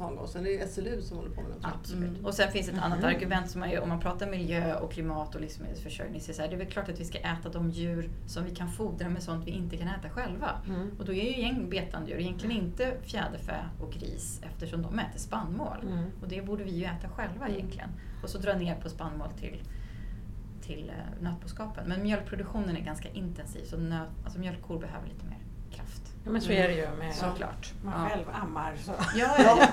metangasen. 0.00 0.44
Det 0.44 0.60
är 0.60 0.66
SLU 0.66 1.02
som 1.02 1.16
håller 1.16 1.30
på 1.30 1.40
med 1.42 1.50
det. 1.50 1.68
Absolut. 1.68 2.08
Mm. 2.10 2.24
Och 2.26 2.34
sen 2.34 2.50
finns 2.52 2.68
ett 2.68 2.78
annat 2.78 2.98
Mhm. 2.98 3.08
argument 3.08 3.50
som 3.50 3.62
är 3.62 3.80
om 3.80 3.88
man 3.88 4.00
pratar 4.00 4.30
miljö 4.30 4.74
och 4.74 4.92
klimat 4.92 5.34
och 5.34 5.40
livsmedelsförsörjning. 5.40 6.20
Så 6.20 6.26
är 6.26 6.28
det, 6.28 6.34
så 6.36 6.42
här, 6.42 6.48
det 6.48 6.54
är 6.54 6.58
väl 6.58 6.66
klart 6.66 6.88
att 6.88 7.00
vi 7.00 7.04
ska 7.04 7.18
äta 7.18 7.48
de 7.48 7.70
djur 7.70 8.10
som 8.26 8.44
vi 8.44 8.54
kan 8.54 8.68
fodra 8.68 9.08
med 9.08 9.22
sånt 9.22 9.46
vi 9.46 9.50
inte 9.50 9.76
kan 9.76 9.88
äta 9.88 10.10
själva. 10.10 10.50
Mm. 10.68 10.90
Och 10.98 11.04
då 11.04 11.12
är 11.12 11.22
ju 11.24 11.28
egentligen 11.38 11.70
betandjur 11.70 12.18
egentligen 12.18 12.56
inte 12.56 12.92
fjäderfä 13.02 13.56
och 13.80 13.92
gris 13.92 14.40
eftersom 14.42 14.82
de 14.82 14.98
äter 14.98 15.18
spannmål. 15.18 15.76
Mm. 15.82 16.04
Och 16.22 16.28
det 16.28 16.42
borde 16.42 16.64
vi 16.64 16.70
ju 16.70 16.84
äta 16.84 17.08
själva 17.08 17.44
Mm. 17.46 17.56
egentligen. 17.58 17.88
Och 18.22 18.30
så 18.30 18.38
dra 18.38 18.54
ner 18.54 18.74
på 18.74 18.88
spannmål 18.88 19.28
till, 19.40 19.62
till 20.62 20.88
eh, 20.90 21.22
nötboskapen. 21.22 21.88
Men 21.88 22.02
mjölkproduktionen 22.02 22.76
är 22.76 22.80
ganska 22.80 23.08
intensiv 23.08 23.64
så 23.64 23.76
nöt, 23.76 24.08
alltså 24.24 24.38
mjölkkor 24.40 24.78
behöver 24.80 25.08
lite 25.08 25.26
mer. 25.26 25.38
Ja, 26.28 26.32
men 26.32 26.40
så 26.42 26.52
är 26.52 26.68
det 26.68 26.74
ju 26.74 26.86
med 26.98 27.14
Såklart. 27.14 27.72
man 27.82 27.94
Ja. 28.02 28.08
själv 28.08 28.24
ammar. 28.42 28.72
Så. 28.84 28.92
Ja, 29.16 29.28
ja, 29.38 29.68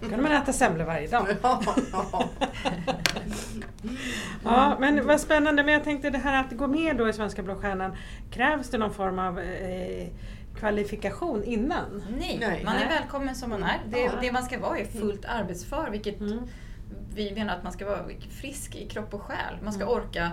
kunde 0.00 0.16
man 0.16 0.32
äta 0.32 0.52
semlor 0.52 0.84
varje 0.84 1.06
dag. 1.08 1.26
Ja, 1.42 1.60
ja. 1.92 2.24
Ja, 4.44 4.76
men 4.80 5.06
vad 5.06 5.20
spännande. 5.20 5.62
Men 5.64 5.74
jag 5.74 5.84
tänkte 5.84 6.10
det 6.10 6.18
här 6.18 6.40
att 6.44 6.52
gå 6.52 6.66
med 6.66 6.96
då 6.96 7.08
i 7.08 7.12
Svenska 7.12 7.42
Blå 7.42 7.54
Stjärnan. 7.54 7.96
Krävs 8.30 8.70
det 8.70 8.78
någon 8.78 8.94
form 8.94 9.18
av 9.18 9.38
eh, 9.38 10.08
kvalifikation 10.58 11.44
innan? 11.44 12.02
Nej, 12.18 12.36
Nej. 12.40 12.62
man 12.64 12.74
är 12.74 12.78
Nej. 12.78 12.88
välkommen 13.00 13.34
som 13.34 13.50
man 13.50 13.62
är. 13.62 13.78
Det, 13.90 13.98
Ja. 14.00 14.10
det 14.20 14.32
man 14.32 14.42
ska 14.42 14.58
vara 14.58 14.78
är 14.78 14.84
fullt 14.84 15.24
arbetsför, 15.24 15.88
vilket 15.90 16.20
Mm. 16.20 16.38
vi 17.14 17.34
menar 17.34 17.54
att 17.56 17.62
man 17.62 17.72
ska 17.72 17.84
vara 17.86 17.98
frisk 18.40 18.76
i 18.76 18.88
kropp 18.88 19.14
och 19.14 19.22
själ. 19.22 19.58
Man 19.62 19.72
ska 19.72 19.82
Mm. 19.82 19.94
orka, 19.94 20.30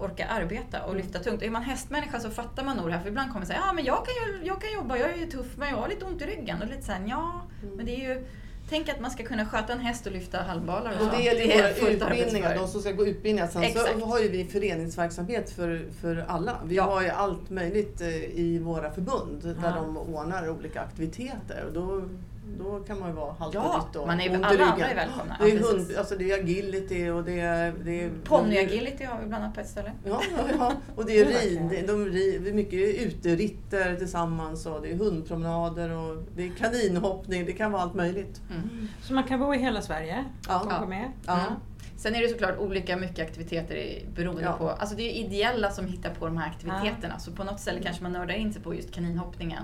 orka 0.00 0.26
arbeta 0.26 0.82
och 0.84 0.96
lyfta 0.96 1.18
tungt. 1.18 1.36
Och 1.40 1.46
är 1.46 1.50
man 1.50 1.62
hästmänniska 1.62 2.20
så 2.20 2.30
fattar 2.30 2.64
man 2.64 2.76
nog 2.76 2.86
det 2.86 2.92
här. 2.92 3.00
För 3.00 3.08
ibland 3.08 3.28
kommer 3.28 3.40
man 3.40 3.46
säga 3.46 3.60
ja 3.66 3.72
men 3.72 3.84
jag 3.84 3.96
kan, 4.06 4.14
ju, 4.14 4.46
jag 4.46 4.60
kan 4.60 4.72
jobba, 4.72 4.96
jag 4.96 5.10
är 5.10 5.16
ju 5.16 5.26
tuff 5.26 5.46
men 5.56 5.68
jag 5.68 5.76
har 5.76 5.88
lite 5.88 6.04
ont 6.04 6.22
i 6.22 6.26
ryggen. 6.26 6.62
Och 6.62 6.68
lite 6.68 6.82
så 6.82 6.92
här, 6.92 7.02
ja, 7.06 7.40
Mm. 7.62 7.76
men 7.76 7.86
det 7.86 7.92
är 8.04 8.14
ju 8.14 8.26
Tänk 8.68 8.88
att 8.88 9.00
man 9.00 9.10
ska 9.10 9.22
kunna 9.24 9.46
sköta 9.46 9.72
en 9.72 9.80
häst 9.80 10.06
och 10.06 10.12
lyfta 10.12 10.42
halmbalar 10.42 10.92
och, 11.00 11.06
Och 11.06 11.12
det 11.18 11.28
är 11.28 11.58
våra 11.62 11.68
fullt 11.74 12.02
utbildningar, 12.02 12.54
de 12.56 12.68
som 12.68 12.80
ska 12.80 12.92
gå 12.92 13.06
utbildningar. 13.06 13.48
Sen 13.48 13.62
Exakt. 13.62 13.98
så 14.00 14.06
har 14.06 14.18
ju 14.20 14.28
vi 14.28 14.44
föreningsverksamhet 14.44 15.50
för, 15.50 15.86
för 16.00 16.24
alla. 16.28 16.58
Vi 16.64 16.74
Ja. 16.76 16.82
har 16.84 17.02
ju 17.02 17.08
allt 17.08 17.50
möjligt 17.50 18.00
eh, 18.00 18.08
i 18.14 18.58
våra 18.58 18.90
förbund 18.90 19.42
där 19.42 19.56
Ja. 19.62 19.70
de 19.70 19.96
ordnar 19.98 20.48
olika 20.48 20.80
aktiviteter. 20.80 21.64
Och 21.66 21.72
då, 21.72 22.08
då 22.58 22.80
kan 22.80 23.00
man 23.00 23.08
ju 23.08 23.14
vara 23.14 23.32
halta 23.32 23.58
Ja, 23.58 23.86
ditt 23.88 23.96
och 24.00 24.06
man 24.06 24.20
är, 24.20 24.34
alla 24.44 24.64
andra 24.64 24.86
är 24.88 24.94
välkomna. 24.94 25.36
Det 25.40 25.50
är, 25.50 25.56
Ja, 25.56 25.66
hund, 25.66 25.86
alltså 25.98 26.16
det 26.16 26.30
är 26.32 26.40
agility 26.42 27.08
och 27.08 27.24
det 27.24 27.40
är... 27.40 27.74
Det 27.84 28.04
är 28.04 28.10
Ponnyagility 28.24 29.04
har 29.04 29.20
vi 29.20 29.26
bland 29.26 29.44
annat 29.44 29.54
på 29.54 29.60
ett 29.60 29.68
ställe. 29.68 29.92
Ja, 30.04 30.22
ja, 30.36 30.44
ja, 30.58 30.72
och 30.96 31.06
det 31.06 31.18
är 31.20 31.24
rid, 31.70 31.84
de 31.86 32.06
rid, 32.06 32.54
mycket 32.54 33.02
uteritter 33.06 33.96
tillsammans 33.96 34.66
och 34.66 34.82
det 34.82 34.90
är 34.90 34.96
hundpromenader 34.96 35.90
och 35.90 36.22
det 36.36 36.42
är 36.46 36.50
kaninhoppning, 36.50 37.46
det 37.46 37.52
kan 37.52 37.72
vara 37.72 37.82
allt 37.82 37.94
möjligt. 37.94 38.40
Mm. 38.50 38.88
Så 39.02 39.14
man 39.14 39.24
kan 39.24 39.40
bo 39.40 39.54
i 39.54 39.58
hela 39.58 39.82
Sverige 39.82 40.24
Ja. 40.48 40.80
och 40.82 40.88
med? 40.88 41.12
Ja. 41.26 41.40
Sen 41.96 42.14
är 42.14 42.22
det 42.22 42.28
såklart 42.28 42.58
olika 42.58 42.96
mycket 42.96 43.26
aktiviteter 43.28 43.74
i- 43.76 44.06
beroende 44.14 44.42
Ja. 44.42 44.52
på, 44.52 44.70
alltså 44.70 44.96
det 44.96 45.02
är 45.02 45.24
ideella 45.26 45.70
som 45.70 45.86
hittar 45.86 46.14
på 46.14 46.26
de 46.26 46.36
här 46.36 46.48
aktiviteterna. 46.50 47.18
Så 47.18 47.32
på 47.32 47.44
något 47.44 47.60
ställe 47.60 47.80
kanske 47.82 48.02
man 48.02 48.12
nördar 48.12 48.34
in 48.34 48.52
sig 48.52 48.62
på 48.62 48.74
just 48.74 48.92
kaninhoppningen. 48.94 49.62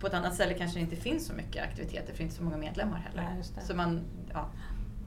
På 0.00 0.06
ett 0.06 0.14
annat 0.14 0.34
ställe 0.34 0.54
kanske 0.54 0.78
det 0.78 0.82
inte 0.82 0.96
finns 0.96 1.26
så 1.26 1.34
mycket 1.34 1.64
aktiviteter 1.64 2.06
för 2.06 2.12
det 2.16 2.20
är 2.20 2.24
inte 2.24 2.36
så 2.36 2.42
många 2.42 2.56
medlemmar 2.56 2.98
heller. 2.98 3.22
Ja, 3.30 3.36
just 3.36 3.54
det. 3.54 3.60
Så 3.60 3.74
man, 3.74 4.00
ja. 4.32 4.48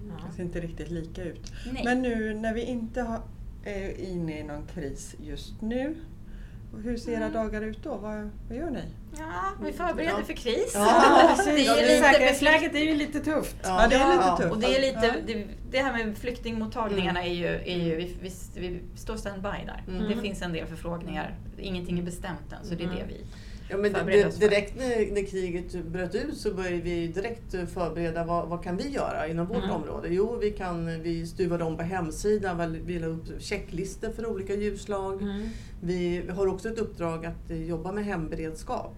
Ja. 0.09 0.13
Det 0.29 0.35
ser 0.35 0.43
inte 0.43 0.59
riktigt 0.59 0.91
lika 0.91 1.23
ut. 1.23 1.53
Nej. 1.73 1.81
Men 1.85 2.01
nu 2.01 2.33
när 2.33 2.53
vi 2.53 2.61
inte 2.61 3.01
har, 3.01 3.21
är 3.63 3.99
inne 4.01 4.39
i 4.39 4.43
någon 4.43 4.65
kris 4.65 5.15
just 5.19 5.61
nu. 5.61 5.95
Hur 6.83 6.97
ser 6.97 7.11
era 7.11 7.29
dagar 7.29 7.61
ut 7.61 7.83
då? 7.83 7.89
Vad, 7.97 8.29
vad 8.49 8.57
gör 8.57 8.69
ni? 8.69 8.83
Ja, 9.17 9.25
vi 9.63 9.73
förbereder 9.73 10.11
Ja. 10.19 10.25
för 10.25 10.33
kris. 10.33 10.71
Ja, 10.75 11.33
precis. 11.35 11.55
Det 11.55 11.81
är 11.81 11.87
lite 11.87 12.07
Säkerhetsläget 12.13 12.75
är 12.75 12.79
ju 12.79 12.95
lite 12.95 13.19
tufft. 13.19 13.55
Ja, 13.63 13.87
det 13.89 13.95
är 13.95 14.09
lite 14.17 14.37
tufft. 14.37 14.51
Och 14.51 14.59
det 14.59 14.75
är 14.77 14.81
lite, 14.81 15.15
det, 15.27 15.47
det 15.71 15.81
här 15.81 15.93
med 16.05 16.17
flyktingmottagningarna 16.17 17.23
är 17.23 17.33
ju, 17.33 17.45
är 17.47 17.77
ju 17.77 17.95
vi, 17.95 18.17
vi, 18.21 18.31
vi 18.55 18.81
står 18.95 19.17
standby 19.17 19.49
där. 19.65 19.83
Mm. 19.87 20.07
Det 20.09 20.21
finns 20.21 20.41
en 20.41 20.53
del 20.53 20.67
förfrågningar. 20.67 21.35
Ingenting 21.57 21.99
är 21.99 22.03
bestämt 22.03 22.53
än, 22.59 22.65
så 22.67 22.75
det 22.75 22.83
är 22.83 22.87
det 22.87 23.05
vi 23.07 23.25
Ja, 23.69 23.77
men 23.77 23.93
det, 23.93 24.39
direkt 24.39 24.75
när, 24.77 25.11
när 25.13 25.25
kriget 25.25 25.85
bröt 25.85 26.15
ut 26.15 26.37
så 26.37 26.53
började 26.53 26.81
vi 26.81 27.07
direkt 27.07 27.51
förbereda 27.73 28.23
vad, 28.25 28.47
vad 28.49 28.63
kan 28.63 28.77
vi 28.77 28.89
göra 28.89 29.27
inom 29.27 29.45
vårt 29.47 29.63
Mm. 29.63 29.75
område. 29.75 30.07
Jo, 30.11 30.37
vi, 30.41 30.51
kan, 30.51 31.01
vi 31.01 31.25
stuvade 31.27 31.63
om 31.63 31.77
på 31.77 31.83
hemsidan, 31.83 32.77
vi 32.85 32.99
la 32.99 33.07
upp 33.07 33.41
checklistor 33.41 34.09
för 34.09 34.25
olika 34.25 34.55
djurslag. 34.55 35.21
Mm. 35.21 35.47
Vi 35.81 36.23
har 36.29 36.47
också 36.47 36.69
ett 36.69 36.79
uppdrag 36.79 37.25
att 37.25 37.51
eh, 37.51 37.63
jobba 37.63 37.91
med 37.91 38.05
hemberedskap. 38.05 38.95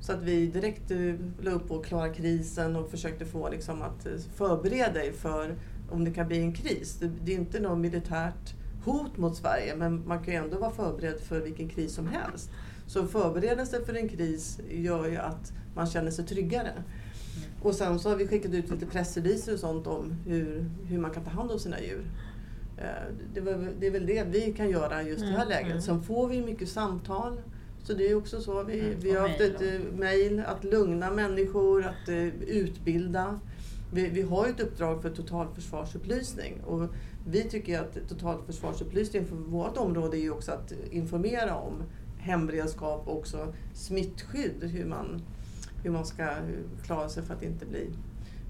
Så 0.00 0.12
att 0.12 0.22
vi 0.22 0.46
direkt 0.46 0.90
eh, 0.90 1.14
la 1.40 1.50
upp 1.50 1.68
på 1.68 1.78
klara 1.78 2.08
krisen 2.14 2.76
och 2.76 2.90
försökte 2.90 3.24
få 3.24 3.48
liksom, 3.50 3.82
att 3.82 4.06
eh, 4.06 4.12
förbereda 4.36 4.92
dig 4.92 5.12
för 5.12 5.54
om 5.90 6.04
det 6.04 6.10
kan 6.10 6.28
bli 6.28 6.38
en 6.38 6.52
kris. 6.52 6.96
Det, 7.00 7.10
det 7.24 7.32
är 7.32 7.36
inte 7.36 7.60
något 7.60 7.78
militärt 7.78 8.54
hot 8.84 9.16
mot 9.16 9.36
Sverige 9.36 9.76
men 9.76 10.08
man 10.08 10.24
kan 10.24 10.34
ju 10.34 10.40
ändå 10.40 10.58
vara 10.58 10.70
förberedd 10.70 11.20
för 11.20 11.40
vilken 11.40 11.68
kris 11.68 11.94
som 11.94 12.06
helst. 12.08 12.50
Så 12.88 13.06
förberedelse 13.06 13.84
för 13.86 13.94
en 13.94 14.08
kris 14.08 14.60
gör 14.70 15.08
ju 15.08 15.16
att 15.16 15.52
man 15.74 15.86
känner 15.86 16.10
sig 16.10 16.26
tryggare. 16.26 16.72
Och 17.62 17.74
sen 17.74 17.98
så 17.98 18.08
har 18.08 18.16
vi 18.16 18.28
skickat 18.28 18.52
ut 18.54 18.70
lite 18.70 18.86
pressreleaser 18.86 19.52
och 19.52 19.58
sånt 19.58 19.86
om 19.86 20.12
hur, 20.26 20.64
hur 20.88 20.98
man 20.98 21.10
kan 21.10 21.24
ta 21.24 21.30
hand 21.30 21.50
om 21.50 21.58
sina 21.58 21.80
djur. 21.80 22.04
Eh, 22.78 22.84
Det, 23.34 23.40
var, 23.40 23.68
det 23.80 23.86
är 23.86 23.90
väl 23.90 24.06
det 24.06 24.24
vi 24.30 24.52
kan 24.56 24.70
göra 24.70 25.02
just 25.02 25.22
i 25.22 25.26
det 25.26 25.32
här 25.32 25.36
Mm, 25.36 25.48
läget. 25.48 25.70
mm. 25.70 25.80
Sen 25.82 26.02
får 26.02 26.28
vi 26.28 26.42
mycket 26.42 26.68
samtal. 26.68 27.40
Så 27.82 27.94
det 27.94 28.10
är 28.10 28.14
också 28.14 28.40
så. 28.40 28.62
Vi, 28.62 28.80
Mm, 28.80 28.94
vi 29.00 29.12
har 29.12 29.28
haft 29.28 29.40
ett 29.40 29.62
eh, 29.62 29.80
mejl 29.96 30.42
att 30.46 30.64
lugna 30.64 31.10
människor, 31.10 31.84
att 31.86 32.08
eh, 32.08 32.26
utbilda. 32.42 33.40
Vi, 33.92 34.08
vi 34.08 34.22
har 34.22 34.46
ett 34.46 34.60
uppdrag 34.60 35.02
för 35.02 35.10
totalförsvarsupplysning. 35.10 36.60
Och 36.66 36.88
vi 37.26 37.42
tycker 37.42 37.80
att 37.80 38.08
totalförsvarsupplysning 38.08 39.26
för 39.26 39.36
vårt 39.36 39.76
område 39.76 40.16
är 40.16 40.20
ju 40.20 40.30
också 40.30 40.52
att 40.52 40.72
informera 40.90 41.56
om 41.56 41.82
hemberedskap 42.18 43.08
och 43.08 43.16
också 43.18 43.54
smittskydd. 43.74 44.62
Hur 44.64 44.84
man, 44.84 45.22
hur 45.82 45.90
man 45.90 46.06
ska 46.06 46.28
klara 46.84 47.08
sig 47.08 47.22
för 47.22 47.34
att 47.34 47.42
inte 47.42 47.66
bli, 47.66 47.90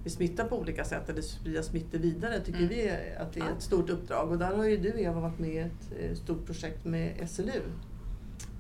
bli 0.02 0.11
smittad 0.11 0.48
på 0.48 0.59
olika 0.59 0.85
sätt 0.85 1.09
eller 1.09 1.22
sprida 1.22 1.62
smittor 1.62 1.98
vidare. 1.98 2.40
tycker 2.40 2.59
Mm. 2.59 2.68
vi 2.70 2.90
att 3.20 3.33
det 3.33 3.40
är 3.40 3.50
ett 3.57 3.62
stort 3.62 3.90
uppdrag. 3.90 4.31
Och 4.31 4.38
där 4.38 4.57
har 4.57 4.64
ju 4.64 4.76
du 4.76 5.00
Eva 5.00 5.20
varit 5.20 5.38
med 5.38 5.50
i 5.50 5.59
ett 5.59 5.92
eh, 6.00 6.14
stort 6.14 6.46
projekt 6.46 6.85
med 6.85 7.31
SLU. 7.31 7.62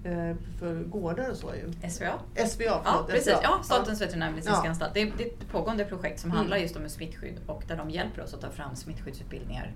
eh, 0.04 0.34
För 0.58 0.82
gårdar 0.84 1.30
och 1.30 1.36
så 1.36 1.52
ju. 1.54 1.90
SVA. 1.90 2.12
SVA, 2.48 2.64
Ja, 2.84 3.06
precis. 3.10 3.24
SVA. 3.32 3.40
Ja, 3.42 3.60
Statens 3.64 4.00
veterinärmedicinska 4.00 4.60
Ja. 4.64 4.68
anstalt. 4.70 4.94
Det 4.94 5.00
är, 5.02 5.12
det 5.18 5.24
är 5.24 5.28
ett 5.28 5.48
pågående 5.50 5.84
projekt 5.84 6.20
som 6.20 6.30
Mm. 6.30 6.38
handlar 6.38 6.56
just 6.56 6.76
om 6.76 6.88
smittskydd 6.88 7.34
och 7.46 7.62
där 7.68 7.76
de 7.76 7.90
hjälper 7.90 8.22
oss 8.22 8.34
att 8.34 8.40
ta 8.40 8.50
fram 8.50 8.76
smittskyddsutbildningar 8.76 9.72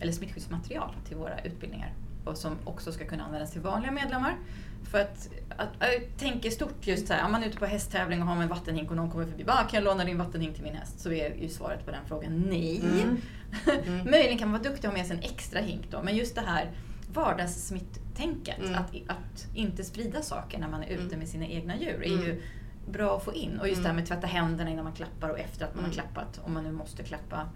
eller 0.00 0.12
smittskyddsmaterial 0.12 0.94
till 1.08 1.16
våra 1.16 1.40
utbildningar 1.40 1.92
och 2.24 2.36
som 2.36 2.56
också 2.64 2.92
ska 2.92 3.04
kunna 3.04 3.24
användas 3.24 3.50
till 3.52 3.60
vanliga 3.60 3.90
medlemmar. 3.92 4.36
För 4.90 5.00
att, 5.00 5.28
att, 5.56 5.68
jag 5.80 6.02
tänker 6.18 6.50
stort 6.50 6.86
just 6.86 7.06
så 7.06 7.12
här, 7.14 7.24
om 7.26 7.32
man 7.32 7.42
är 7.42 7.46
ute 7.48 7.58
på 7.58 7.66
hästtävling 7.66 8.20
och 8.22 8.28
har 8.28 8.34
med 8.34 8.42
en 8.42 8.48
vattenhink 8.48 8.90
och 8.90 8.96
någon 8.96 9.10
kommer 9.10 9.26
förbi, 9.26 9.44
bara, 9.44 9.56
kan 9.64 9.70
jag 9.72 9.84
låna 9.84 10.04
din 10.04 10.18
vattenhink 10.18 10.54
till 10.54 10.64
min 10.64 10.74
häst? 10.74 11.00
Så 11.00 11.12
är 11.12 11.34
ju 11.34 11.48
svaret 11.48 11.84
på 11.84 11.90
den 11.90 12.00
frågan 12.08 12.40
nej. 12.48 12.80
Mm. 12.84 13.16
Mm. 13.86 14.10
Möjligen 14.10 14.38
kan 14.38 14.50
man 14.50 14.60
vara 14.60 14.70
duktig 14.70 14.90
och 14.90 14.96
ha 14.96 14.98
med 15.02 15.06
sig 15.06 15.16
en 15.16 15.22
extra 15.22 15.60
hink 15.60 15.82
då, 15.90 16.02
men 16.02 16.16
just 16.16 16.34
det 16.34 16.40
här 16.40 16.70
vardagssmitttänket, 17.14 18.58
Mm. 18.58 18.74
att, 18.74 18.90
att 19.08 19.46
inte 19.54 19.84
sprida 19.84 20.22
saker 20.22 20.58
när 20.58 20.68
man 20.68 20.82
är 20.82 20.88
ute 20.88 21.02
Mm. 21.04 21.18
med 21.18 21.28
sina 21.28 21.46
egna 21.46 21.76
djur, 21.76 22.02
är 22.02 22.12
Mm. 22.12 22.24
ju 22.24 22.42
bra 22.88 23.16
att 23.16 23.24
få 23.24 23.34
in. 23.34 23.58
Och 23.60 23.68
just 23.68 23.78
Mm. 23.78 23.82
det 23.82 23.88
här 23.88 23.94
med 23.94 24.02
att 24.02 24.08
tvätta 24.08 24.26
händerna 24.26 24.70
innan 24.70 24.84
man 24.84 24.92
klappar 24.92 25.28
och 25.28 25.38
efter 25.38 25.64
att 25.64 25.74
man 25.74 25.84
Mm. 25.84 25.96
har 25.96 26.02
klappat, 26.02 26.40
om 26.44 26.54
man 26.54 26.64
nu 26.64 26.72
måste 26.72 27.02
klappa. 27.02 27.48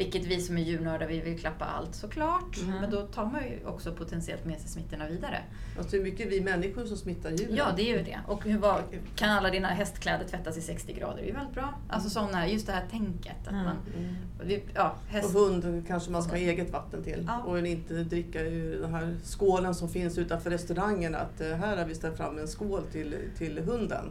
Vilket 0.00 0.26
vi 0.26 0.40
som 0.40 0.58
är 0.58 0.62
djurnördar, 0.62 1.06
vi 1.06 1.20
vill 1.20 1.38
klappa 1.38 1.64
allt 1.64 1.94
såklart. 1.94 2.56
Mm. 2.62 2.80
Men 2.80 2.90
då 2.90 3.02
tar 3.02 3.26
man 3.26 3.42
ju 3.44 3.66
också 3.66 3.92
potentiellt 3.94 4.44
med 4.44 4.60
sig 4.60 4.68
smittorna 4.70 5.06
vidare. 5.08 5.38
Alltså 5.78 5.96
är 5.96 6.00
mycket 6.00 6.28
vi 6.32 6.40
människor 6.40 6.84
som 6.84 6.96
smittar 6.96 7.30
djuren. 7.30 7.56
Ja, 7.56 7.66
det 7.76 7.82
är 7.92 7.98
ju 7.98 8.04
det. 8.04 8.18
Och 8.26 8.44
hur 8.44 8.58
var, 8.58 8.82
kan 9.16 9.30
alla 9.30 9.50
dina 9.50 9.68
hästkläder 9.68 10.24
tvättas 10.24 10.56
i 10.56 10.60
60 10.60 10.92
grader? 10.92 11.16
Det 11.16 11.22
är 11.22 11.26
ju 11.26 11.32
väldigt 11.32 11.54
bra. 11.54 11.74
Alltså 11.88 12.10
sådana, 12.10 12.48
just 12.48 12.66
det 12.66 12.72
här 12.72 12.86
tänket. 12.90 13.36
Att 13.46 13.48
Mm. 13.52 13.64
man, 13.64 13.76
Mm. 13.96 14.14
vi, 14.44 14.62
ja, 14.74 14.94
häst, 15.08 15.34
Och 15.34 15.40
hund 15.40 15.84
kanske 15.88 16.10
man 16.10 16.22
ska 16.22 16.32
ha 16.32 16.38
eget 16.38 16.70
vatten 16.70 17.02
till. 17.04 17.24
Ja. 17.28 17.38
Och 17.42 17.66
inte 17.66 17.94
dricka 17.94 18.40
ur 18.42 18.80
den 18.82 18.94
här 18.94 19.16
skålen 19.24 19.74
som 19.74 19.88
finns 19.88 20.18
utanför 20.18 20.50
restaurangen. 20.50 21.14
Att 21.14 21.40
eh, 21.40 21.48
här 21.48 21.76
har 21.76 21.84
vi 21.84 21.94
ställt 21.94 22.16
fram 22.16 22.38
en 22.38 22.48
skål 22.48 22.82
till, 22.92 23.14
till 23.38 23.58
hunden. 23.58 24.04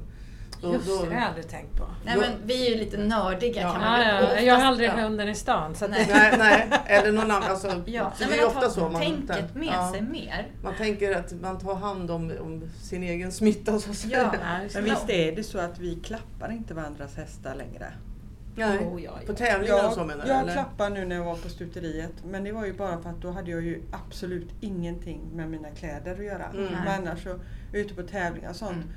Då- 0.62 0.74
Just 0.74 0.86
det, 0.86 0.92
då- 0.92 1.04
det 1.06 1.16
har 1.16 1.22
jag 1.22 1.28
aldrig 1.30 1.48
tänkt 1.50 1.78
på. 1.78 1.84
Nej 2.06 2.18
men 2.18 2.32
vi 2.46 2.68
är 2.68 2.70
ju 2.72 2.76
lite 2.76 2.98
nördiga 2.98 3.62
Ja. 3.62 3.72
kan 3.72 3.82
man 3.82 4.02
Ja, 4.02 4.22
ja, 4.36 4.40
jag 4.42 4.56
har 4.56 4.66
aldrig 4.66 4.90
hunden 4.90 5.30
i 5.30 5.36
stan. 5.36 5.76
Så 5.76 5.88
Nej. 5.88 6.08
Nej, 6.10 6.36
nej, 6.38 6.68
eller 6.86 7.12
någon 7.12 7.32
annan. 7.32 7.44
Alltså, 7.44 7.68
Ja, 7.68 7.74
så 7.76 7.86
nej, 7.86 8.12
det 8.20 8.26
men 8.30 8.40
är 8.40 8.46
ofta 8.46 8.70
så. 8.70 8.90
Man, 8.90 9.02
tänket 9.02 9.56
med 9.56 9.68
ja, 9.68 9.92
sig 9.92 10.02
mer. 10.02 10.48
man 10.64 10.74
tänker 10.78 11.16
att 11.16 11.34
man 11.42 11.60
tar 11.60 11.76
hand 11.76 12.12
om, 12.12 12.32
om 12.42 12.70
sin 12.82 13.04
egen 13.04 13.32
smitta. 13.32 13.80
Så 13.80 13.90
att. 13.92 14.06
Ja. 14.12 14.32
Men 14.74 14.84
visst 14.84 15.10
är 15.10 15.36
det 15.36 15.44
så 15.44 15.60
att 15.60 15.80
vi 15.80 15.96
klappar 15.96 16.52
inte 16.52 16.74
varandras 16.74 17.16
hästar 17.16 17.56
längre? 17.56 17.94
Nej. 18.56 18.78
Oh, 18.80 19.04
ja, 19.04 19.12
På 19.26 19.32
ja. 19.32 19.36
tävlingar 19.36 19.88
och 19.88 19.94
så 19.94 20.04
menar 20.06 20.24
du? 20.26 20.30
jag 20.32 20.40
eller? 20.42 20.54
klappar 20.54 20.90
nu 20.90 21.06
när 21.06 21.16
jag 21.16 21.24
var 21.24 21.36
på 21.36 21.50
stuteriet 21.50 22.12
men 22.26 22.44
det 22.44 22.52
var 22.52 22.66
ju 22.66 22.74
bara 22.74 23.02
för 23.02 23.10
att 23.10 23.22
då 23.22 23.32
hade 23.32 23.52
jag 23.52 23.62
ju 23.62 23.82
absolut 23.92 24.50
ingenting 24.62 25.22
med 25.34 25.50
mina 25.50 25.70
kläder 25.70 26.12
att 26.12 26.24
göra. 26.26 26.46
Mm. 26.54 26.66
Men 26.86 26.88
annars 26.88 27.24
så, 27.24 27.40
ute 27.74 27.94
på 27.94 28.04
tävlingar 28.04 28.50
och 28.50 28.56
sånt. 28.56 28.72
Mm. 28.72 28.88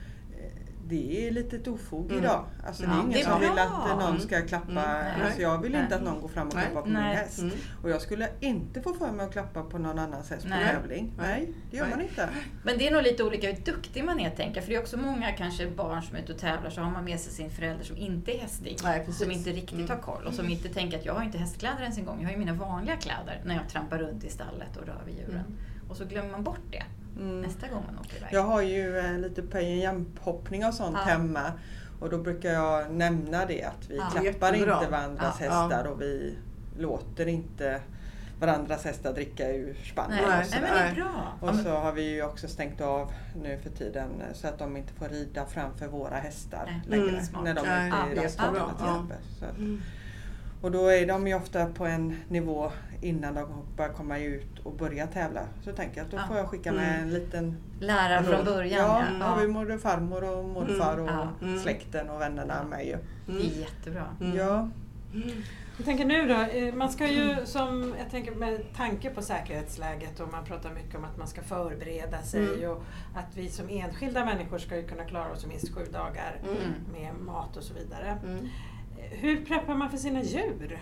Det 0.89 1.27
är 1.29 1.31
lite 1.31 1.57
ett 1.57 1.69
ofog 1.69 2.11
Mm. 2.11 2.25
idag. 2.25 2.45
Alltså, 2.67 2.83
det 2.83 2.89
Ja, 2.89 2.95
är 2.95 2.99
ingen 3.01 3.13
det 3.13 3.21
är 3.21 3.25
som 3.25 3.41
vill 3.41 3.51
att 3.59 3.99
någon 3.99 4.09
Mm. 4.09 4.21
ska 4.21 4.41
klappa. 4.47 4.71
Mm. 4.71 5.27
Alltså, 5.27 5.43
jag 5.43 5.63
vill 5.63 5.73
Nej. 5.73 5.81
inte 5.83 5.97
att 5.97 6.03
någon 6.03 6.21
går 6.21 6.29
fram 6.29 6.49
och 6.49 6.55
Nej. 6.55 6.65
klappar 6.65 6.83
på 6.83 6.89
Nej. 6.89 7.09
min 7.09 7.17
häst. 7.17 7.39
Mm. 7.39 7.55
Och 7.83 7.91
jag 7.91 8.01
skulle 8.03 8.29
inte 8.41 8.83
få 8.83 8.95
för 8.95 9.13
mig 9.13 9.27
att 9.27 9.33
klappa 9.33 9.63
på 9.63 9.79
någon 9.79 9.99
annans 9.99 10.31
häst 10.31 10.43
på 10.43 10.49
tävling. 10.51 11.13
Nej. 11.19 11.53
Det 11.71 11.77
gör 11.77 11.87
man 11.89 12.01
inte. 12.01 12.29
Men 12.65 12.79
det 12.79 12.89
är 12.89 12.93
nog 12.93 13.03
lite 13.03 13.25
olika 13.25 13.47
hur 13.53 13.63
duktig 13.65 14.05
man 14.05 14.21
är 14.21 14.31
tänker 14.31 14.61
För 14.61 14.69
det 14.69 14.75
är 14.75 14.81
också 14.81 14.97
många 14.97 15.33
kanske 15.33 15.71
barn 15.71 16.03
som 16.03 16.17
är 16.17 16.21
ute 16.21 16.33
och 16.33 16.39
tävlar 16.39 16.71
så 16.71 16.81
har 16.81 16.91
man 16.91 17.05
med 17.05 17.21
sig 17.21 17.33
sin 17.33 17.51
förälder 17.51 17.85
som 17.85 17.97
inte 17.97 18.33
är 18.37 18.39
hästig. 18.39 18.77
Som 19.13 19.31
inte 19.31 19.51
riktigt 19.51 19.73
Mm. 19.79 19.89
har 19.91 19.97
koll 19.97 20.27
och 20.27 20.35
som 20.35 20.49
inte 20.49 20.69
tänker 20.69 20.99
att 20.99 21.05
jag 21.05 21.15
har 21.15 21.23
inte 21.25 21.39
hästkläder 21.39 21.81
ens 21.83 21.99
en 21.99 22.05
gång. 22.05 22.17
Jag 22.21 22.27
har 22.27 22.33
ju 22.33 22.39
mina 22.39 22.53
vanliga 22.53 22.97
kläder 22.97 23.41
när 23.45 23.55
jag 23.55 23.69
trampar 23.69 23.99
runt 23.99 24.25
i 24.25 24.29
stallet 24.29 24.77
och 24.77 24.87
rör 24.87 25.03
vid 25.07 25.15
djuren. 25.15 25.31
Mm. 25.31 25.59
och 25.89 25.97
så 25.97 26.05
glömmer 26.05 26.31
man 26.31 26.45
bort 26.45 26.61
det 26.71 26.83
Mm. 27.17 27.41
nästa 27.41 27.69
gång 27.69 27.83
man 27.87 27.99
åker 27.99 28.17
iväg. 28.17 28.29
Jag 28.33 28.43
har 28.43 28.63
ju 28.63 28.99
eh, 28.99 29.19
lite 29.19 29.43
pay 29.43 29.85
and 29.87 29.99
jump-hoppning 29.99 30.67
och 30.67 30.75
sånt 30.75 30.97
Ja. 31.07 31.11
hemma. 31.13 31.53
Och 32.01 32.11
då 32.11 32.19
brukar 32.19 32.53
jag 32.53 32.91
nämna 32.91 33.47
det 33.47 33.63
att 33.65 33.91
vi 33.91 33.97
Ja. 33.97 34.09
klappar 34.11 34.25
Jättebra. 34.55 34.75
inte 34.79 34.91
varandras 34.91 35.37
Ja. 35.41 35.47
hästar 35.47 35.85
och 35.85 36.01
vi 36.01 36.37
låter 36.79 37.29
inte 37.29 37.81
varandras 38.41 38.85
hästar 38.85 39.13
dricka 39.13 39.49
ur 39.53 39.75
spannen. 39.93 40.11
Nej, 40.17 40.23
och 40.25 40.29
Nej, 40.31 40.39
nej, 40.39 40.47
sådär. 40.49 40.61
men 40.63 40.95
det 40.95 41.01
är 41.01 41.05
bra. 41.05 41.13
Ja, 41.41 41.47
Och 41.49 41.55
men- 41.55 41.65
så 41.65 41.71
har 41.71 41.93
vi 41.93 42.15
ju 42.15 42.23
också 42.25 42.49
stängt 42.49 42.81
av 42.81 43.13
nu 43.43 43.59
för 43.63 43.71
tiden 43.71 44.09
eh, 44.21 44.35
så 44.35 44.47
att 44.49 44.59
de 44.59 44.77
inte 44.77 44.93
får 44.93 45.09
rida 45.09 45.47
framför 45.47 45.87
våra 45.87 46.17
hästar 46.17 46.65
Nej, 46.89 46.99
längre 47.01 47.19
mm, 47.19 47.45
när 47.45 47.55
de 47.55 47.61
är 47.67 47.87
ute 48.13 48.21
i 48.21 48.23
jättebra. 48.23 48.51
till 48.51 48.87
Ja. 48.87 49.07
exempel. 49.35 49.81
Mm. 50.63 50.65
och 50.65 50.71
då 50.73 50.87
är 50.89 51.07
de 51.07 51.27
ju 51.27 51.35
ofta 51.35 51.67
på 51.67 51.87
en 51.87 52.17
nivå 52.29 52.73
innan 53.01 53.35
de 53.35 53.47
börjar 53.77 53.93
komma 53.93 54.19
ut 54.19 54.59
och 54.65 54.73
börja 54.73 55.07
tävla. 55.07 55.41
Så 55.65 55.73
tänker 55.73 55.97
jag 55.97 56.05
att 56.05 56.11
då 56.11 56.17
Ja. 56.17 56.27
får 56.29 56.37
jag 56.37 56.47
skicka 56.49 56.73
med 56.73 56.89
Mm. 56.89 57.03
en 57.03 57.15
liten 57.15 57.57
Lära 57.81 58.23
från 58.23 58.45
början. 58.45 58.85
Ja, 58.89 59.03
ja. 59.21 59.25
har 59.27 59.41
vi 59.41 59.49
mormor 59.49 59.75
och 59.75 59.81
farmor 59.81 60.25
och 60.39 60.45
morfar 60.45 60.99
Mm, 60.99 61.19
och 61.19 61.43
mm. 61.43 61.59
släkten 61.59 62.11
och 62.11 62.21
vännerna 62.21 62.55
Ja. 62.63 62.69
med 62.69 62.87
ju. 62.87 62.97
Det 63.27 63.47
är 63.47 63.61
jättebra. 63.61 64.05
Mm. 64.21 64.37
Ja, 64.37 64.69
Jag 65.77 65.85
tänker 65.85 66.05
nu 66.05 66.29
då, 66.29 66.35
eh, 66.35 66.75
man 66.75 66.89
ska 66.93 67.07
ju 67.09 67.37
som, 67.47 67.95
jag 67.99 68.11
tänker 68.11 68.35
med 68.35 68.61
tanke 68.77 69.11
på 69.11 69.23
säkerhetsläget 69.23 70.21
och 70.21 70.33
man 70.33 70.45
pratar 70.45 70.71
mycket 70.71 70.95
om 70.99 71.05
att 71.05 71.19
man 71.19 71.27
ska 71.27 71.43
förbereda 71.43 72.23
sig 72.23 72.55
Mm. 72.55 72.71
och 72.71 72.83
att 73.17 73.37
vi 73.37 73.49
som 73.49 73.69
enskilda 73.71 74.25
människor 74.25 74.59
ska 74.59 74.77
ju 74.77 74.89
kunna 74.89 75.05
klara 75.05 75.33
oss 75.33 75.45
i 75.45 75.47
minst 75.49 75.75
sju 75.75 75.81
dagar 75.93 76.37
Mm. 76.43 76.57
med 76.93 77.15
mat 77.25 77.57
och 77.57 77.63
så 77.63 77.75
vidare. 77.75 78.19
Mm. 78.25 78.49
Hur 79.11 79.45
preppar 79.45 79.75
man 79.75 79.91
för 79.91 79.99
sina 79.99 80.23
djur? 80.23 80.79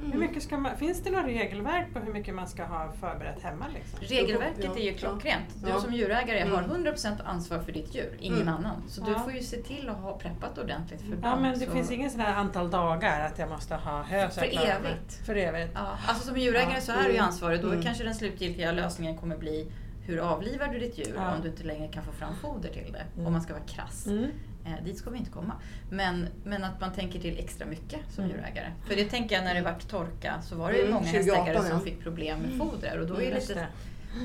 Hur 0.00 0.06
Mm. 0.14 0.20
mycket 0.20 0.42
ska 0.42 0.58
man, 0.58 0.76
finns 0.76 1.02
det 1.02 1.10
något 1.10 1.24
regelverk 1.26 1.92
på 1.92 1.98
hur 1.98 2.12
mycket 2.12 2.34
man 2.34 2.48
ska 2.48 2.64
ha 2.64 2.92
förberett 3.00 3.42
hemma? 3.42 3.64
Liksom? 3.74 3.98
Regelverket 4.00 4.64
Ja, 4.64 4.74
är 4.76 4.84
ju 4.84 4.94
klockrent. 4.94 5.44
Du 5.64 5.68
Ja. 5.68 5.80
som 5.80 5.94
djurägare 5.94 6.40
har 6.40 6.58
Mm. 6.62 6.70
100% 6.70 7.20
ansvar 7.24 7.58
för 7.58 7.72
ditt 7.72 7.94
djur, 7.94 8.16
ingen 8.20 8.42
Mm. 8.42 8.54
annan. 8.54 8.82
Så 8.88 9.00
Ja. 9.06 9.12
du 9.12 9.18
får 9.20 9.32
ju 9.32 9.40
se 9.42 9.56
till 9.56 9.88
att 9.88 9.96
ha 9.96 10.18
preppat 10.18 10.58
ordentligt 10.58 11.00
för 11.00 11.16
Ja 11.22 11.30
dem. 11.30 11.42
men 11.42 11.58
det 11.58 11.66
så... 11.66 11.72
finns 11.72 11.90
ingen 11.90 12.10
sån 12.10 12.20
här 12.20 12.34
antal 12.34 12.70
dagar 12.70 13.20
att 13.26 13.38
jag 13.38 13.48
måste 13.48 13.74
ha 13.74 14.02
hö 14.02 14.28
För 14.28 14.42
evigt. 14.42 15.26
För 15.26 15.36
evigt. 15.36 15.70
Ja, 15.74 15.98
alltså 16.08 16.26
som 16.26 16.36
djurägare 16.38 16.74
Ja. 16.74 16.80
så 16.80 16.92
är 16.92 17.02
du 17.02 17.08
ju 17.08 17.14
Mm. 17.14 17.24
ansvarig. 17.26 17.62
Då 17.62 17.68
Mm. 17.70 17.82
kanske 17.82 18.04
den 18.04 18.14
slutgiltiga 18.14 18.72
lösningen 18.72 19.16
kommer 19.18 19.36
bli 19.36 19.72
hur 20.06 20.18
avlivar 20.18 20.68
du 20.68 20.78
ditt 20.78 20.98
djur 20.98 21.12
Ja. 21.16 21.34
om 21.34 21.42
du 21.42 21.48
inte 21.48 21.62
längre 21.64 21.88
kan 21.88 22.04
få 22.04 22.12
fram 22.12 22.36
foder 22.36 22.68
till 22.68 22.92
det? 22.92 23.04
Mm. 23.14 23.26
Om 23.26 23.32
man 23.32 23.42
ska 23.42 23.52
vara 23.52 23.64
krass. 23.64 24.06
Mm. 24.06 24.24
Eh, 24.66 24.84
dit 24.84 24.98
ska 24.98 25.10
vi 25.10 25.18
inte 25.18 25.30
komma. 25.30 25.52
Men, 25.90 26.26
men 26.44 26.64
att 26.64 26.80
man 26.80 26.92
tänker 26.92 27.20
till 27.20 27.38
extra 27.38 27.66
mycket 27.66 28.00
som 28.10 28.24
Mm. 28.24 28.36
djurägare. 28.36 28.72
För 28.88 28.96
det 28.96 29.04
tänker 29.04 29.34
jag 29.34 29.44
när 29.44 29.54
det 29.54 29.62
vart 29.62 29.88
torka 29.88 30.34
så 30.42 30.56
var 30.56 30.70
det 30.70 30.76
ju 30.76 30.82
Mm, 30.82 30.94
många 30.94 31.06
2018, 31.06 31.36
hästägare 31.46 31.68
som 31.68 31.78
ja. 31.78 31.84
fick 31.84 32.00
problem 32.02 32.38
med 32.40 32.58
foder. 32.58 32.98
Och, 33.00 33.06
då 33.06 33.14
är 33.14 33.20
Mm, 33.26 33.34
lite, 33.34 33.66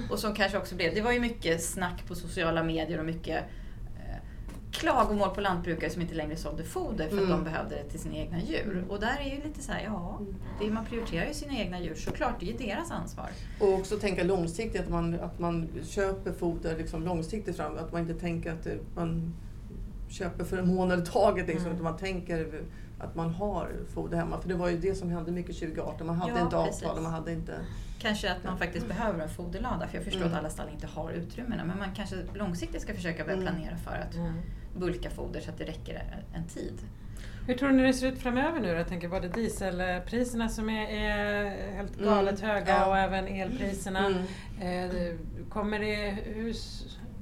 och 0.10 0.20
som 0.20 0.36
kanske 0.36 0.58
också 0.58 0.76
blev, 0.76 0.96
det 0.96 1.02
var 1.02 1.12
ju 1.12 1.20
mycket 1.20 1.64
snack 1.64 2.06
på 2.08 2.16
sociala 2.16 2.64
medier 2.64 3.00
och 3.00 3.06
mycket 3.06 3.44
klagomål 4.72 5.30
på 5.30 5.42
lantbrukare 5.42 5.90
som 5.90 6.02
inte 6.02 6.14
längre 6.16 6.36
sålde 6.36 6.64
foder 6.64 7.10
för 7.10 7.18
att 7.18 7.24
Mm. 7.24 7.30
de 7.30 7.44
behövde 7.44 7.76
det 7.76 7.84
till 7.84 8.00
sina 8.00 8.16
egna 8.16 8.40
djur. 8.42 8.86
Och 8.90 9.00
där 9.00 9.18
är 9.20 9.36
ju 9.36 9.44
lite 9.44 9.62
så 9.64 9.72
här, 9.72 9.84
ja, 9.84 10.20
det, 10.62 10.70
man 10.70 10.86
prioriterar 10.86 11.28
ju 11.28 11.34
sina 11.34 11.54
egna 11.54 11.80
djur 11.80 11.96
såklart, 11.96 12.34
det 12.40 12.46
är 12.46 12.52
ju 12.52 12.58
deras 12.68 12.92
ansvar. 12.92 13.30
Och 13.60 13.74
också 13.74 13.98
tänka 14.00 14.24
långsiktigt, 14.24 14.82
att 14.82 14.90
man, 14.90 15.20
att 15.20 15.40
man 15.40 15.70
köper 15.84 16.32
foder 16.32 16.78
liksom 16.78 17.04
långsiktigt 17.04 17.56
fram. 17.58 17.78
Att 17.78 17.92
man 17.92 18.02
inte 18.02 18.14
tänker 18.14 18.52
att 18.54 18.68
man 18.96 19.34
köper 20.10 20.44
för 20.44 20.58
en 20.58 20.68
månad 20.76 21.00
i 21.00 21.06
taget. 21.06 21.48
Liksom, 21.48 21.66
Mm. 21.66 21.74
Utan 21.76 21.84
man 21.84 21.98
tänker 21.98 22.62
att 23.00 23.16
man 23.16 23.30
har 23.30 23.72
foder 23.94 24.18
hemma. 24.18 24.42
För 24.42 24.50
det 24.50 24.56
var 24.56 24.70
ju 24.70 24.78
det 24.78 24.96
som 24.96 25.10
hände 25.10 25.32
mycket 25.32 25.60
2018. 25.60 26.08
Man 26.08 26.16
hade 26.16 26.32
Ja, 26.32 26.42
inte 26.44 26.56
precis. 26.56 26.84
avtal 26.84 26.98
och 26.98 27.04
man 27.04 27.12
hade 27.14 27.32
inte... 27.32 27.54
Kanske 28.00 28.32
att 28.32 28.44
man 28.44 28.58
faktiskt 28.58 28.88
behöver 28.88 29.20
en 29.24 29.30
foderlada, 29.30 29.88
för 29.88 29.96
jag 29.96 30.04
förstår 30.04 30.22
Mm. 30.22 30.34
att 30.34 30.40
alla 30.40 30.50
stall 30.50 30.70
inte 30.74 30.88
har 30.88 31.12
utrymmena. 31.12 31.66
Men 31.66 31.78
man 31.80 31.88
kanske 31.96 32.16
långsiktigt 32.34 32.82
ska 32.82 32.94
försöka 32.94 33.24
börja 33.24 33.38
Mm. 33.38 33.48
planera 33.54 33.78
för 33.78 33.92
att 33.92 34.16
Mm. 34.16 34.34
Bulka 34.76 35.10
foder 35.10 35.40
så 35.40 35.50
att 35.50 35.58
det 35.58 35.66
räcker 35.66 36.04
en 36.34 36.48
tid. 36.48 36.74
Hur 37.48 37.56
tror 37.56 37.70
ni 37.70 37.84
det 37.84 37.94
ser 37.94 38.08
ut 38.08 38.20
framöver 38.20 38.60
nu 38.60 38.72
då? 38.72 38.78
Jag 38.78 38.88
tänker 38.88 39.08
både 39.08 39.28
dieselpriserna 39.28 40.50
som 40.50 40.70
är, 40.70 40.88
är 40.88 41.46
helt 41.76 41.98
Mm, 42.00 42.10
galet 42.10 42.40
höga 42.40 42.68
ja. 42.78 42.86
och 42.86 42.98
även 42.98 43.28
elpriserna. 43.28 44.06
Mm. 44.62 44.90
Eh, 44.90 45.16
kommer 45.50 45.80
det, 45.80 46.18
hur, 46.26 46.56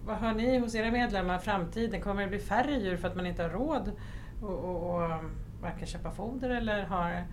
vad 0.06 0.18
hör 0.18 0.34
ni 0.34 0.58
hos 0.60 0.76
era 0.76 0.92
medlemmar 0.92 1.40
framtiden? 1.40 2.02
Kommer 2.02 2.22
det 2.22 2.28
bli 2.28 2.40
färre 2.40 2.72
djur 2.80 2.98
för 2.98 3.08
att 3.08 3.16
man 3.16 3.26
inte 3.26 3.44
har 3.44 3.50
råd 3.50 3.92
att 4.42 4.44
och, 4.44 4.96
och, 4.96 5.10
varken 5.62 5.88
köpa 5.88 6.12
foder 6.12 6.50
eller 6.50 6.84
har 6.84 7.24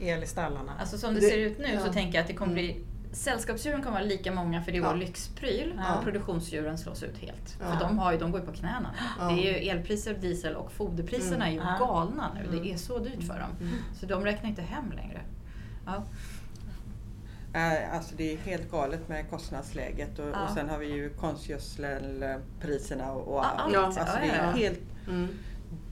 el 0.00 0.22
i 0.22 0.26
stallarna? 0.26 0.72
Alltså 0.80 0.98
som 0.98 1.14
det, 1.14 1.20
ser 1.20 1.38
ut 1.38 1.58
nu 1.58 1.66
så 1.78 1.86
ja. 1.86 1.92
tänker 1.92 2.14
jag 2.14 2.22
att 2.22 2.28
det 2.28 2.34
kommer 2.34 2.52
Mm. 2.52 2.64
bli 2.64 2.84
Sällskapsdjuren 3.12 3.82
kommer 3.82 3.96
vara 3.96 4.04
lika 4.08 4.32
många 4.32 4.62
för 4.62 4.72
det 4.72 4.78
är 4.78 4.82
Ja. 4.82 4.88
vår 4.90 4.96
lyxpryl 4.96 5.74
Ja. 5.76 5.94
och 5.98 6.04
produktionsdjuren 6.04 6.78
slås 6.78 7.02
ut 7.02 7.18
helt. 7.18 7.56
Ja. 7.60 7.66
För 7.72 7.80
de, 7.80 7.98
har 7.98 8.12
ju, 8.12 8.18
de 8.18 8.30
går 8.32 8.40
ju 8.40 8.46
på 8.46 8.52
knäna. 8.52 8.90
Ja. 9.18 9.24
Det 9.24 9.32
är 9.48 9.60
ju 9.62 9.68
elpriser, 9.68 10.14
diesel 10.14 10.56
och 10.56 10.72
foderpriserna 10.72 11.48
är 11.48 11.52
ju 11.52 11.60
Mm. 11.60 11.78
galna 11.78 12.30
nu. 12.34 12.40
Mm. 12.48 12.62
Det 12.62 12.72
är 12.72 12.76
så 12.76 12.98
dyrt 12.98 13.22
för 13.26 13.38
dem. 13.40 13.50
Mm. 13.60 13.72
Så 14.00 14.06
de 14.06 14.24
räknar 14.24 14.50
inte 14.50 14.62
hem 14.62 14.92
längre. 14.92 15.20
Ja. 15.86 16.02
Äh, 17.54 17.94
Alltså 17.96 18.14
det 18.16 18.32
är 18.32 18.36
helt 18.38 18.70
galet 18.70 19.08
med 19.08 19.30
kostnadsläget 19.30 20.18
och, 20.18 20.28
Ja. 20.28 20.44
och 20.44 20.50
sen 20.50 20.68
har 20.68 20.78
vi 20.78 20.86
ju 20.92 21.10
konstgödselpriserna 21.10 23.12
och, 23.12 23.28
och 23.28 23.44
Ja, 23.44 23.50
allt. 23.56 23.74
Ja. 23.74 23.80
Alltså 23.84 24.00
Ja, 24.00 24.06
det 24.20 24.26
är 24.30 24.44
ja. 24.44 24.50
helt 24.50 24.80
Mm. 25.08 25.28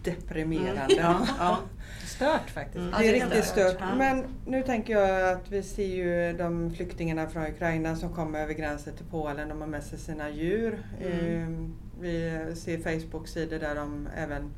Deprimerande. 0.04 0.94
Mm. 0.94 1.12
Ja, 1.12 1.26
ja. 1.38 1.58
Stört 2.06 2.50
faktiskt. 2.50 2.76
Mm. 2.76 2.94
Det 2.98 3.08
är 3.08 3.12
riktigt 3.12 3.44
stört. 3.44 3.78
Men 3.96 4.24
nu 4.46 4.62
tänker 4.62 4.92
jag 4.98 5.32
att 5.32 5.50
vi 5.52 5.62
ser 5.62 5.86
ju 5.86 6.32
de 6.38 6.74
flyktingarna 6.74 7.28
från 7.28 7.46
Ukraina 7.46 7.96
som 7.96 8.14
kommer 8.14 8.40
över 8.40 8.54
gränsen 8.54 8.96
till 8.96 9.06
Polen. 9.10 9.48
De 9.48 9.60
har 9.60 9.68
med 9.68 9.82
sig 9.82 9.98
sina 9.98 10.30
djur. 10.30 10.82
Mm. 11.00 11.42
Ehm, 11.42 11.74
Vi 12.00 12.40
ser 12.54 12.78
Facebook-sidor 12.78 13.58
där 13.58 13.74
de 13.74 14.08
även 14.16 14.50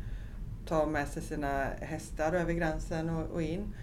tar 0.66 0.86
med 0.86 1.08
sig 1.08 1.22
sina 1.22 1.66
hästar 1.80 2.32
över 2.32 2.52
gränsen 2.52 3.10
och, 3.10 3.30
och 3.30 3.42
in. 3.42 3.74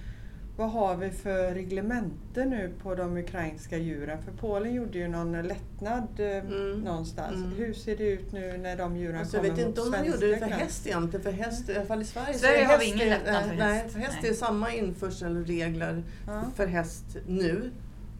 Vad 0.57 0.71
har 0.71 0.95
vi 0.95 1.09
för 1.09 1.53
reglemente 1.53 2.45
nu 2.45 2.71
på 2.83 2.95
de 2.95 3.17
ukrainska 3.17 3.77
djuren? 3.77 4.17
För 4.23 4.31
Polen 4.31 4.73
gjorde 4.73 4.97
ju 4.97 5.07
någon 5.07 5.41
lättnad 5.47 6.07
eh, 6.19 6.27
Mm. 6.37 6.79
någonstans. 6.81 7.35
Mm. 7.35 7.51
Hur 7.51 7.73
ser 7.73 7.97
det 7.97 8.03
ut 8.09 8.31
nu 8.31 8.57
när 8.57 8.77
de 8.77 8.97
djuren 8.97 9.19
Alltså, 9.19 9.37
jag 9.37 9.43
kommer 9.45 9.55
vet 9.57 9.65
mot 9.67 9.69
inte 9.69 9.81
om 9.81 9.91
de 9.91 9.97
svenska 9.97 10.25
gjorde 10.25 10.35
det 10.35 10.37
för 10.37 10.55
häst 10.55 10.87
egentligen. 10.87 11.23
För 11.23 11.31
häst, 11.31 11.69
i 11.69 11.75
alla 11.75 11.85
fall 11.85 12.01
i 12.01 12.05
Sverige, 12.05 12.33
så 12.33 12.39
Sverige 12.39 12.61
är 12.61 12.65
har 12.65 12.77
vi 12.77 12.85
häst- 12.85 12.95
ingen 12.95 13.09
lättnad 13.09 13.43
för 13.43 13.51
eh, 13.51 13.57
Nej, 13.57 13.73
häst. 13.79 13.93
för 13.93 13.99
häst 13.99 14.17
Nej. 14.21 14.31
är 14.31 14.35
samma 14.35 14.73
införselregler 14.73 16.03
Ja. 16.27 16.43
för 16.55 16.67
häst 16.67 17.05
nu 17.27 17.71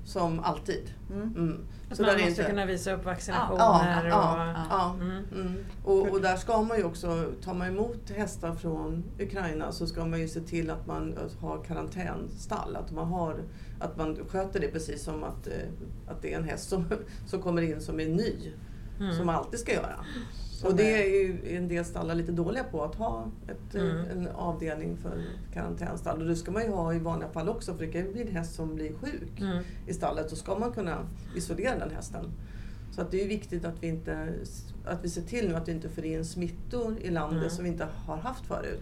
som 0.07 0.39
alltid. 0.39 0.93
Mm. 1.09 1.35
Mm. 1.35 1.57
Så 1.91 2.01
man 2.01 2.11
där 2.11 2.13
måste 2.13 2.29
inte... 2.29 2.43
kunna 2.43 2.65
visa 2.65 2.93
upp 2.93 3.01
Ja, 3.03 3.09
vaccinationer 3.09 4.05
ja, 4.07 4.51
och... 4.51 4.57
ja. 4.69 4.95
Mm. 5.01 5.23
Mm. 5.33 5.65
Och, 5.83 6.09
och 6.09 6.21
där 6.21 6.35
ska 6.35 6.61
man 6.61 6.77
ju 6.77 6.83
också, 6.83 7.31
tar 7.43 7.53
man 7.53 7.67
emot 7.67 8.09
hästar 8.09 8.55
från 8.55 9.03
Ukraina 9.19 9.71
så 9.71 9.87
ska 9.87 10.05
man 10.05 10.19
ju 10.19 10.27
se 10.27 10.39
till 10.39 10.69
att 10.69 10.87
man 10.87 11.17
har 11.39 11.63
karantänstall. 11.63 12.75
Att 12.75 12.91
man, 12.91 13.07
har, 13.07 13.35
att 13.79 13.97
man 13.97 14.17
sköter 14.29 14.59
det 14.59 14.67
precis 14.67 15.03
som 15.03 15.23
att, 15.23 15.47
eh, 15.47 15.53
att 16.07 16.21
det 16.21 16.33
är 16.33 16.37
en 16.37 16.43
häst 16.43 16.69
som, 16.69 16.85
som 17.27 17.41
kommer 17.41 17.61
in 17.61 17.81
som 17.81 17.99
är 17.99 18.09
ny. 18.09 18.53
Mm. 18.99 19.13
Som 19.13 19.25
man 19.25 19.35
alltid 19.35 19.59
ska 19.59 19.73
göra. 19.73 20.05
Och 20.63 20.75
det 20.75 20.93
är- 21.03 21.07
ju 21.21 21.57
en 21.57 21.67
del 21.67 21.85
stallar 21.85 22.15
lite 22.15 22.31
dåliga 22.31 22.63
på 22.63 22.83
att 22.83 22.95
ha 22.95 23.27
ett, 23.47 23.75
eh, 23.75 23.81
Mm. 23.81 24.09
en 24.11 24.27
avdelning 24.27 24.97
för 24.97 25.23
karantänstall. 25.53 26.21
Och 26.21 26.27
det 26.27 26.35
ska 26.35 26.51
man 26.51 26.63
ju 26.63 26.69
ha 26.69 26.93
i 26.93 26.99
vanliga 26.99 27.29
fall 27.29 27.49
också 27.49 27.73
för 27.73 27.85
det 27.85 27.91
kan 27.91 28.01
ju 28.01 28.11
bli 28.13 28.21
en 28.21 28.35
häst 28.35 28.53
som 28.55 28.75
blir 28.75 28.93
sjuk 28.93 29.39
Mm. 29.41 29.63
i 29.87 29.93
stallet 29.93 30.29
så 30.29 30.35
ska 30.35 30.59
man 30.59 30.71
kunna 30.71 30.97
isolera 31.35 31.79
den 31.79 31.91
hästen. 31.91 32.25
Så 32.91 33.01
att 33.01 33.11
det 33.11 33.23
är 33.23 33.27
viktigt 33.27 33.65
att 33.65 33.83
vi, 33.83 33.87
inte, 33.87 34.33
att 34.85 35.03
vi 35.03 35.09
ser 35.09 35.21
till 35.21 35.47
nu 35.49 35.55
att 35.55 35.67
vi 35.67 35.71
inte 35.71 35.89
får 35.89 36.05
in 36.05 36.25
smittor 36.25 36.97
i 37.01 37.09
landet 37.09 37.37
Mm. 37.39 37.49
som 37.49 37.63
vi 37.63 37.69
inte 37.69 37.87
har 38.05 38.17
haft 38.17 38.45
förut. 38.45 38.79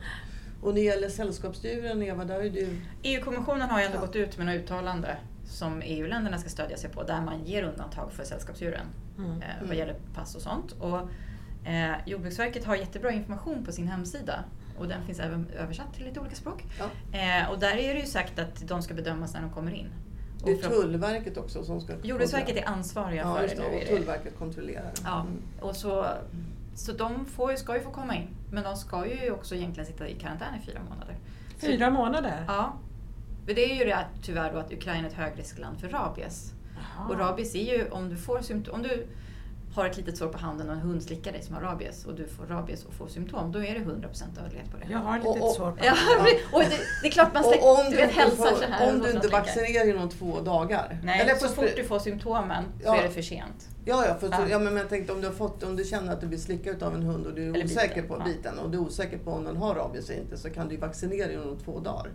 Och 0.61 0.67
när 0.67 0.75
det 0.75 0.81
gäller 0.85 1.09
sällskapsdjuren, 1.09 2.01
Eva, 2.03 2.25
där 2.25 2.39
är 2.39 2.49
du... 2.49 2.67
EU-kommissionen 3.03 3.69
har 3.69 3.79
ju 3.79 3.85
ändå 3.85 3.97
Ja. 3.97 4.01
gått 4.01 4.15
ut 4.15 4.37
med 4.37 4.45
något 4.47 4.55
uttalande 4.55 5.17
som 5.47 5.81
EU-länderna 5.81 6.37
ska 6.37 6.49
stödja 6.49 6.77
sig 6.77 6.89
på 6.89 7.03
där 7.03 7.21
man 7.21 7.43
ger 7.45 7.63
undantag 7.63 8.11
för 8.11 8.23
sällskapsdjuren 8.23 8.85
Mm. 9.17 9.31
eh, 9.41 9.67
vad 9.67 9.75
gäller 9.77 9.95
pass 10.15 10.35
och 10.35 10.41
sånt. 10.41 10.71
Och, 10.79 10.99
eh, 11.65 11.91
Jordbruksverket 12.05 12.65
har 12.65 12.75
jättebra 12.75 13.11
information 13.11 13.65
på 13.65 13.71
sin 13.71 13.87
hemsida 13.87 14.43
och 14.79 14.87
den 14.87 15.05
finns 15.05 15.19
även 15.19 15.47
översatt 15.49 15.93
till 15.93 16.05
lite 16.05 16.19
olika 16.19 16.35
språk. 16.35 16.63
Ja. 16.79 16.85
Eh, 17.19 17.49
och 17.51 17.59
där 17.59 17.77
är 17.77 17.93
det 17.93 17.99
ju 17.99 18.05
sagt 18.05 18.39
att 18.39 18.67
de 18.67 18.81
ska 18.81 18.93
bedömas 18.93 19.33
när 19.33 19.41
de 19.41 19.49
kommer 19.51 19.71
in. 19.71 19.89
Det 20.45 20.51
är 20.51 20.69
Tullverket 20.69 21.37
också 21.37 21.63
som 21.63 21.81
ska... 21.81 21.93
Jordbruksverket 22.03 22.57
är 22.57 22.67
ansvariga 22.67 23.21
ja, 23.21 23.35
för 23.35 23.47
det 23.47 23.55
nu. 23.71 23.77
Och. 23.81 23.87
Tullverket 23.87 24.37
kontrollerar. 24.37 24.91
Ja, 25.03 25.21
Mm. 25.21 25.37
och 25.61 25.75
så, 25.75 26.05
så 26.75 26.91
de 26.91 27.25
får, 27.25 27.51
ju- 27.51 27.57
ska 27.57 27.75
ju 27.75 27.81
få 27.81 27.91
komma 27.91 28.15
in. 28.15 28.27
Men 28.51 28.63
de 28.63 28.75
ska 28.75 29.07
ju 29.07 29.31
också 29.31 29.55
egentligen 29.55 29.87
sitta 29.87 30.07
i 30.07 30.13
karantän 30.13 30.55
i 30.61 30.65
fyra 30.65 30.79
månader. 30.89 31.15
Fyra 31.57 31.89
månader? 31.89 32.43
Ja. 32.47 32.73
Men 33.45 33.55
det 33.55 33.71
är 33.71 33.75
ju 33.75 33.85
det 33.85 33.95
att, 33.95 34.05
tyvärr 34.23 34.53
då 34.53 34.59
att 34.59 34.73
Ukraina 34.73 35.07
är 35.07 35.11
ett 35.11 35.17
högriskland 35.17 35.79
för 35.79 35.89
rabies. 35.89 36.53
Jaha. 36.75 37.07
Och 37.09 37.19
rabies 37.19 37.55
är 37.55 37.77
ju 37.77 37.89
om 37.89 38.09
du 38.09 38.17
får 38.17 38.41
symptom, 38.41 38.75
om 38.75 38.81
du 38.83 39.07
har 39.75 39.85
ett 39.85 39.97
litet 39.97 40.17
sår 40.17 40.27
på 40.27 40.37
handen 40.37 40.69
och 40.69 40.75
en 40.75 40.81
hund 40.81 41.03
slickar 41.03 41.31
dig 41.31 41.41
som 41.41 41.55
har 41.55 41.61
rabies 41.61 42.05
och 42.05 42.15
du 42.15 42.27
får 42.27 42.45
rabies 42.45 42.85
och 42.85 42.93
får 42.93 43.07
symptom, 43.07 43.51
då 43.51 43.59
är 43.63 43.73
det 43.73 43.79
100% 43.79 44.35
dödlighet 44.43 44.71
på 44.71 44.77
det. 44.77 44.85
Jag 44.91 44.97
har 44.99 45.17
ett 45.17 45.23
litet 45.23 45.41
och- 45.43 45.51
sår 45.55 45.71
på 45.71 45.77
Ja, 45.85 45.91
handen. 45.93 46.33
och 46.53 46.59
det, 46.59 46.77
det 47.01 47.07
är 47.07 47.11
klart 47.11 47.33
man 47.33 47.43
slick, 47.43 47.61
Och 47.63 47.79
om 47.79 47.85
du 47.85 47.89
du, 47.91 47.95
vet, 47.97 48.09
inte, 48.09 48.21
hälsar 48.21 48.45
får, 48.45 48.55
så 48.57 48.63
här. 48.63 48.93
om 48.93 48.99
du 48.99 49.11
inte 49.11 49.27
vaccinerar 49.27 49.89
inom 49.89 50.09
två 50.09 50.39
dagar. 50.41 50.99
Nej, 51.03 51.19
Eller 51.21 51.35
så 51.35 51.47
fort 51.47 51.69
du 51.75 51.83
får 51.83 51.99
symptomen 51.99 52.63
så 52.63 52.85
Ja. 52.85 52.97
är 52.97 53.03
det 53.03 53.09
för 53.09 53.21
sent. 53.21 53.69
Ja, 53.85 54.05
ja, 54.07 54.15
för, 54.15 54.27
Ja. 54.31 54.37
Så, 54.37 54.43
ja 54.51 54.59
men 54.59 54.77
jag 54.77 54.89
tänkte 54.89 55.13
om 55.13 55.21
du, 55.21 55.27
har 55.27 55.33
fått, 55.33 55.63
om 55.63 55.75
du 55.75 55.83
känner 55.83 56.13
att 56.13 56.21
du 56.21 56.27
blir 56.27 56.39
slickad 56.39 56.83
av 56.83 56.95
en 56.95 57.03
hund 57.03 57.25
och 57.27 57.33
du 57.33 57.43
är 57.45 57.49
Eller 57.53 57.65
osäker 57.65 58.01
biten, 58.01 58.07
på 58.07 58.15
ja. 58.19 58.25
biten 58.25 58.59
och 58.59 58.69
du 58.71 58.77
är 58.77 58.81
osäker 58.81 59.17
på 59.17 59.31
om 59.31 59.43
den 59.43 59.57
har 59.57 59.75
rabies 59.75 60.09
eller 60.09 60.21
inte 60.21 60.37
så 60.37 60.49
kan 60.49 60.67
du 60.67 60.77
vaccinera 60.77 61.31
inom 61.31 61.57
två 61.65 61.79
dagar. 61.79 62.11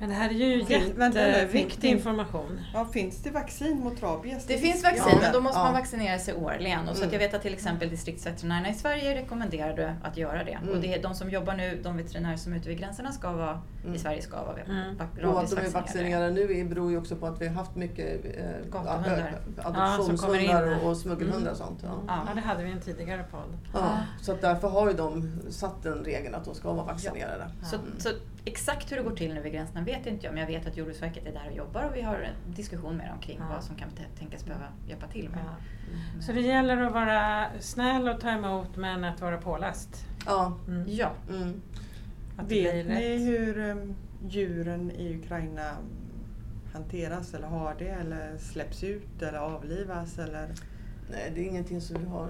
Men 0.00 0.08
det 0.08 0.14
här 0.14 0.28
är 0.30 0.34
ju 0.34 0.62
jätteviktig 0.68 1.88
information. 1.90 2.60
Ja, 2.74 2.84
finns 2.92 3.22
det 3.22 3.30
vaccin 3.30 3.80
mot 3.80 4.02
rabies? 4.02 4.46
Det 4.46 4.58
finns 4.58 4.82
vaccin, 4.84 5.18
men 5.20 5.32
då 5.32 5.40
måste 5.40 5.58
Ja. 5.58 5.64
man 5.64 5.72
vaccinera 5.72 6.18
sig 6.18 6.34
årligen. 6.34 6.88
Och 6.88 6.96
så 6.96 7.02
att 7.04 7.08
Mm. 7.08 7.12
jag 7.12 7.18
vet 7.28 7.34
att 7.34 7.42
till 7.42 7.52
exempel 7.52 7.88
distriktsveterinärerna 7.90 8.68
i 8.70 8.74
Sverige 8.74 9.14
rekommenderade 9.14 9.96
att 10.02 10.16
göra 10.16 10.44
det. 10.44 10.52
Mm. 10.62 10.68
Och 10.74 10.80
det 10.80 10.94
är 10.94 11.02
de 11.02 11.14
som 11.14 11.30
jobbar 11.30 11.54
nu, 11.54 11.80
de 11.82 11.96
veterinärer 11.96 12.36
som 12.36 12.52
är 12.52 12.56
ute 12.56 12.68
vid 12.68 12.78
gränserna 12.78 13.12
ska 13.12 13.32
vara, 13.32 13.60
Mm. 13.82 13.94
i 13.94 13.98
Sverige 13.98 14.22
ska 14.22 14.36
vara 14.44 14.56
Mm. 14.60 14.96
Och 15.34 15.40
att 15.42 15.50
de 15.50 15.56
är 15.56 15.70
vaccinerade 15.70 16.30
nu 16.30 16.64
beror 16.64 16.90
ju 16.90 16.98
också 16.98 17.16
på 17.16 17.26
att 17.26 17.40
vi 17.40 17.46
har 17.48 17.54
haft 17.54 17.76
mycket 17.76 18.24
eh, 18.24 18.50
Ja, 18.72 19.02
adoptionshundar 19.62 20.66
här. 20.66 20.84
och, 20.84 20.90
och 20.90 20.96
smuggelhundar 20.96 21.40
Mm. 21.40 21.52
och 21.52 21.56
sånt. 21.58 21.78
Ja. 21.82 21.88
Ja. 22.06 22.22
Ja, 22.28 22.34
det 22.34 22.40
hade 22.40 22.64
vi 22.64 22.70
en 22.72 22.80
tidigare 22.80 23.24
podd. 23.30 23.58
Ja, 23.74 23.98
så 24.22 24.32
att 24.32 24.40
därför 24.40 24.68
har 24.68 24.88
ju 24.88 24.94
de 24.96 25.32
satt 25.50 25.82
den 25.82 26.04
regeln 26.04 26.34
att 26.34 26.44
de 26.44 26.54
ska 26.54 26.72
vara 26.72 26.86
vaccinerade. 26.86 27.44
Så, 27.70 27.76
Mm. 27.76 27.88
så 27.98 28.08
exakt 28.44 28.92
hur 28.92 28.96
det 28.96 29.02
går 29.02 29.16
till 29.16 29.34
nu 29.34 29.40
vid 29.40 29.52
gränserna 29.52 29.82
vet 29.84 30.06
inte 30.06 30.26
jag, 30.26 30.32
men 30.34 30.40
jag 30.40 30.46
vet 30.46 30.66
att 30.66 30.76
Jordbruksverket 30.76 31.26
är 31.26 31.32
där 31.32 31.46
och 31.50 31.56
jobbar 31.56 31.84
och 31.84 31.96
vi 31.96 32.02
har 32.02 32.14
en 32.14 32.54
diskussion 32.54 32.96
med 32.96 33.08
dem 33.08 33.18
kring 33.20 33.38
Ja. 33.40 33.54
vad 33.54 33.64
som 33.64 33.76
kan 33.76 33.88
tänkas 34.18 34.44
behöva 34.44 34.64
hjälpa 34.88 35.06
till 35.06 35.28
med. 35.28 35.38
Ja. 35.44 35.54
Mm. 36.12 36.22
Så 36.22 36.32
det 36.32 36.40
gäller 36.40 36.76
att 36.76 36.92
vara 36.92 37.46
snäll 37.60 38.08
och 38.08 38.20
ta 38.20 38.30
emot 38.30 38.76
men 38.76 39.04
att 39.04 39.20
vara 39.20 39.38
påläst. 39.38 40.04
Ja. 40.26 40.58
Mm. 40.68 40.84
Ja, 40.88 41.12
Mm. 41.30 41.60
Vet 42.48 42.86
ni 42.86 43.16
hur 43.26 43.58
um, 43.58 43.94
djuren 44.28 44.90
i 44.90 45.14
Ukraina 45.16 45.70
hanteras 46.72 47.34
eller 47.34 47.46
har 47.46 47.74
det 47.78 47.88
eller 47.88 48.38
släpps 48.38 48.84
ut 48.84 49.22
eller 49.22 49.38
avlivas 49.38 50.18
eller? 50.18 50.48
Nej, 51.10 51.32
det 51.34 51.40
är 51.40 51.44
ingenting 51.44 51.80
som 51.80 52.00
vi 52.02 52.08
har 52.08 52.28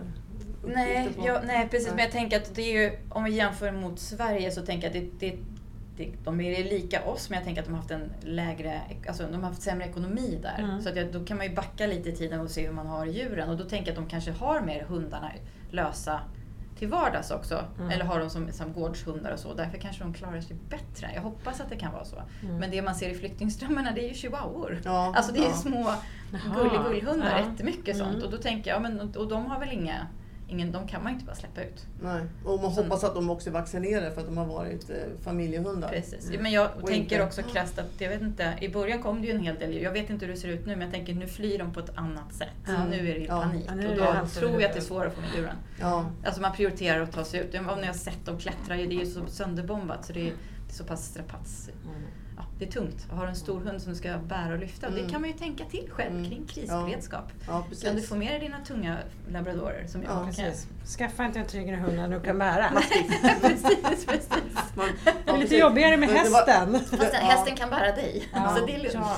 Nej, 0.67 1.09
på. 1.17 1.27
ja, 1.27 1.41
nej 1.47 1.69
precis. 1.69 1.87
Nej. 1.87 1.97
Men 1.97 2.05
jag 2.05 2.13
tänker 2.13 2.37
att 2.37 2.55
det 2.55 2.63
är 2.63 2.83
ju, 2.83 2.99
om 3.09 3.25
vi 3.25 3.31
jämför 3.31 3.73
mot 3.73 3.99
Sverige 3.99 4.51
så 4.51 4.63
tänker 4.67 4.89
jag 4.95 4.97
att 5.05 5.11
det, 5.21 5.31
det, 5.31 5.39
det, 6.01 6.25
de 6.25 6.41
är 6.41 6.65
lika 6.65 7.05
oss 7.05 7.31
men 7.31 7.37
jag 7.37 7.45
tänker 7.45 7.63
att 7.63 7.67
de 7.67 7.73
har 7.73 7.81
haft 7.81 7.91
en 7.91 8.13
lägre, 8.21 8.81
alltså 9.09 9.23
de 9.23 9.35
har 9.35 9.49
haft 9.49 9.63
sämre 9.63 9.87
ekonomi 9.87 10.39
där. 10.43 10.59
Mm. 10.59 10.83
Så 10.83 10.89
att 10.89 10.97
jag, 10.97 11.13
då 11.13 11.25
kan 11.25 11.37
man 11.37 11.47
ju 11.47 11.55
backa 11.55 11.87
lite 11.87 12.09
i 12.09 12.17
tiden 12.17 12.41
och 12.41 12.51
se 12.51 12.67
hur 12.67 12.73
man 12.73 12.87
har 12.87 13.07
djuren 13.07 13.51
och 13.51 13.57
då 13.57 13.65
tänker 13.65 13.93
jag 13.93 13.99
att 13.99 14.05
de 14.05 14.11
kanske 14.11 14.31
har 14.31 14.61
mer 14.61 14.85
hundarna 14.85 15.33
lösa 15.71 16.21
till 16.79 16.89
vardags 16.89 17.31
också. 17.31 17.65
Mm. 17.79 17.91
Eller 17.91 18.05
har 18.05 18.21
dem 18.21 18.31
som, 18.31 18.53
som 18.53 18.73
gårdshundar 18.73 19.33
och 19.33 19.39
så. 19.39 19.55
Därför 19.55 19.79
kanske 19.79 20.03
de 20.03 20.15
klarar 20.15 20.41
sig 20.41 20.57
bättre. 20.69 21.11
Jag 21.15 21.23
hoppas 21.23 21.61
att 21.61 21.71
det 21.71 21.77
kan 21.77 21.93
vara 21.93 22.05
så. 22.05 22.23
Mm. 22.43 22.57
Men 22.57 22.71
det 22.71 22.83
man 22.83 22.95
ser 22.95 23.11
i 23.11 23.15
flyktingströmmarna 23.15 23.93
det 23.93 24.05
är 24.05 24.09
ju 24.09 24.15
chihuahuor. 24.15 24.81
Ja, 24.85 25.13
Alltså 25.17 25.33
det 25.33 25.39
är 25.39 25.49
ja. 25.49 25.53
små 25.53 25.93
gulligullhundar, 26.55 27.39
ja. 27.39 27.51
jättemycket 27.51 27.97
sånt. 27.97 28.15
Mm. 28.15 28.25
Och 28.25 28.31
då 28.31 28.37
tänker 28.37 28.71
jag, 28.71 28.77
ja, 28.77 28.81
men, 28.81 29.17
och 29.17 29.29
de 29.29 29.47
har 29.47 29.61
väl 29.61 29.73
inga, 29.73 30.07
ingen, 30.51 30.73
de 30.73 30.87
kan 30.89 31.03
man 31.03 31.13
inte 31.13 31.25
bara 31.25 31.35
släppa 31.37 31.63
ut. 31.63 31.87
Nej. 32.03 32.23
Och 32.45 32.61
man 32.63 32.75
Så- 32.75 32.83
hoppas 32.83 33.05
att 33.05 33.15
de 33.15 33.31
också 33.31 33.49
är 33.51 33.53
vaccinerade 33.55 34.11
för 34.11 34.21
att 34.21 34.27
de 34.27 34.37
har 34.37 34.47
varit 34.47 34.91
eh, 34.91 34.97
familjehundar. 35.25 35.89
Precis. 35.89 36.31
Men 36.41 36.53
jag 36.53 36.71
Och 36.81 36.87
tänker 36.89 37.17
inte- 37.17 37.25
också 37.27 37.43
krasst 37.43 37.79
att, 37.79 37.87
jag 37.99 38.09
vet 38.09 38.21
inte, 38.23 38.55
i 38.61 38.69
början 38.69 39.03
kom 39.03 39.21
det 39.21 39.27
ju 39.27 39.33
en 39.33 39.41
hel 39.41 39.55
del. 39.59 39.83
Jag 39.83 39.93
vet 39.93 40.11
inte 40.11 40.27
hur 40.27 40.33
det 40.33 40.39
ser 40.39 40.49
ut 40.49 40.67
nu 40.67 40.73
men 40.77 40.81
jag 40.83 40.91
tänker 40.91 41.15
nu 41.15 41.27
flyr 41.27 41.59
de 41.59 41.73
på 41.73 41.81
ett 41.81 41.91
annat 41.97 42.33
sätt. 42.35 42.49
Mm. 42.69 42.89
Nu 42.91 42.97
är 43.11 43.15
det 43.15 43.21
ju 43.21 43.27
Ja. 43.27 43.41
panik 43.43 43.65
Ja, 43.69 43.73
och 43.91 43.97
då 43.97 44.03
över 44.05 44.27
tror 44.27 44.51
jag 44.53 44.65
att 44.65 44.73
det 44.73 44.79
är 44.79 44.83
svårare 44.83 45.09
att 45.09 45.15
få 45.15 45.21
med 45.21 45.31
djuren. 45.37 45.57
Ja. 45.81 46.11
Alltså 46.25 46.41
man 46.41 46.53
prioriterar 46.53 47.01
att 47.01 47.13
ta 47.13 47.25
sig 47.25 47.41
ut. 47.41 47.55
Om 47.55 47.81
ni 47.81 47.87
har 47.87 47.95
sett 47.95 48.27
dem 48.27 48.39
klättra, 48.39 48.77
det 48.77 48.83
är 48.83 48.87
ju 48.87 49.07
så 49.07 49.27
sönderbombat 49.27 50.05
så 50.05 50.13
det 50.13 50.21
är, 50.21 50.25
det 50.67 50.73
är 50.73 50.75
så 50.75 50.85
pass 50.85 51.05
strapats. 51.07 51.69
Mm. 51.85 52.03
Ja, 52.37 52.45
det 52.61 52.67
är 52.67 52.71
tungt. 52.71 53.07
Har 53.11 53.23
du 53.23 53.29
en 53.29 53.37
stor 53.37 53.61
hund 53.61 53.83
som 53.83 53.93
du 53.93 53.99
ska 53.99 54.19
bära 54.19 54.53
och 54.53 54.59
lyfta. 54.59 54.87
Mm. 54.87 55.03
Det 55.03 55.13
kan 55.13 55.21
man 55.21 55.31
ju 55.31 55.37
tänka 55.37 55.65
till 55.65 55.89
själv 55.91 56.11
Mm. 56.11 56.31
kring 56.31 56.47
krisberedskap. 56.47 57.25
ja, 57.47 57.65
precis. 57.69 57.85
Kan 57.85 57.97
du 57.97 58.03
få 58.03 58.17
med 58.17 58.29
dig 58.33 58.41
dina 58.41 58.57
tunga 58.65 58.97
labradorer 59.33 59.87
som 59.87 60.03
jag 60.03 60.11
Ja? 60.13 60.27
Precis. 60.27 60.67
Skaffa 60.99 61.25
inte 61.25 61.39
en 61.39 61.47
tyngre 61.47 61.77
hund 61.77 61.99
än 61.99 62.11
du 62.11 62.21
kan 62.21 62.39
bära. 62.39 62.71
precis, 63.41 64.07
precis. 64.07 64.29
Man- 64.75 64.87
Det 65.05 65.13
ja, 65.27 65.35
är 65.35 65.39
lite 65.39 65.57
jobbigare 65.57 65.97
med 65.97 66.09
Men 66.09 66.19
hästen. 66.19 66.81
Fast 66.81 67.13
Ja. 67.13 67.19
hästen 67.21 67.57
kan 67.57 67.71
bära 67.71 67.93
dig. 67.95 68.29
Ja, 68.35 68.57
Så 68.59 68.67
det 68.67 68.75
är 68.75 68.79
lugnt. 68.79 68.95
ja. 68.95 69.17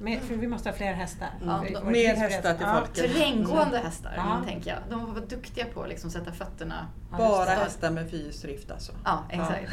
Mer- 0.00 0.20
för 0.20 0.34
vi 0.34 0.46
måste 0.46 0.68
ha 0.68 0.76
fler 0.76 0.92
hästar. 0.92 1.28
Mm. 1.42 1.72
Ja, 1.72 1.80
mer 1.84 2.14
hästar 2.16 2.54
till 2.54 2.66
Ja. 2.66 2.74
folket. 2.78 2.94
Terränggående 3.14 3.78
hästar, 3.78 4.12
Ja. 4.16 4.42
tänker 4.46 4.70
jag. 4.70 4.78
De 4.90 5.14
var 5.14 5.20
duktiga 5.20 5.64
på 5.64 5.82
att 5.82 5.88
liksom 5.88 6.10
sätta 6.10 6.32
fötterna... 6.32 6.86
Ja, 7.10 7.18
Bara 7.18 7.50
hästar 7.50 7.90
med 7.90 8.10
fyrhjulsdrift 8.10 8.70
alltså? 8.70 8.92
Ja, 9.04 9.24
exakt. 9.30 9.72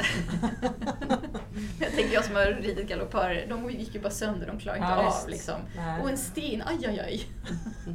jag 1.80 1.90
tänker 1.96 2.14
jag 2.14 2.24
som 2.24 2.34
har 2.34 2.44
ridit 2.44 2.88
galoppörer, 3.10 3.46
de 3.48 3.70
gick 3.70 3.94
ju 3.94 4.00
bara 4.00 4.10
sönder, 4.10 4.46
de 4.46 4.58
klarar 4.58 4.76
inte 4.76 4.88
Ja, 4.88 5.20
av 5.22 5.28
liksom. 5.28 5.54
Nej. 5.76 6.02
Och 6.02 6.10
en 6.10 6.16
sten, 6.18 6.62
aj 6.66 6.86
aj 6.86 7.00
aj. 7.00 7.22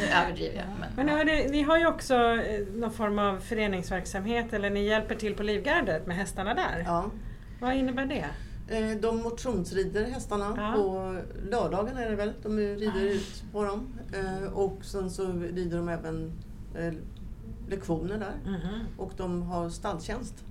nu 0.00 0.06
överdriver 0.24 0.56
jag. 0.56 0.66
Men, 0.80 0.88
Men 1.06 1.08
hörni, 1.16 1.48
ni 1.50 1.62
har 1.62 1.78
ju 1.78 1.86
också 1.86 2.14
eh, 2.14 2.66
någon 2.74 2.92
form 2.92 3.18
av 3.18 3.38
föreningsverksamhet 3.40 4.52
eller 4.52 4.70
ni 4.70 4.84
hjälper 4.84 5.14
till 5.14 5.34
på 5.34 5.42
Livgardet 5.42 6.06
med 6.06 6.16
hästarna 6.16 6.54
där. 6.54 6.82
Ja. 6.86 7.04
Vad 7.60 7.74
innebär 7.74 8.06
det? 8.06 8.26
Eh, 8.68 8.96
De 9.00 9.16
motionsrider 9.22 10.04
hästarna 10.04 10.54
Ja. 10.56 10.72
på 10.76 11.16
lördagen 11.50 11.96
är 11.96 12.10
det 12.10 12.16
väl. 12.16 12.32
De 12.42 12.58
rider 12.58 13.00
ut 13.04 13.44
på 13.52 13.64
dem. 13.64 13.86
Eh, 14.12 14.52
Och 14.52 14.84
sen 14.84 15.10
så 15.10 15.32
rider 15.32 15.76
de 15.76 15.88
även 15.88 16.32
lektioner 17.68 18.18
där. 18.18 18.34
Mhm. 18.50 18.86
Och 18.96 19.12
de 19.16 19.42
har 19.42 19.68
stalltjänst. 19.70 20.44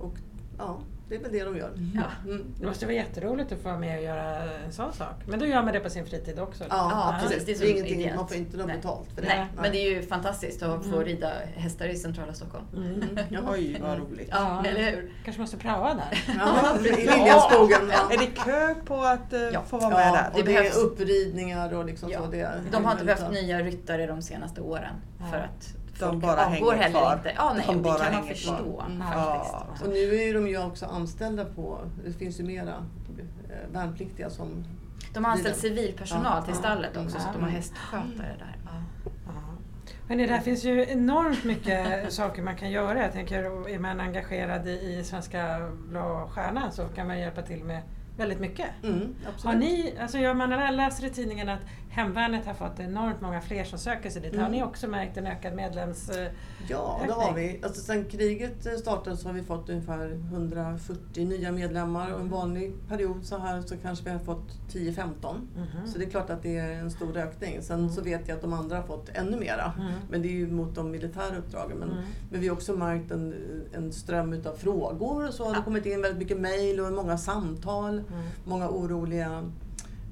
Och 0.00 0.14
ja, 0.58 0.78
det 1.08 1.14
är 1.14 1.20
väl 1.20 1.32
det 1.32 1.44
de 1.44 1.56
gör. 1.56 1.70
Ja. 1.94 2.02
Mm. 2.30 2.44
Det 2.60 2.66
måste 2.66 2.86
vara 2.86 2.94
jätteroligt 2.94 3.52
att 3.52 3.58
få 3.58 3.68
vara 3.68 3.78
med 3.78 3.98
och 3.98 4.04
göra 4.04 4.42
en 4.64 4.72
sån 4.72 4.92
sak. 4.92 5.14
Men 5.26 5.38
då 5.38 5.46
gör 5.46 5.62
man 5.62 5.72
det 5.72 5.80
på 5.80 5.90
sin 5.90 6.06
fritid 6.06 6.38
också? 6.38 6.64
Ja, 6.64 6.68
Ja, 6.70 7.14
absolut. 7.14 7.38
precis. 7.46 7.58
Det 7.60 7.64
Det 7.64 7.68
är 7.70 7.74
är 7.74 7.74
ingenting, 7.74 8.00
ideellt. 8.00 8.16
man 8.16 8.28
får 8.28 8.36
inte 8.36 8.56
något 8.56 8.66
Nej. 8.66 8.76
betalt 8.76 9.08
för 9.14 9.22
det. 9.22 9.28
Nej, 9.28 9.46
men 9.56 9.72
det 9.72 9.78
är 9.78 9.90
ju 9.90 10.02
fantastiskt 10.02 10.62
att 10.62 10.82
få 10.84 10.94
Mm. 10.94 11.04
rida 11.04 11.32
hästar 11.56 11.86
i 11.86 11.96
centrala 11.96 12.32
Stockholm. 12.34 12.64
Mm. 12.76 13.18
Ja. 13.28 13.40
Oj, 13.50 13.78
vad 13.82 13.98
roligt. 13.98 14.28
Ja, 14.30 14.64
eller 14.66 14.90
hur? 14.90 15.10
Kanske 15.24 15.40
måste 15.40 15.56
praoa 15.56 15.94
där? 15.94 16.24
Ja, 16.38 16.76
i 16.80 16.82
Liljaskogen. 16.82 17.90
Är 17.90 17.94
Ja. 18.10 18.16
det 18.18 18.26
kö 18.26 18.74
på 18.84 19.00
att 19.02 19.32
eh, 19.32 19.40
Ja. 19.40 19.62
få 19.68 19.78
vara 19.78 19.90
med 19.90 20.08
Ja, 20.08 20.12
där? 20.12 20.26
och 20.30 20.36
Det 20.36 20.42
det, 20.42 20.54
behövs. 20.54 20.76
är 20.76 20.80
uppridningar 20.80 21.74
och 21.74 21.84
liksom 21.84 22.10
Ja. 22.10 22.20
så. 22.20 22.26
Det 22.26 22.40
är 22.40 22.60
De 22.72 22.84
har 22.84 22.92
inte 22.92 23.04
behövt 23.04 23.32
nya 23.32 23.58
ryttare 23.60 24.06
de 24.06 24.22
senaste 24.22 24.60
åren. 24.60 24.94
Ja. 25.20 25.24
För 25.30 25.36
att 25.38 25.74
De 25.98 26.10
folk 26.10 26.22
bara 26.22 26.46
avgår 26.46 26.72
hänger 26.72 26.82
heller 26.82 27.00
kvar. 27.00 27.16
inte. 27.16 27.32
Ja, 27.36 27.52
nej, 27.56 27.64
De 27.66 27.76
det 27.76 27.82
bara 27.82 27.98
kan 28.04 28.14
man 28.14 28.24
förstå. 28.24 28.82
Mm. 28.86 29.02
Ja. 29.12 29.66
Och 29.82 29.88
nu 29.88 30.14
är 30.14 30.34
de 30.34 30.48
ju 30.48 30.62
också 30.64 30.86
anställda 30.86 31.44
på, 31.44 31.80
det 32.04 32.12
finns 32.12 32.40
ju 32.40 32.44
mera 32.44 32.74
eh, 33.48 33.72
värnpliktiga 33.72 34.30
som 34.30 34.64
De 35.14 35.24
har 35.24 35.32
anställt 35.32 35.56
civilpersonal 35.56 36.24
Ja, 36.36 36.42
till 36.42 36.54
ja. 36.54 36.58
stallet 36.60 36.96
också 36.96 37.20
så 37.20 37.28
att 37.28 37.34
de 37.34 37.42
har 37.42 37.50
hästskötare 37.50 38.36
där. 38.38 38.56
Ja. 38.64 38.70
Hörrni, 40.08 40.26
där 40.26 40.38
finns 40.40 40.64
ju 40.64 40.86
enormt 40.90 41.44
mycket 41.44 42.12
saker 42.18 42.42
man 42.42 42.56
kan 42.56 42.70
göra. 42.70 43.02
Jag 43.02 43.12
tänker, 43.12 43.68
är 43.68 43.78
man 43.78 44.00
engagerad 44.00 44.66
i, 44.68 45.02
Svenska 45.04 45.70
Blå 45.88 46.28
Stjärnan 46.34 46.72
så 46.72 46.84
kan 46.84 47.06
man 47.06 47.18
hjälpa 47.18 47.42
till 47.42 47.64
med 47.64 47.82
väldigt 48.16 48.40
mycket. 48.40 48.66
Mm, 48.82 49.14
absolut. 49.28 49.44
Har 49.44 49.54
ni, 49.54 49.94
alltså 50.00 50.18
jag 50.18 50.36
man 50.36 50.52
har 50.52 50.72
läser 50.72 51.06
i 51.06 51.10
tidningen 51.10 51.48
att 51.48 51.60
Hemvärnet 51.94 52.46
har 52.46 52.54
fått 52.54 52.80
enormt 52.80 53.20
många 53.20 53.40
fler 53.40 53.64
som 53.64 53.78
söker 53.78 54.10
sig 54.10 54.22
dit. 54.22 54.32
Har 54.34 54.40
Mm. 54.40 54.52
ni 54.52 54.62
också 54.62 54.88
märkt 54.88 55.16
en 55.16 55.26
ökad 55.26 55.54
medlems... 55.54 56.08
eh, 56.08 56.28
Ja, 56.68 57.00
det 57.06 57.12
har 57.12 57.34
vi. 57.34 57.60
Alltså, 57.64 57.80
sen 57.82 58.04
kriget 58.04 58.66
eh, 58.66 58.72
startade 58.72 59.16
så 59.16 59.28
har 59.28 59.32
vi 59.34 59.42
fått 59.42 59.68
ungefär 59.68 60.10
140 60.32 61.24
nya 61.24 61.52
medlemmar 61.52 62.12
och 62.12 62.20
en 62.20 62.28
vanlig 62.30 62.74
period 62.88 63.24
så 63.24 63.38
här 63.38 63.60
så 63.62 63.76
kanske 63.76 64.04
vi 64.04 64.10
har 64.10 64.18
fått 64.18 64.58
10-15. 64.72 65.34
Mhm. 65.56 65.86
Så 65.86 65.98
det 65.98 66.04
är 66.04 66.10
klart 66.10 66.30
att 66.30 66.42
det 66.42 66.58
är 66.58 66.72
en 66.72 66.90
stor 66.90 67.16
ökning. 67.16 67.62
Sen 67.62 67.92
så 67.92 68.02
vet 68.02 68.28
jag 68.28 68.36
att 68.36 68.42
de 68.42 68.52
andra 68.52 68.76
har 68.76 68.82
fått 68.86 69.08
ännu 69.14 69.36
mera. 69.40 69.72
Mm. 69.80 69.92
Men 70.10 70.22
det 70.22 70.28
är 70.28 70.32
ju 70.32 70.50
mot 70.50 70.74
de 70.74 70.90
militära 70.90 71.36
uppdragen. 71.38 71.76
Men, 71.78 71.90
Mm. 71.92 72.04
men 72.30 72.40
vi 72.40 72.48
har 72.48 72.54
också 72.56 72.72
märkt 72.72 73.10
en, 73.10 73.34
en 73.72 73.92
ström 73.92 74.32
utav 74.32 74.54
frågor 74.54 75.28
och 75.28 75.34
så. 75.34 75.42
Det 75.42 75.48
har 75.48 75.56
Ja. 75.56 75.62
kommit 75.64 75.86
in 75.86 76.02
väldigt 76.02 76.18
mycket 76.18 76.40
mejl 76.40 76.80
och 76.80 76.92
många 76.92 77.18
samtal. 77.18 77.92
Mm. 77.98 78.04
Många 78.44 78.68
oroliga 78.68 79.50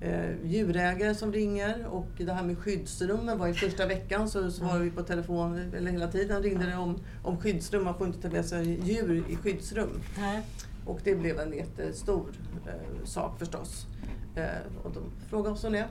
eh, 0.00 0.44
djurägare 0.44 1.14
som 1.14 1.32
ringer 1.32 1.86
och 1.86 2.08
det 2.16 2.32
här 2.32 2.42
med 2.42 2.58
skyddsrummen 2.58 3.38
var 3.38 3.48
i 3.48 3.54
första 3.54 3.86
veckan 3.86 4.28
så 4.28 4.50
svarade 4.50 4.84
vi 4.84 4.90
på 4.90 5.02
telefon, 5.02 5.72
eller 5.76 5.90
hela 5.90 6.08
tiden 6.08 6.42
ringde 6.42 6.66
det 6.66 6.76
om, 6.76 6.98
om 7.22 7.38
skyddsrum, 7.38 7.84
man 7.84 7.98
får 7.98 8.06
inte 8.06 8.22
ta 8.22 8.28
med 8.28 8.44
sig 8.44 8.80
djur 8.84 9.24
i 9.28 9.36
skyddsrum. 9.36 10.00
Nej. 10.18 10.42
Och 10.84 11.00
det 11.04 11.14
blev 11.14 11.40
en 11.40 11.52
jättestor 11.52 12.26
eh, 12.66 13.04
sak 13.04 13.38
förstås. 13.38 13.86
Eh, 14.34 14.84
och 14.84 14.92
de 14.92 15.02
frågade 15.28 15.54
oss 15.54 15.64
om 15.64 15.72
det. 15.72 15.88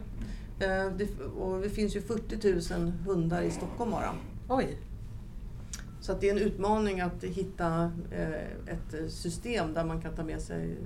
Eh, 0.60 0.92
det. 0.98 1.24
Och 1.24 1.62
det 1.62 1.70
finns 1.70 1.96
ju 1.96 2.02
40 2.02 2.74
000 2.74 2.92
hundar 2.92 3.42
i 3.42 3.52
Stockholm 3.52 3.92
bara. 3.92 4.16
Oj. 4.50 4.78
Så 6.02 6.14
det 6.14 6.30
är 6.30 6.32
en 6.32 6.42
utmaning 6.42 7.02
att 7.02 7.24
hitta 7.24 7.92
eh, 8.12 8.74
ett 8.74 9.12
system 9.12 9.74
där 9.74 9.86
man 9.86 10.02
kan 10.02 10.16
ta 10.16 10.24
med 10.24 10.42
sig 10.42 10.78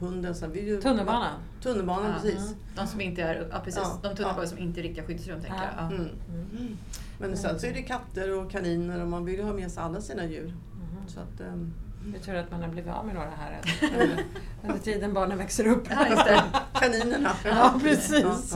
hunden. 0.00 0.34
Så 0.34 0.46
vi 0.46 0.66
ju, 0.66 0.80
Tunnelbanan? 0.80 1.32
Tunnelbanan, 1.62 2.06
Ja. 2.10 2.14
precis. 2.22 2.54
De 2.76 2.86
som 2.86 3.00
inte 3.00 3.22
är, 3.22 3.48
ja 3.50 3.60
precis, 3.64 3.80
Ja. 3.82 3.98
de 4.10 4.16
tunnelbanor 4.16 4.46
som 4.46 4.58
inte 4.58 4.80
är 4.80 4.82
riktiga 4.82 5.04
skyddsrum 5.04 5.40
tänker 5.40 5.56
Ja. 5.56 5.62
jag. 5.76 5.92
Ja. 5.92 5.94
Mm. 5.96 6.08
Mm. 6.58 6.76
Men 7.18 7.36
sen 7.36 7.58
så 7.60 7.66
är 7.66 7.72
det 7.74 7.82
katter 7.82 8.38
och 8.38 8.50
kaniner 8.50 9.02
och 9.02 9.08
man 9.08 9.24
vill 9.24 9.34
ju 9.34 9.42
ha 9.42 9.52
med 9.52 9.72
sig 9.72 9.82
alla 9.82 10.00
sina 10.00 10.24
djur. 10.26 10.46
Mhm. 10.46 11.08
Så 11.08 11.20
att, 11.20 11.40
ehm, 11.40 11.72
Det 12.04 12.16
är 12.18 12.20
tur 12.20 12.34
att 12.34 12.50
man 12.50 12.60
har 12.62 12.68
blivit 12.68 12.92
av 12.92 13.06
med 13.06 13.14
några 13.14 13.28
här 13.30 13.60
under- 14.02 14.24
under 14.62 14.78
tiden 14.78 15.12
barnen 15.14 15.38
växer 15.38 15.66
upp. 15.66 15.84
Ja, 15.90 16.42
kaninerna. 16.74 17.30
Ja, 17.44 17.74
precis. 17.82 18.52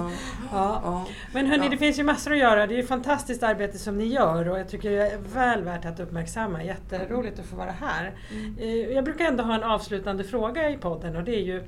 Ja, 0.53 0.81
ja. 0.85 1.07
Men 1.33 1.47
hörni, 1.47 1.69
det 1.69 1.77
finns 1.77 1.99
ju 1.99 2.03
massor 2.03 2.33
att 2.33 2.39
göra. 2.39 2.67
Det 2.67 2.75
är 2.75 2.77
ju 2.77 2.87
fantastiskt 2.87 3.43
arbete 3.43 3.79
som 3.79 3.99
ni 3.99 4.05
gör 4.07 4.49
och 4.49 4.59
jag 4.59 4.69
tycker 4.69 4.91
det 4.91 5.11
är 5.11 5.19
väl 5.35 5.63
värt 5.65 5.85
att 5.85 6.01
uppmärksamma. 6.01 6.65
Jätteroligt 6.65 7.39
att 7.39 7.47
få 7.47 7.57
vara 7.57 7.71
här. 7.81 8.13
Eh, 8.61 8.69
Jag 8.75 9.05
brukar 9.05 9.25
ändå 9.25 9.45
ha 9.45 9.55
en 9.55 9.63
avslutande 9.63 10.25
fråga 10.25 10.71
i 10.71 10.77
podden 10.77 11.17
och 11.17 11.25
det 11.25 11.35
är 11.37 11.43
ju 11.45 11.63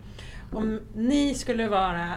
om 0.53 0.81
ni 0.95 1.35
skulle 1.35 1.69
vara 1.69 2.09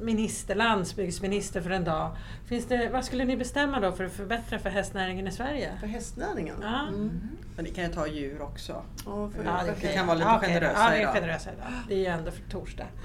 minister, 0.00 0.54
landsbygdsminister 0.54 1.60
för 1.60 1.70
en 1.70 1.84
dag, 1.84 2.16
finns 2.48 2.66
det, 2.66 2.88
vad 2.92 3.04
skulle 3.04 3.24
ni 3.24 3.36
bestämma 3.36 3.80
då 3.80 3.92
för 3.92 4.04
att 4.04 4.12
förbättra 4.12 4.58
för 4.58 4.70
hästnäringen 4.70 5.26
i 5.28 5.32
Sverige? 5.32 5.70
För 5.80 5.86
hästnäringen? 5.86 6.56
Ja. 6.62 6.88
Mm. 6.88 7.20
Men 7.56 7.64
ni 7.64 7.70
kan 7.70 7.84
ju 7.84 7.90
ta 7.90 8.06
djur 8.06 8.42
också. 8.42 8.82
Ja, 9.06 9.30
för, 9.36 9.44
Ja, 9.44 9.60
det 9.80 9.88
kan 9.92 10.06
vara 10.06 10.16
lite 10.18 10.28
Ja, 10.30 10.40
generösa 10.40 10.78
Ja, 10.78 10.90
det 10.90 10.96
är 10.96 11.00
idag. 11.00 11.14
generösa 11.14 11.50
idag. 11.52 11.66
Det 11.88 11.94
är 11.94 11.98
ju 11.98 12.06
ändå 12.06 12.30
för 12.30 12.42
torsdag. 12.50 12.86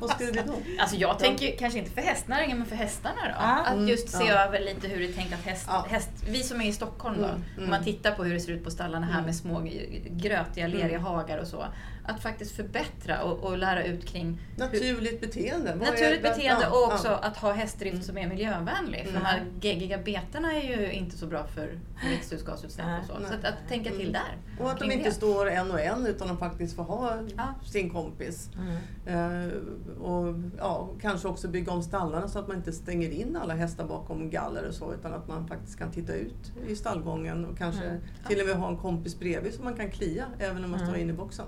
Vad 0.00 0.10
skulle 0.10 0.30
det 0.32 0.42
då? 0.46 0.54
Alltså 0.78 0.96
jag 0.96 1.18
tänker 1.18 1.46
ju 1.46 1.56
kanske 1.56 1.78
inte 1.78 1.90
för 1.90 2.00
hästnäringen 2.00 2.58
men 2.58 2.66
för 2.66 2.76
hästarna 2.76 3.16
då. 3.24 3.30
Ja. 3.38 3.64
Att 3.66 3.88
just 3.88 4.08
se 4.08 4.16
Mm, 4.16 4.28
ja. 4.28 4.34
över 4.44 4.60
lite 4.60 4.88
hur 4.88 5.00
det 5.00 5.08
är 5.08 5.12
tänkt 5.12 5.32
att 5.34 5.40
häst, 5.44 5.64
Ja. 5.68 5.86
häst, 5.90 6.10
vi 6.30 6.42
som 6.42 6.60
är 6.60 6.68
i 6.68 6.72
Stockholm 6.72 7.16
då, 7.18 7.24
Mm, 7.24 7.42
mm. 7.52 7.64
om 7.64 7.70
man 7.70 7.84
tittar 7.84 8.10
på 8.12 8.24
hur 8.24 8.34
det 8.34 8.40
ser 8.40 8.52
ut 8.52 8.64
på 8.64 8.70
stallarna 8.70 9.06
här 9.06 9.12
Mm. 9.14 9.24
med 9.24 9.36
små 9.36 9.62
grötiga, 10.10 10.66
leriga 10.66 10.88
Mm. 10.88 11.02
hagar 11.02 11.38
och 11.38 11.46
så. 11.46 11.64
Att 12.10 12.22
faktiskt 12.22 12.56
förbättra 12.56 13.22
och, 13.22 13.38
och 13.44 13.58
lära 13.58 13.84
ut 13.84 14.04
kring 14.06 14.26
hur, 14.56 14.64
Naturligt 14.66 15.20
beteende. 15.20 15.74
Vad 15.78 15.88
är 15.88 15.92
naturligt 15.92 16.22
det? 16.22 16.28
beteende 16.28 16.62
Ja, 16.64 16.70
och 16.86 16.92
också 16.92 17.08
ja. 17.08 17.16
att 17.18 17.36
ha 17.36 17.52
hästdrift 17.52 17.92
Mm. 17.94 18.02
som 18.04 18.18
är 18.18 18.28
miljövänlig. 18.28 19.00
För 19.04 19.10
Mm. 19.10 19.22
de 19.22 19.26
här 19.28 19.44
geggiga 19.60 19.98
betena 19.98 20.52
är 20.54 20.78
ju 20.78 20.92
inte 20.92 21.16
så 21.18 21.26
bra 21.26 21.46
för 21.46 21.78
växthusgasutsläpp 22.10 22.86
och 23.00 23.06
så. 23.06 23.18
Nej. 23.18 23.28
Så 23.28 23.34
att, 23.34 23.44
att 23.44 23.68
tänka 23.68 23.90
till 23.90 24.00
Mm. 24.00 24.12
där. 24.12 24.62
Och 24.64 24.70
att 24.70 24.78
de 24.78 24.90
inte 24.92 25.04
det. 25.08 25.14
står 25.14 25.50
en 25.50 25.70
och 25.70 25.80
en 25.80 26.06
utan 26.06 26.28
de 26.28 26.38
faktiskt 26.38 26.76
får 26.76 26.82
ha 26.82 27.16
Ja. 27.36 27.54
sin 27.64 27.90
kompis. 27.90 28.50
Mm. 28.58 29.46
Eh, 29.46 29.52
och 30.02 30.34
ja, 30.58 30.88
kanske 31.00 31.28
också 31.28 31.48
bygga 31.48 31.72
om 31.72 31.82
stallarna 31.82 32.28
så 32.28 32.38
att 32.38 32.48
man 32.48 32.56
inte 32.56 32.72
stänger 32.72 33.10
in 33.10 33.36
alla 33.42 33.54
hästar 33.54 33.84
bakom 33.84 34.30
galler 34.30 34.68
och 34.68 34.74
så 34.74 34.94
utan 34.94 35.12
att 35.14 35.28
man 35.28 35.48
faktiskt 35.48 35.78
kan 35.78 35.90
titta 35.92 36.14
ut 36.14 36.52
i 36.68 36.76
stallgången 36.76 37.44
och 37.44 37.58
kanske 37.58 37.84
Mm. 37.84 38.00
till 38.28 38.40
och 38.40 38.46
med 38.46 38.56
ha 38.56 38.68
en 38.68 38.76
kompis 38.76 39.18
bredvid 39.18 39.54
som 39.54 39.64
man 39.64 39.74
kan 39.76 39.90
klia 39.90 40.24
även 40.38 40.64
om 40.64 40.70
man 40.70 40.80
står 40.80 40.88
Mm. 40.88 41.00
inne 41.00 41.12
i 41.12 41.16
boxen. 41.16 41.46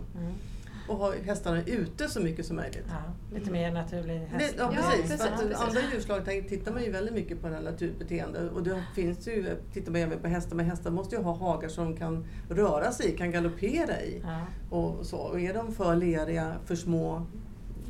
Mm. 0.84 0.96
Och 0.96 0.96
ha 0.96 1.14
hästarna 1.24 1.62
ute 1.64 2.08
så 2.08 2.20
mycket 2.20 2.46
som 2.46 2.56
möjligt. 2.56 2.84
Ja, 2.88 3.34
lite 3.38 3.50
mer 3.50 3.70
naturlig 3.72 4.20
Det, 4.20 4.26
häst. 4.26 4.54
ja, 4.58 4.72
Ja, 4.74 4.82
precis. 4.82 5.10
precis, 5.10 5.40
precis. 5.40 5.60
andra 5.60 5.80
djurslag 5.92 6.24
tittar 6.48 6.72
man 6.72 6.82
ju 6.84 6.90
väldigt 6.90 7.14
mycket 7.14 7.40
på 7.40 7.48
det 7.48 7.54
här 7.54 7.62
naturbeteende. 7.62 8.50
Och 8.50 8.62
det 8.62 8.84
finns 8.94 9.28
ju, 9.28 9.56
tittar 9.72 9.92
man 9.92 10.00
även 10.00 10.18
på 10.18 10.28
hästar, 10.28 10.56
men 10.56 10.66
hästar 10.66 10.90
måste 10.90 11.16
ju 11.16 11.22
ha 11.22 11.32
hagar 11.34 11.68
som 11.68 11.84
de 11.84 11.96
kan 11.96 12.26
röra 12.48 12.92
sig 12.92 13.14
i, 13.14 13.16
kan 13.16 13.30
galoppera 13.30 14.00
i. 14.00 14.22
Ja. 14.24 14.40
Och, 14.76 15.06
så. 15.06 15.16
och 15.16 15.40
är 15.40 15.54
de 15.54 15.72
för 15.74 15.96
leriga, 15.96 16.54
för 16.66 16.74
små, 16.76 17.26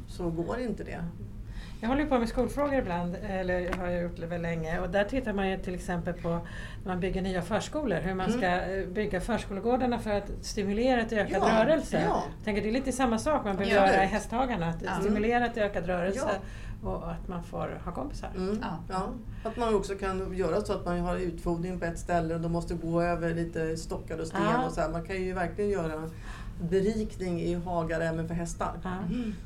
så 0.09 0.31
går 0.31 0.59
inte 0.61 0.85
det. 0.85 1.05
Jag 1.83 1.89
håller 1.89 2.07
på 2.07 2.19
med 2.19 2.29
skolfrågor 2.29 2.75
ibland, 2.75 3.17
eller 3.29 3.73
har 3.73 3.87
jag 3.87 4.03
gjort 4.03 4.17
det 4.21 4.27
väl 4.27 4.43
länge. 4.43 4.81
Och 4.81 4.89
där 4.91 5.05
tittar 5.05 5.33
man 5.33 5.51
ju 5.51 5.57
till 5.59 5.75
exempel 5.75 6.15
på 6.15 6.29
när 6.29 6.41
man 6.93 7.01
bygger 7.01 7.23
nya 7.23 7.43
förskolor, 7.43 7.97
hur 7.97 8.15
man 8.15 8.27
Mm. 8.27 8.39
ska 8.39 8.47
eh, 8.49 8.87
bygga 8.87 9.21
förskolegårdarna 9.21 9.99
för 9.99 10.11
att 10.11 10.31
stimulera 10.43 11.05
till 11.05 11.19
ökad 11.19 11.43
Ja, 11.43 11.65
rörelse. 11.65 12.03
ja. 12.09 12.23
Jag 12.37 12.45
tänker 12.45 12.63
det 12.63 12.69
är 12.69 12.73
lite 12.73 12.93
samma 12.93 13.19
sak 13.19 13.45
man 13.45 13.57
behöver 13.57 13.77
göra 13.93 14.05
i 14.05 14.07
hästhagarna, 14.07 14.67
att 14.69 14.83
Ja. 14.83 14.91
stimulera 15.01 15.49
till 15.49 15.63
ökad 15.63 15.87
rörelse 15.87 16.29
Ja. 16.83 16.89
och 16.91 17.11
att 17.11 17.29
man 17.29 17.43
får 17.45 17.81
ha 17.85 17.93
kompisar. 17.93 18.31
Mm. 18.37 18.65
Ja. 18.89 19.09
Att 19.45 19.57
man 19.57 19.75
också 19.75 19.95
kan 19.95 20.37
göra 20.37 20.61
så 20.61 20.73
att 20.73 20.85
man 20.85 21.01
har 21.01 21.17
utfodring 21.17 21.79
på 21.81 21.85
ett 21.85 21.99
ställe 21.99 22.35
och 22.35 22.41
de 22.41 22.53
måste 22.53 22.75
gå 22.75 23.03
över 23.03 23.35
lite 23.35 23.77
stockar 23.77 24.19
och 24.21 24.27
sten. 24.27 24.41
Ja. 24.53 24.67
Och 24.67 24.73
så 24.73 24.81
här. 24.81 24.89
Man 24.89 25.03
kan 25.05 25.17
ju 25.23 25.33
verkligen 25.33 25.71
göra 25.71 26.11
berikning 26.61 27.41
i 27.41 27.55
hagar 27.55 28.01
även 28.01 28.29
för 28.29 28.35
hästar. 28.35 28.73
Ja. 28.85 28.91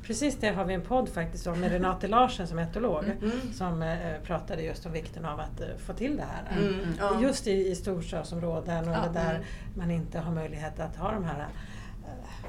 Precis 0.03 0.37
det 0.41 0.49
har 0.49 0.65
vi 0.65 0.75
en 0.75 0.81
podd 0.83 1.09
faktiskt 1.09 1.47
om 1.47 1.61
med 1.61 1.71
Renate 1.73 2.09
Larsen 2.09 2.47
som 2.49 2.59
etolog. 2.59 3.05
Mm. 3.05 3.53
Som 3.55 3.83
eh, 3.83 3.97
pratade 4.25 4.63
just 4.63 4.87
om 4.87 4.93
vikten 4.93 5.25
av 5.25 5.41
att 5.41 5.61
eh, 5.61 5.67
få 5.87 5.93
till 5.93 6.17
det 6.17 6.25
här. 6.33 6.59
Mm. 6.63 6.75
Ja. 6.99 7.21
Just 7.23 7.47
i, 7.47 7.69
i 7.71 7.75
storstadsområden 7.75 8.89
och 8.89 8.95
Ja. 8.95 9.09
där 9.15 9.31
Mm. 9.35 9.43
man 9.75 9.91
inte 9.91 10.19
har 10.19 10.33
möjlighet 10.33 10.81
att 10.81 10.97
ha 10.97 11.13
de 11.13 11.25
här 11.25 11.47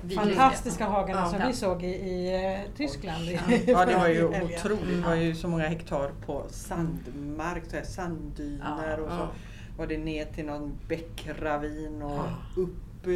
eh, 0.04 0.16
fantastiska 0.16 0.86
hagarna 0.86 1.22
Ja. 1.22 1.30
som 1.30 1.40
Ja. 1.40 1.48
vi 1.48 1.54
såg 1.54 1.84
i, 1.84 1.88
i 1.88 2.60
Tyskland. 2.78 3.24
Ja 3.68 3.86
det 3.86 3.96
var 3.96 4.08
ju 4.08 4.24
otroligt. 4.28 4.96
Det 4.96 5.02
var 5.08 5.16
ju 5.16 5.36
så 5.36 5.48
många 5.48 5.68
hektar 5.68 6.12
på 6.26 6.44
sandmark, 6.50 7.64
så 7.70 7.76
här 7.76 7.84
sanddyner 7.84 8.98
Ja. 8.98 9.04
och 9.04 9.10
så 9.12 9.16
Ja. 9.18 9.30
var 9.78 9.88
det 9.88 9.98
ner 9.98 10.26
till 10.26 10.46
någon 10.46 10.72
bäckravin 10.88 12.02
och 12.02 12.12
Ja. 12.56 12.62
upp 12.62 13.08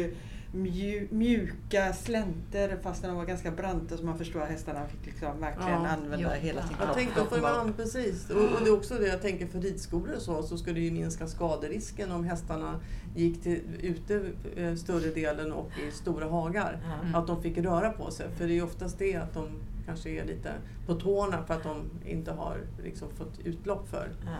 mju, 0.52 1.08
mjuka 1.10 1.92
slänter 1.92 2.78
fast 2.82 3.02
de 3.02 3.16
var 3.16 3.24
ganska 3.24 3.50
branta 3.50 3.96
så 3.96 4.04
man 4.04 4.18
förstår 4.18 4.40
att 4.40 4.48
hästarna 4.48 4.86
fick 4.86 5.06
liksom 5.06 5.40
verkligen 5.40 5.70
Ja. 5.82 5.86
använda 5.88 6.20
Jobba. 6.20 6.34
hela 6.34 6.62
sin 6.62 6.76
Jag 6.78 6.86
kropp. 6.86 6.96
tänkte, 6.96 7.40
bara- 7.40 7.64
man, 7.64 7.72
precis. 7.72 8.30
Och, 8.30 8.36
och 8.42 8.60
det 8.64 8.70
är 8.70 8.74
också 8.74 8.94
det 8.94 9.06
jag 9.06 9.22
tänker 9.22 9.46
för 9.46 9.60
ridskolor 9.60 10.14
och 10.16 10.22
så, 10.22 10.42
så 10.42 10.58
skulle 10.58 10.74
det 10.80 10.84
ju 10.84 10.90
minska 10.90 11.26
skaderisken 11.26 12.12
om 12.12 12.24
hästarna 12.24 12.80
gick 13.16 13.42
till, 13.42 13.60
ute 13.82 14.22
eh, 14.56 14.74
större 14.74 15.10
delen 15.10 15.52
och 15.52 15.70
i 15.88 15.90
stora 15.92 16.28
hagar. 16.28 16.80
Ja. 16.84 17.00
Mm. 17.02 17.14
Att 17.14 17.26
de 17.26 17.42
fick 17.42 17.58
röra 17.58 17.90
på 17.92 18.10
sig. 18.10 18.26
För 18.36 18.46
det 18.46 18.52
är 18.52 18.54
ju 18.54 18.62
oftast 18.62 18.98
det 18.98 19.16
att 19.16 19.34
de 19.34 19.48
kanske 19.86 20.10
är 20.10 20.24
lite 20.24 20.52
på 20.86 20.94
tårna 20.94 21.44
för 21.46 21.54
att 21.54 21.62
de 21.62 21.90
inte 22.06 22.32
har 22.32 22.56
liksom 22.82 23.08
fått 23.10 23.38
utlopp 23.44 23.88
för 23.88 24.08
Ja. 24.24 24.30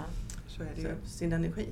Så 0.47 0.63
är 0.63 0.69
det 0.77 0.81
ju. 0.83 0.89
sin 1.05 1.33
energi. 1.33 1.69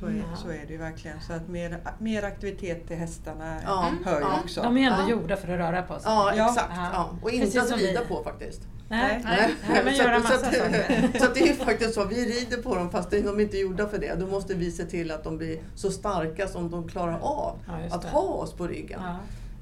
Så 0.00 0.06
är, 0.06 0.10
Ja. 0.30 0.36
så 0.36 0.48
är 0.48 0.64
det 0.66 0.72
ju 0.72 0.78
verkligen. 0.78 1.20
Så 1.20 1.32
att 1.32 1.48
mer, 1.48 1.78
mer 1.98 2.22
aktivitet 2.22 2.88
till 2.88 2.96
hästarna 2.96 3.56
Ja. 3.64 3.90
hör 4.04 4.18
ju 4.20 4.26
Ja. 4.26 4.40
också. 4.44 4.62
De 4.62 4.76
är 4.78 4.90
ändå 4.90 5.02
Ja. 5.02 5.10
gjorda 5.10 5.36
för 5.36 5.48
att 5.52 5.58
röra 5.58 5.82
på 5.82 5.94
sig. 5.94 6.02
Ja, 6.04 6.32
Ja. 6.36 6.48
exakt. 6.50 6.72
Ja. 6.76 7.10
Och 7.22 7.30
Precis 7.30 7.44
inte 7.44 7.60
att 7.62 7.68
som 7.68 7.78
vi. 7.78 7.86
rida 7.90 8.00
på 8.08 8.22
faktiskt. 8.24 8.60
Nej, 8.88 9.20
Nej. 9.24 9.54
Nej, 9.68 9.82
men 9.84 9.94
Så 9.94 10.02
att- 10.08 10.22
så 10.26 10.46
att. 10.46 11.22
Så 11.22 11.32
det 11.34 11.48
är 11.50 11.64
faktiskt 11.64 11.94
så, 11.94 12.04
vi 12.04 12.14
rider 12.24 12.62
på 12.62 12.74
dem 12.74 12.90
fast 12.90 13.10
de 13.10 13.16
är 13.18 13.40
inte 13.40 13.58
gjorda 13.58 13.88
för 13.88 13.98
det. 13.98 14.14
Då 14.20 14.26
måste 14.26 14.54
vi 14.54 14.70
se 14.70 14.84
till 14.84 15.10
att 15.10 15.24
de 15.24 15.38
blir 15.38 15.58
så 15.74 15.90
starka 15.90 16.48
som 16.48 16.70
de 16.70 16.88
klarar 16.88 17.18
av 17.22 17.58
att 17.90 18.02
det. 18.02 18.08
ha 18.08 18.20
oss 18.20 18.52
på 18.52 18.66
ryggen. 18.66 19.00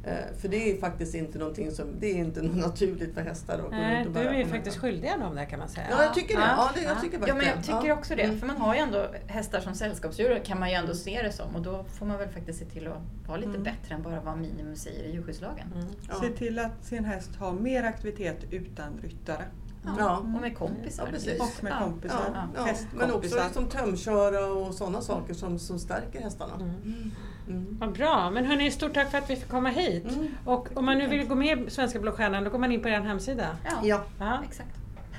Ja. 0.04 0.10
Eh, 0.10 0.16
För 0.40 0.48
det 0.48 0.70
är 0.72 0.80
faktiskt 0.80 1.14
inte 1.14 1.38
någonting 1.38 1.70
som, 1.70 1.86
det 2.00 2.06
är 2.10 2.14
inte 2.14 2.42
naturligt 2.54 3.14
för 3.14 3.20
hästar 3.20 3.54
att 3.54 3.60
gå 3.64 3.68
Nej, 3.70 4.04
runt 4.04 4.16
och 4.16 4.22
du 4.22 4.28
är 4.28 4.44
faktiskt 4.44 4.82
mig. 4.82 4.92
skyldiga 4.92 5.16
dem 5.16 5.34
det 5.34 5.46
kan 5.46 5.58
man 5.58 5.68
säga. 5.68 5.86
Ja, 5.90 6.02
jag 6.04 6.14
tycker 6.14 6.36
det. 6.36 6.40
Ja. 6.42 6.48
Ja, 6.56 6.70
det 6.74 6.80
jag 6.82 6.96
Ja. 6.96 7.00
tycker 7.00 7.28
Ja 7.28 7.34
men 7.34 7.46
jag 7.46 7.62
tycker 7.64 7.88
Ja. 7.88 7.94
också 7.94 8.14
det. 8.16 8.32
För 8.38 8.46
man 8.46 8.56
har 8.56 8.74
ju 8.74 8.80
ändå 8.80 9.06
hästar 9.26 9.60
som 9.60 9.74
sällskapsdjur 9.74 10.40
kan 10.44 10.60
man 10.60 10.68
ju 10.70 10.74
ändå 10.74 10.94
se 10.94 11.22
det 11.22 11.32
som 11.32 11.56
och 11.56 11.62
då 11.62 11.84
får 11.84 12.06
man 12.06 12.18
väl 12.18 12.28
faktiskt 12.28 12.58
se 12.58 12.64
till 12.64 12.86
att 12.88 12.98
vara 13.28 13.36
lite 13.36 13.48
Mm. 13.50 13.62
bättre 13.62 13.94
än 13.94 14.02
bara 14.02 14.20
vad 14.20 14.38
minimum 14.38 14.76
säger 14.76 15.04
i 15.04 15.12
djurskyddslagen. 15.12 15.66
Mm. 15.74 15.86
Ja. 16.08 16.14
Se 16.20 16.28
till 16.28 16.58
att 16.58 16.84
sin 16.84 17.04
häst 17.04 17.30
har 17.38 17.52
mer 17.52 17.82
aktivitet 17.84 18.38
utan 18.50 18.92
ryttare. 19.02 19.44
Ja. 19.98 20.18
Och 20.18 20.24
med 20.40 20.56
kompisar. 20.56 21.04
Ja, 21.06 21.10
precis. 21.12 21.40
Och 21.40 21.64
med 21.64 21.72
Ja. 21.72 21.84
kompisar. 21.84 22.20
Ja, 22.34 22.66
ja. 22.66 22.74
Men 22.94 23.12
också 23.12 23.36
liksom 23.44 23.68
tömköra 23.68 24.46
och 24.46 24.74
sådana 24.74 25.00
saker 25.00 25.34
som, 25.34 25.58
som 25.58 25.78
stärker 25.78 26.20
hästarna. 26.20 26.54
Mm. 26.54 27.10
Mm. 27.52 27.76
Vad 27.80 27.92
bra, 27.92 28.30
men 28.30 28.46
hörni, 28.46 28.70
stort 28.70 28.94
tack 28.94 29.10
för 29.10 29.18
att 29.18 29.30
vi 29.30 29.36
fick 29.36 29.48
komma 29.48 29.68
hit. 29.68 30.04
Mm. 30.04 30.28
Och 30.44 30.68
om 30.74 30.84
man 30.84 30.98
nu 30.98 31.06
vill 31.06 31.28
gå 31.28 31.34
med 31.34 31.58
i 31.66 31.70
Svenska 31.70 31.98
Blå 31.98 32.12
Stjärnan, 32.12 32.44
då 32.44 32.50
går 32.50 32.58
man 32.58 32.72
in 32.72 32.82
på 32.82 32.88
er 32.88 33.00
hemsida. 33.00 33.46
Ja, 33.82 34.04
Ja. 34.18 34.38
Exakt. 34.48 34.68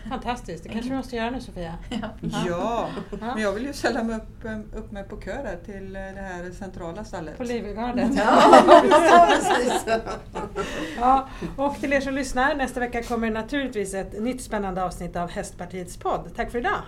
fantastiskt, 0.09 0.63
det 0.63 0.69
kanske 0.69 0.89
du 0.89 0.95
måste 0.95 1.15
göra 1.15 1.29
nu 1.29 1.41
Sofia? 1.41 1.73
Ja. 1.89 2.09
Ja, 2.45 2.89
men 3.19 3.37
jag 3.41 3.51
vill 3.51 3.65
ju 3.65 3.73
ställa 3.73 4.03
mig 4.03 4.15
upp, 4.15 4.45
upp 4.75 4.91
med 4.91 5.09
på 5.09 5.15
kö 5.17 5.31
där 5.43 5.57
till 5.65 5.95
eh, 5.95 6.01
det 6.01 6.21
här 6.21 6.51
centrala 6.51 7.03
stallet. 7.03 7.37
På 7.37 7.43
Livgardet. 7.43 8.09
Ja, 8.17 9.27
precis. 9.31 9.85
Ja, 10.99 11.27
och 11.57 11.75
till 11.79 11.93
er 11.93 12.01
som 12.01 12.13
lyssnar, 12.13 12.55
nästa 12.55 12.79
vecka 12.79 13.03
kommer 13.03 13.31
naturligtvis 13.31 13.93
ett 13.93 14.21
nytt 14.21 14.41
spännande 14.41 14.83
avsnitt 14.83 15.15
av 15.15 15.29
Hästpartiets 15.29 15.97
podd. 15.97 16.29
Tack 16.35 16.51
för 16.51 16.59
idag! 16.59 16.81